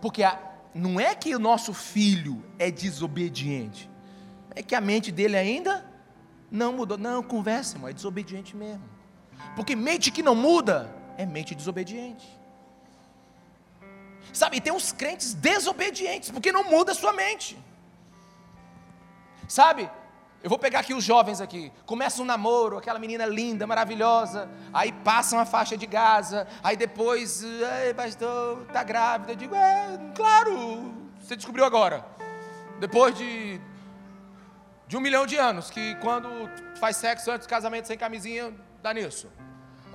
Porque 0.02 0.24
a, 0.24 0.40
não 0.74 1.00
é 1.00 1.14
que 1.14 1.36
o 1.36 1.40
nosso 1.40 1.72
filho 1.72 2.44
é 2.58 2.72
desobediente, 2.72 3.88
é 4.56 4.64
que 4.64 4.74
a 4.74 4.82
mente 4.82 5.12
dele 5.12 5.38
ainda 5.38 5.86
não 6.52 6.74
mudou. 6.74 6.98
Não, 6.98 7.24
conversa, 7.24 7.76
irmão, 7.76 7.90
é 7.90 7.94
desobediente 7.94 8.56
mesmo. 8.56 8.84
Porque 9.56 9.76
mente 9.76 10.12
que 10.12 10.22
não 10.22 10.36
muda 10.36 10.94
é 11.18 11.26
mente 11.26 11.56
desobediente. 11.56 12.28
Sabe, 14.34 14.58
e 14.58 14.62
tem 14.62 14.72
uns 14.72 14.92
crentes 14.92 15.34
desobedientes, 15.34 16.30
porque 16.30 16.52
não 16.52 16.64
muda 16.64 16.92
a 16.92 16.96
sua 16.96 17.14
mente. 17.14 17.58
Sabe, 19.48 19.90
eu 20.44 20.50
vou 20.50 20.58
pegar 20.58 20.80
aqui 20.80 20.94
os 20.94 21.04
jovens 21.04 21.40
aqui. 21.40 21.72
Começa 21.86 22.22
um 22.22 22.26
namoro, 22.26 22.78
aquela 22.78 22.98
menina 22.98 23.26
linda, 23.26 23.68
maravilhosa. 23.68 24.50
Aí 24.74 24.92
passam 24.92 25.40
a 25.40 25.46
faixa 25.46 25.78
de 25.78 25.86
Gaza. 25.86 26.48
Aí 26.64 26.76
depois, 26.76 27.44
Ei, 27.86 27.94
pastor, 27.94 28.66
tá 28.74 28.84
grávida. 28.84 29.34
Eu 29.34 29.36
digo, 29.36 29.54
é, 29.54 30.00
claro, 30.16 30.94
você 31.20 31.36
descobriu 31.36 31.64
agora. 31.64 32.06
Depois 32.80 33.16
de, 33.16 33.62
de 34.92 34.98
um 34.98 35.00
milhão 35.00 35.26
de 35.26 35.38
anos, 35.38 35.70
que 35.70 35.96
quando 36.02 36.30
faz 36.78 36.98
sexo 36.98 37.32
antes 37.32 37.48
do 37.48 37.50
casamento 37.50 37.88
sem 37.88 37.98
camisinha, 37.98 38.54
dá 38.84 38.94
nisso. 38.94 39.32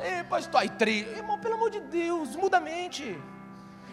Ei, 0.00 0.24
pastor, 0.24 0.62
aí, 0.62 0.70
tri... 0.70 1.00
irmão, 1.00 1.38
pelo 1.38 1.56
amor 1.56 1.68
de 1.70 1.80
Deus, 1.80 2.34
muda 2.34 2.56
a 2.56 2.60
mente. 2.60 3.04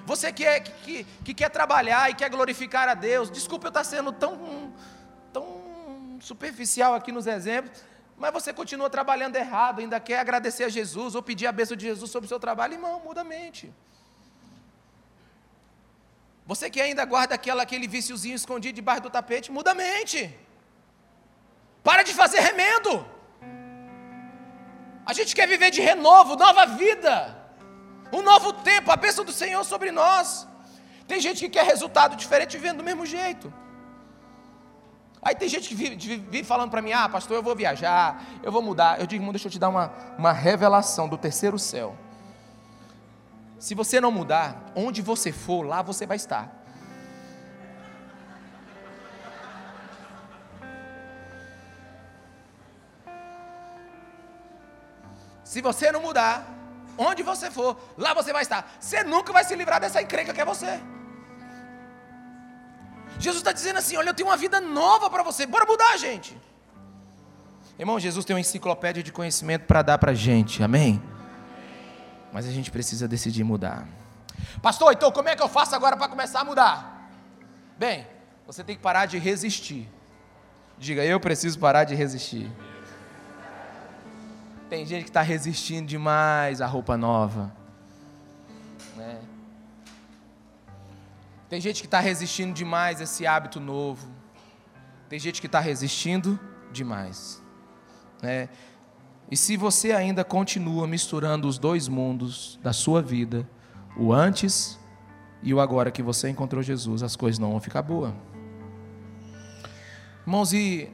Você 0.06 0.32
que, 0.32 0.46
é, 0.46 0.62
que, 0.62 1.04
que 1.26 1.34
quer 1.34 1.50
trabalhar 1.50 2.10
e 2.10 2.14
quer 2.14 2.30
glorificar 2.30 2.88
a 2.88 2.94
Deus, 2.94 3.30
desculpa 3.30 3.66
eu 3.66 3.68
estar 3.68 3.84
sendo 3.84 4.14
tão, 4.14 4.74
tão 5.34 6.18
superficial 6.22 6.94
aqui 6.94 7.12
nos 7.12 7.28
exemplos, 7.28 7.84
mas 8.18 8.32
você 8.32 8.54
continua 8.54 8.90
trabalhando 8.90 9.36
errado, 9.36 9.82
ainda 9.82 10.00
quer 10.00 10.20
agradecer 10.20 10.64
a 10.64 10.70
Jesus 10.70 11.16
ou 11.16 11.22
pedir 11.22 11.48
a 11.48 11.52
bênção 11.52 11.76
de 11.76 11.84
Jesus 11.84 12.10
sobre 12.10 12.28
o 12.28 12.30
seu 12.30 12.40
trabalho, 12.40 12.76
irmão, 12.76 13.02
muda 13.04 13.20
a 13.20 13.26
mente. 13.26 13.74
Você 16.46 16.70
que 16.70 16.80
ainda 16.80 17.04
guarda 17.04 17.36
aquela, 17.36 17.64
aquele 17.64 17.90
viciozinho 17.90 18.36
escondido 18.36 18.74
debaixo 18.74 19.02
do 19.02 19.10
tapete, 19.10 19.52
muda 19.52 19.72
a 19.72 19.76
mente. 19.76 20.34
Para 21.84 22.04
de 22.04 22.14
fazer 22.14 22.40
remendo. 22.40 23.06
A 25.06 25.14
gente 25.14 25.36
quer 25.36 25.48
viver 25.48 25.70
de 25.70 25.82
renovo, 25.82 26.36
nova 26.36 26.66
vida 26.66 27.44
um 28.14 28.22
novo 28.22 28.54
tempo, 28.54 28.92
a 28.92 28.96
bênção 28.96 29.26
do 29.26 29.32
Senhor 29.32 29.64
sobre 29.66 29.92
nós. 29.92 30.48
Tem 31.08 31.20
gente 31.20 31.40
que 31.40 31.50
quer 31.50 31.66
resultado 31.66 32.16
diferente 32.16 32.56
vivendo 32.56 32.78
do 32.78 32.84
mesmo 32.84 33.06
jeito. 33.06 33.52
Aí 35.22 35.34
tem 35.34 35.50
gente 35.50 35.68
que 35.70 35.76
vive, 35.76 35.96
vive 35.96 36.44
falando 36.44 36.70
para 36.70 36.82
mim: 36.82 36.92
ah, 36.92 37.10
pastor, 37.10 37.36
eu 37.36 37.44
vou 37.44 37.56
viajar, 37.56 38.24
eu 38.44 38.52
vou 38.52 38.62
mudar. 38.62 39.00
Eu 39.00 39.08
digo, 39.08 39.30
deixa 39.32 39.48
eu 39.48 39.52
te 39.52 39.58
dar 39.58 39.70
uma, 39.70 39.92
uma 40.18 40.32
revelação 40.32 41.10
do 41.10 41.18
terceiro 41.18 41.58
céu. 41.58 41.98
Se 43.58 43.74
você 43.74 44.00
não 44.00 44.12
mudar, 44.12 44.72
onde 44.76 45.02
você 45.02 45.32
for, 45.32 45.66
lá 45.66 45.82
você 45.82 46.06
vai 46.06 46.18
estar. 46.18 46.63
Se 55.54 55.62
você 55.62 55.92
não 55.92 56.02
mudar, 56.02 56.36
Onde 56.98 57.24
você 57.24 57.50
for, 57.50 57.78
lá 57.98 58.14
você 58.14 58.32
vai 58.32 58.44
estar. 58.44 58.72
Você 58.80 59.04
nunca 59.04 59.34
vai 59.34 59.44
se 59.44 59.56
livrar 59.56 59.80
dessa 59.82 60.02
encrenca 60.02 60.34
que 60.34 60.42
é 60.42 60.46
você. 60.46 60.80
Jesus 63.20 63.38
está 63.42 63.52
dizendo 63.52 63.80
assim: 63.80 63.98
olha, 63.98 64.10
eu 64.10 64.14
tenho 64.14 64.30
uma 64.30 64.38
vida 64.38 64.60
nova 64.62 65.10
para 65.10 65.24
você. 65.24 65.46
Bora 65.46 65.66
mudar, 65.66 65.98
gente. 65.98 66.38
Irmão, 67.80 68.00
Jesus 68.00 68.24
tem 68.24 68.36
uma 68.36 68.40
enciclopédia 68.40 69.02
de 69.02 69.12
conhecimento 69.12 69.66
para 69.66 69.82
dar 69.82 69.98
para 69.98 70.14
gente, 70.14 70.62
amém? 70.62 71.02
Mas 72.32 72.48
a 72.48 72.52
gente 72.52 72.70
precisa 72.70 73.08
decidir 73.08 73.44
mudar. 73.44 73.88
Pastor, 74.62 74.94
então 74.94 75.12
como 75.12 75.30
é 75.30 75.36
que 75.36 75.42
eu 75.42 75.50
faço 75.50 75.76
agora 75.76 75.98
para 75.98 76.08
começar 76.08 76.42
a 76.42 76.44
mudar? 76.44 77.10
Bem, 77.78 78.08
você 78.46 78.64
tem 78.64 78.76
que 78.76 78.82
parar 78.82 79.08
de 79.08 79.18
resistir. 79.18 79.90
Diga, 80.78 81.04
eu 81.04 81.20
preciso 81.20 81.58
parar 81.58 81.86
de 81.86 81.96
resistir. 81.96 82.52
Tem 84.74 84.88
gente 84.88 85.04
que 85.04 85.12
está 85.12 85.22
resistindo 85.22 85.86
demais 85.86 86.60
à 86.60 86.66
roupa 86.66 86.98
nova. 86.98 87.56
Né? 88.98 89.22
Tem 91.48 91.62
gente 91.62 91.82
que 91.82 91.86
está 91.86 92.00
resistindo 92.00 92.56
demais 92.56 93.00
a 93.00 93.04
esse 93.04 93.28
hábito 93.28 93.60
novo. 93.60 94.08
Tem 95.08 95.20
gente 95.20 95.40
que 95.40 95.46
está 95.46 95.60
resistindo 95.60 96.40
demais. 96.72 97.40
Né? 98.20 98.50
E 99.30 99.38
se 99.38 99.56
você 99.58 99.92
ainda 99.92 100.24
continua 100.24 100.88
misturando 100.88 101.48
os 101.48 101.60
dois 101.60 101.88
mundos 101.88 102.60
da 102.64 102.74
sua 102.74 103.00
vida, 103.00 103.48
o 103.96 104.12
antes 104.12 104.80
e 105.44 105.54
o 105.54 105.62
agora 105.62 105.92
que 105.92 106.02
você 106.02 106.30
encontrou 106.30 106.64
Jesus, 106.64 107.04
as 107.04 107.16
coisas 107.16 107.38
não 107.38 107.52
vão 107.52 107.60
ficar 107.60 107.84
boas. 107.84 108.12
Irmãos, 110.26 110.52
e 110.52 110.90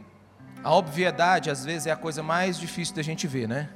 a 0.64 0.74
obviedade, 0.74 1.50
às 1.50 1.64
vezes, 1.64 1.88
é 1.88 1.92
a 1.92 1.96
coisa 1.96 2.22
mais 2.22 2.58
difícil 2.58 2.96
da 2.96 3.02
gente 3.02 3.28
ver, 3.28 3.48
né? 3.48 3.70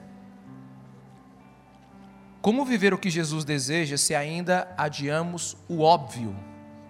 Como 2.41 2.65
viver 2.65 2.93
o 2.93 2.97
que 2.97 3.09
Jesus 3.09 3.45
deseja 3.45 3.95
se 3.95 4.13
ainda 4.13 4.67
adiamos 4.77 5.55
o 5.69 5.79
óbvio 5.79 6.35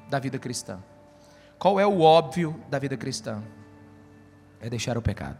da 0.09 0.17
vida 0.17 0.39
cristã? 0.39 0.79
Qual 1.59 1.79
é 1.79 1.85
o 1.85 2.01
óbvio 2.01 2.59
da 2.69 2.79
vida 2.79 2.97
cristã? 2.97 3.43
É 4.59 4.69
deixar 4.69 4.97
o 4.97 5.01
pecado, 5.01 5.37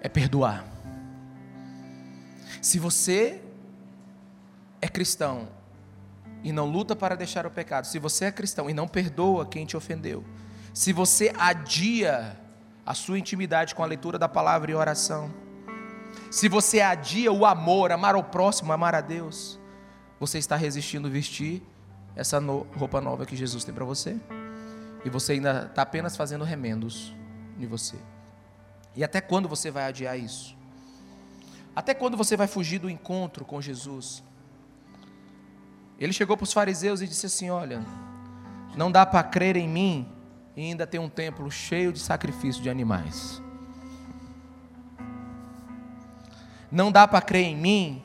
é 0.00 0.08
perdoar. 0.08 0.64
Se 2.62 2.78
você 2.78 3.42
é 4.80 4.88
cristão 4.88 5.48
e 6.42 6.52
não 6.52 6.70
luta 6.70 6.96
para 6.96 7.14
deixar 7.14 7.46
o 7.46 7.50
pecado, 7.50 7.86
se 7.86 7.98
você 7.98 8.26
é 8.26 8.32
cristão 8.32 8.70
e 8.70 8.72
não 8.72 8.88
perdoa 8.88 9.44
quem 9.44 9.66
te 9.66 9.76
ofendeu, 9.76 10.24
se 10.74 10.92
você 10.92 11.32
adia 11.38 12.36
a 12.84 12.94
sua 12.94 13.16
intimidade 13.16 13.76
com 13.76 13.82
a 13.84 13.86
leitura 13.86 14.18
da 14.18 14.28
palavra 14.28 14.72
e 14.72 14.74
oração, 14.74 15.32
se 16.32 16.48
você 16.48 16.80
adia 16.80 17.32
o 17.32 17.46
amor, 17.46 17.92
amar 17.92 18.16
ao 18.16 18.24
próximo, 18.24 18.72
amar 18.72 18.92
a 18.92 19.00
Deus, 19.00 19.58
você 20.18 20.36
está 20.36 20.56
resistindo 20.56 21.08
vestir 21.08 21.62
essa 22.16 22.40
roupa 22.76 23.00
nova 23.00 23.24
que 23.24 23.36
Jesus 23.36 23.62
tem 23.62 23.72
para 23.72 23.84
você. 23.84 24.16
E 25.04 25.10
você 25.10 25.34
ainda 25.34 25.66
está 25.70 25.82
apenas 25.82 26.16
fazendo 26.16 26.42
remendos 26.42 27.14
em 27.58 27.66
você. 27.66 27.96
E 28.96 29.04
até 29.04 29.20
quando 29.20 29.48
você 29.48 29.70
vai 29.70 29.84
adiar 29.84 30.18
isso? 30.18 30.56
Até 31.76 31.94
quando 31.94 32.16
você 32.16 32.36
vai 32.36 32.48
fugir 32.48 32.80
do 32.80 32.90
encontro 32.90 33.44
com 33.44 33.60
Jesus? 33.60 34.24
Ele 36.00 36.12
chegou 36.12 36.36
para 36.36 36.44
os 36.44 36.52
fariseus 36.52 37.00
e 37.00 37.06
disse 37.06 37.26
assim: 37.26 37.50
Olha, 37.50 37.84
não 38.76 38.90
dá 38.90 39.04
para 39.06 39.22
crer 39.22 39.56
em 39.56 39.68
mim 39.68 40.13
e 40.56 40.62
ainda 40.62 40.86
ter 40.86 40.98
um 40.98 41.08
templo 41.08 41.50
cheio 41.50 41.92
de 41.92 41.98
sacrifício 41.98 42.62
de 42.62 42.70
animais. 42.70 43.42
Não 46.70 46.90
dá 46.90 47.06
para 47.06 47.22
crer 47.22 47.44
em 47.44 47.56
mim 47.56 48.02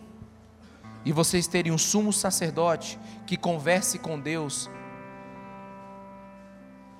e 1.03 1.11
vocês 1.11 1.47
terem 1.47 1.71
um 1.71 1.77
sumo 1.77 2.13
sacerdote 2.13 2.99
que 3.25 3.37
converse 3.37 3.97
com 3.97 4.19
Deus 4.19 4.69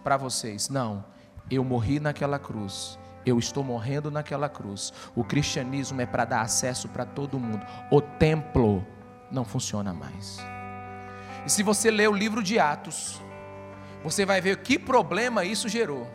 para 0.04 0.18
vocês. 0.18 0.70
Não, 0.70 1.06
eu 1.50 1.64
morri 1.64 2.00
naquela 2.00 2.40
cruz. 2.40 2.98
Eu 3.26 3.38
estou 3.38 3.64
morrendo 3.64 4.10
naquela 4.10 4.50
cruz. 4.50 4.94
O 5.16 5.24
cristianismo 5.24 6.02
é 6.02 6.06
para 6.06 6.26
dar 6.26 6.42
acesso 6.42 6.88
para 6.88 7.06
todo 7.06 7.40
mundo. 7.40 7.66
O 7.92 8.02
templo 8.02 8.86
não 9.32 9.44
funciona 9.44 9.94
mais. 9.94 10.40
E 11.46 11.50
se 11.50 11.62
você 11.62 11.92
ler 11.92 12.10
o 12.10 12.16
livro 12.16 12.42
de 12.42 12.58
Atos, 12.58 13.22
você 14.04 14.26
vai 14.26 14.42
ver 14.42 14.58
que 14.58 14.80
problema 14.80 15.44
isso 15.44 15.68
gerou. 15.68 16.08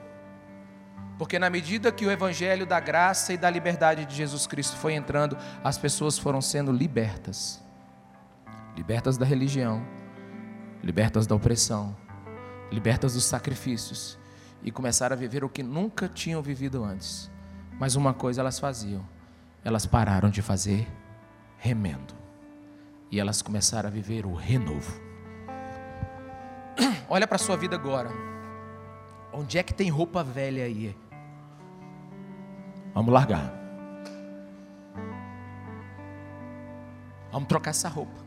Porque 1.18 1.38
na 1.38 1.48
medida 1.48 1.92
que 1.92 2.06
o 2.06 2.10
evangelho 2.10 2.66
da 2.66 2.80
graça 2.80 3.32
e 3.32 3.36
da 3.36 3.48
liberdade 3.48 4.04
de 4.04 4.14
Jesus 4.14 4.46
Cristo 4.46 4.76
foi 4.76 4.94
entrando, 4.94 5.36
as 5.62 5.78
pessoas 5.78 6.18
foram 6.18 6.40
sendo 6.40 6.72
libertas. 6.72 7.62
Libertas 8.76 9.16
da 9.16 9.24
religião, 9.24 9.86
libertas 10.82 11.26
da 11.26 11.34
opressão, 11.34 11.96
libertas 12.70 13.14
dos 13.14 13.24
sacrifícios 13.24 14.18
e 14.62 14.70
começaram 14.72 15.14
a 15.14 15.18
viver 15.18 15.44
o 15.44 15.48
que 15.48 15.62
nunca 15.62 16.08
tinham 16.08 16.42
vivido 16.42 16.82
antes. 16.82 17.30
Mas 17.78 17.94
uma 17.94 18.12
coisa 18.12 18.40
elas 18.40 18.58
faziam: 18.58 19.06
elas 19.62 19.86
pararam 19.86 20.30
de 20.30 20.42
fazer 20.42 20.88
remendo 21.58 22.14
e 23.10 23.20
elas 23.20 23.40
começaram 23.40 23.88
a 23.88 23.92
viver 23.92 24.26
o 24.26 24.34
renovo. 24.34 25.03
Olha 27.08 27.26
para 27.26 27.36
a 27.36 27.38
sua 27.38 27.56
vida 27.56 27.76
agora. 27.76 28.10
Onde 29.32 29.58
é 29.58 29.62
que 29.62 29.74
tem 29.74 29.90
roupa 29.90 30.22
velha 30.22 30.64
aí? 30.64 30.96
Vamos 32.94 33.12
largar. 33.12 33.52
Vamos 37.32 37.48
trocar 37.48 37.70
essa 37.70 37.88
roupa. 37.88 38.22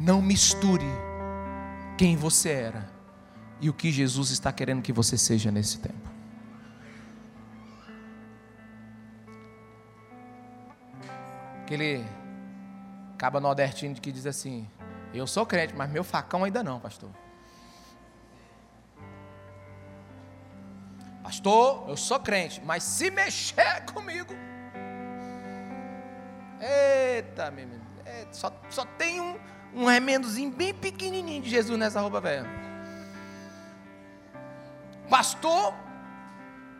Não 0.00 0.22
misture 0.22 0.86
quem 1.98 2.16
você 2.16 2.50
era 2.50 2.88
e 3.60 3.68
o 3.68 3.74
que 3.74 3.92
Jesus 3.92 4.30
está 4.30 4.50
querendo 4.50 4.80
que 4.80 4.92
você 4.92 5.18
seja 5.18 5.50
nesse 5.50 5.78
tempo. 5.78 6.08
Aquele 11.62 12.02
caba 13.18 13.40
nordestino 13.40 13.94
que 13.96 14.10
diz 14.10 14.24
assim: 14.24 14.66
Eu 15.12 15.26
sou 15.26 15.44
crente, 15.44 15.74
mas 15.76 15.90
meu 15.90 16.02
facão 16.02 16.44
ainda 16.44 16.62
não, 16.62 16.80
pastor. 16.80 17.10
Pastor, 21.28 21.84
eu 21.90 21.94
sou 21.94 22.18
crente, 22.18 22.58
mas 22.64 22.82
se 22.82 23.10
mexer 23.10 23.84
comigo. 23.92 24.32
Eita, 26.58 27.50
meu, 27.50 27.68
é, 28.06 28.26
só, 28.32 28.50
só 28.70 28.86
tem 28.86 29.20
um, 29.20 29.38
um 29.74 29.84
remendozinho 29.84 30.50
bem 30.50 30.72
pequenininho 30.72 31.42
de 31.42 31.50
Jesus 31.50 31.78
nessa 31.78 32.00
roupa 32.00 32.18
velha. 32.18 32.48
Pastor, 35.10 35.74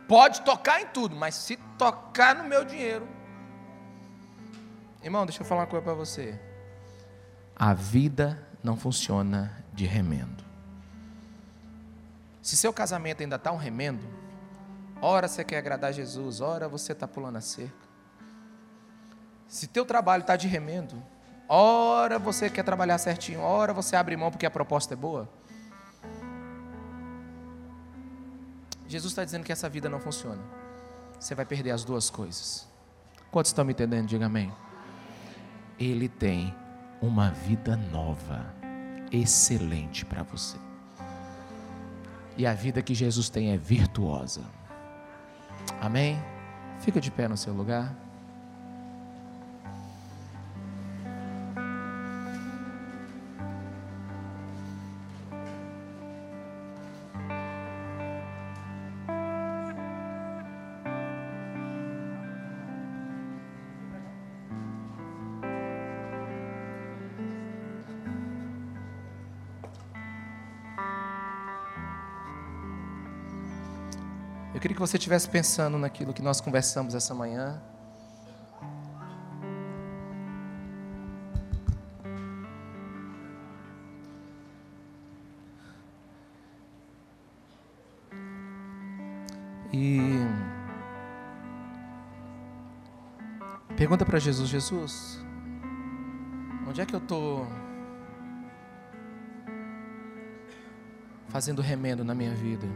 pode 0.07 0.41
tocar 0.41 0.81
em 0.81 0.87
tudo, 0.87 1.15
mas 1.15 1.35
se 1.35 1.55
tocar 1.77 2.33
no 2.33 2.45
meu 2.45 2.65
dinheiro. 2.65 3.07
Irmão, 5.03 5.27
deixa 5.27 5.43
eu 5.43 5.45
falar 5.45 5.61
uma 5.61 5.67
coisa 5.67 5.83
para 5.83 5.93
você. 5.93 6.41
A 7.55 7.75
vida 7.75 8.43
não 8.63 8.75
funciona 8.75 9.63
de 9.71 9.85
remendo. 9.85 10.43
Se 12.41 12.57
seu 12.57 12.73
casamento 12.73 13.21
ainda 13.21 13.35
está 13.35 13.51
um 13.51 13.57
remendo, 13.57 14.17
ora 15.01 15.27
você 15.27 15.43
quer 15.43 15.57
agradar 15.57 15.93
Jesus, 15.93 16.41
ora 16.41 16.67
você 16.67 16.91
está 16.91 17.07
pulando 17.07 17.37
a 17.37 17.41
cerca. 17.41 17.89
Se 19.47 19.67
teu 19.67 19.85
trabalho 19.85 20.21
está 20.21 20.35
de 20.35 20.47
remendo, 20.47 21.01
ora 21.47 22.19
você 22.19 22.49
quer 22.49 22.63
trabalhar 22.63 22.97
certinho, 22.97 23.41
ora 23.41 23.73
você 23.73 23.95
abre 23.95 24.15
mão 24.15 24.29
porque 24.29 24.45
a 24.45 24.51
proposta 24.51 24.93
é 24.93 24.97
boa. 24.97 25.27
Jesus 28.87 29.11
está 29.11 29.23
dizendo 29.23 29.43
que 29.43 29.51
essa 29.51 29.69
vida 29.69 29.87
não 29.87 29.99
funciona. 29.99 30.41
Você 31.19 31.35
vai 31.35 31.45
perder 31.45 31.71
as 31.71 31.83
duas 31.83 32.09
coisas. 32.09 32.67
Quantos 33.29 33.49
estão 33.49 33.63
me 33.63 33.73
entendendo? 33.73 34.07
Diga 34.07 34.25
amém. 34.25 34.51
Ele 35.77 36.09
tem 36.09 36.55
uma 37.01 37.29
vida 37.29 37.75
nova, 37.75 38.53
excelente 39.11 40.05
para 40.05 40.23
você. 40.23 40.57
E 42.35 42.47
a 42.47 42.53
vida 42.53 42.81
que 42.81 42.95
Jesus 42.95 43.29
tem 43.29 43.51
é 43.51 43.57
virtuosa. 43.57 44.41
Amém? 45.81 46.21
Fica 46.79 46.99
de 46.99 47.11
pé 47.11 47.27
no 47.27 47.37
seu 47.37 47.53
lugar. 47.53 47.95
Eu 74.59 74.61
queria 74.61 74.75
que 74.75 74.81
você 74.81 74.97
estivesse 74.97 75.29
pensando 75.29 75.77
naquilo 75.77 76.13
que 76.13 76.21
nós 76.21 76.41
conversamos 76.41 76.93
essa 76.93 77.13
manhã. 77.15 77.61
E 89.71 89.97
pergunta 93.77 94.05
para 94.05 94.19
Jesus, 94.19 94.49
Jesus, 94.49 95.23
onde 96.67 96.81
é 96.81 96.85
que 96.85 96.93
eu 96.93 96.99
estou 96.99 97.47
fazendo 101.29 101.61
remendo 101.61 102.03
na 102.03 102.13
minha 102.13 102.35
vida? 102.35 102.67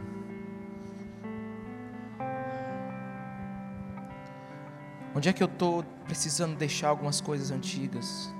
Onde 5.14 5.28
é 5.28 5.32
que 5.32 5.42
eu 5.42 5.46
estou 5.46 5.84
precisando 6.06 6.56
deixar 6.56 6.88
algumas 6.88 7.20
coisas 7.20 7.52
antigas? 7.52 8.32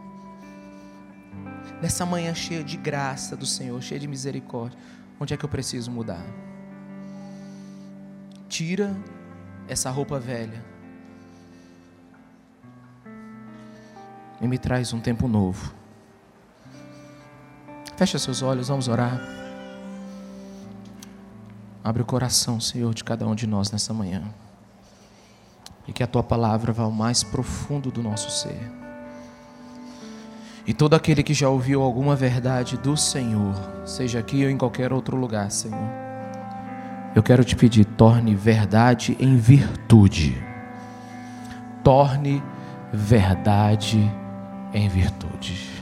Nessa 1.81 2.05
manhã 2.05 2.35
cheia 2.35 2.65
de 2.65 2.77
graça 2.77 3.37
do 3.37 3.47
Senhor, 3.47 3.81
cheia 3.81 4.01
de 4.01 4.09
misericórdia, 4.09 4.79
onde 5.21 5.33
é 5.33 5.37
que 5.37 5.45
eu 5.45 5.49
preciso 5.49 5.91
mudar? 5.91 6.25
Tira 8.49 8.97
essa 9.69 9.89
roupa 9.89 10.19
velha 10.19 10.65
e 14.41 14.49
me 14.49 14.59
traz 14.59 14.93
um 14.93 15.01
tempo 15.01 15.29
novo. 15.29 15.73
Fecha 17.97 18.19
seus 18.19 18.43
olhos, 18.43 18.67
vamos 18.67 18.89
orar. 18.89 19.21
Abre 21.85 22.03
o 22.03 22.05
coração, 22.05 22.59
Senhor, 22.59 22.93
de 22.93 23.05
cada 23.05 23.27
um 23.27 23.35
de 23.35 23.47
nós 23.47 23.71
nessa 23.71 23.95
manhã 23.95 24.25
que 25.95 26.03
a 26.03 26.07
tua 26.07 26.23
palavra 26.23 26.73
vá 26.73 26.83
ao 26.83 26.91
mais 26.91 27.23
profundo 27.23 27.91
do 27.91 28.03
nosso 28.03 28.29
ser. 28.31 28.71
E 30.67 30.75
todo 30.75 30.95
aquele 30.95 31.23
que 31.23 31.33
já 31.33 31.49
ouviu 31.49 31.83
alguma 31.83 32.17
verdade 32.17 32.77
do 32.77 32.97
Senhor, 32.97 33.55
seja 33.87 34.19
aqui 34.19 34.45
ou 34.45 34.51
em 34.51 34.57
qualquer 34.57 34.93
outro 34.93 35.17
lugar, 35.17 35.51
Senhor, 35.51 35.89
eu 37.15 37.23
quero 37.23 37.45
te 37.45 37.55
pedir, 37.55 37.85
torne 37.85 38.35
verdade 38.35 39.17
em 39.21 39.37
virtude. 39.37 40.37
Torne 41.85 42.43
verdade 42.93 44.11
em 44.73 44.89
virtude. 44.89 45.74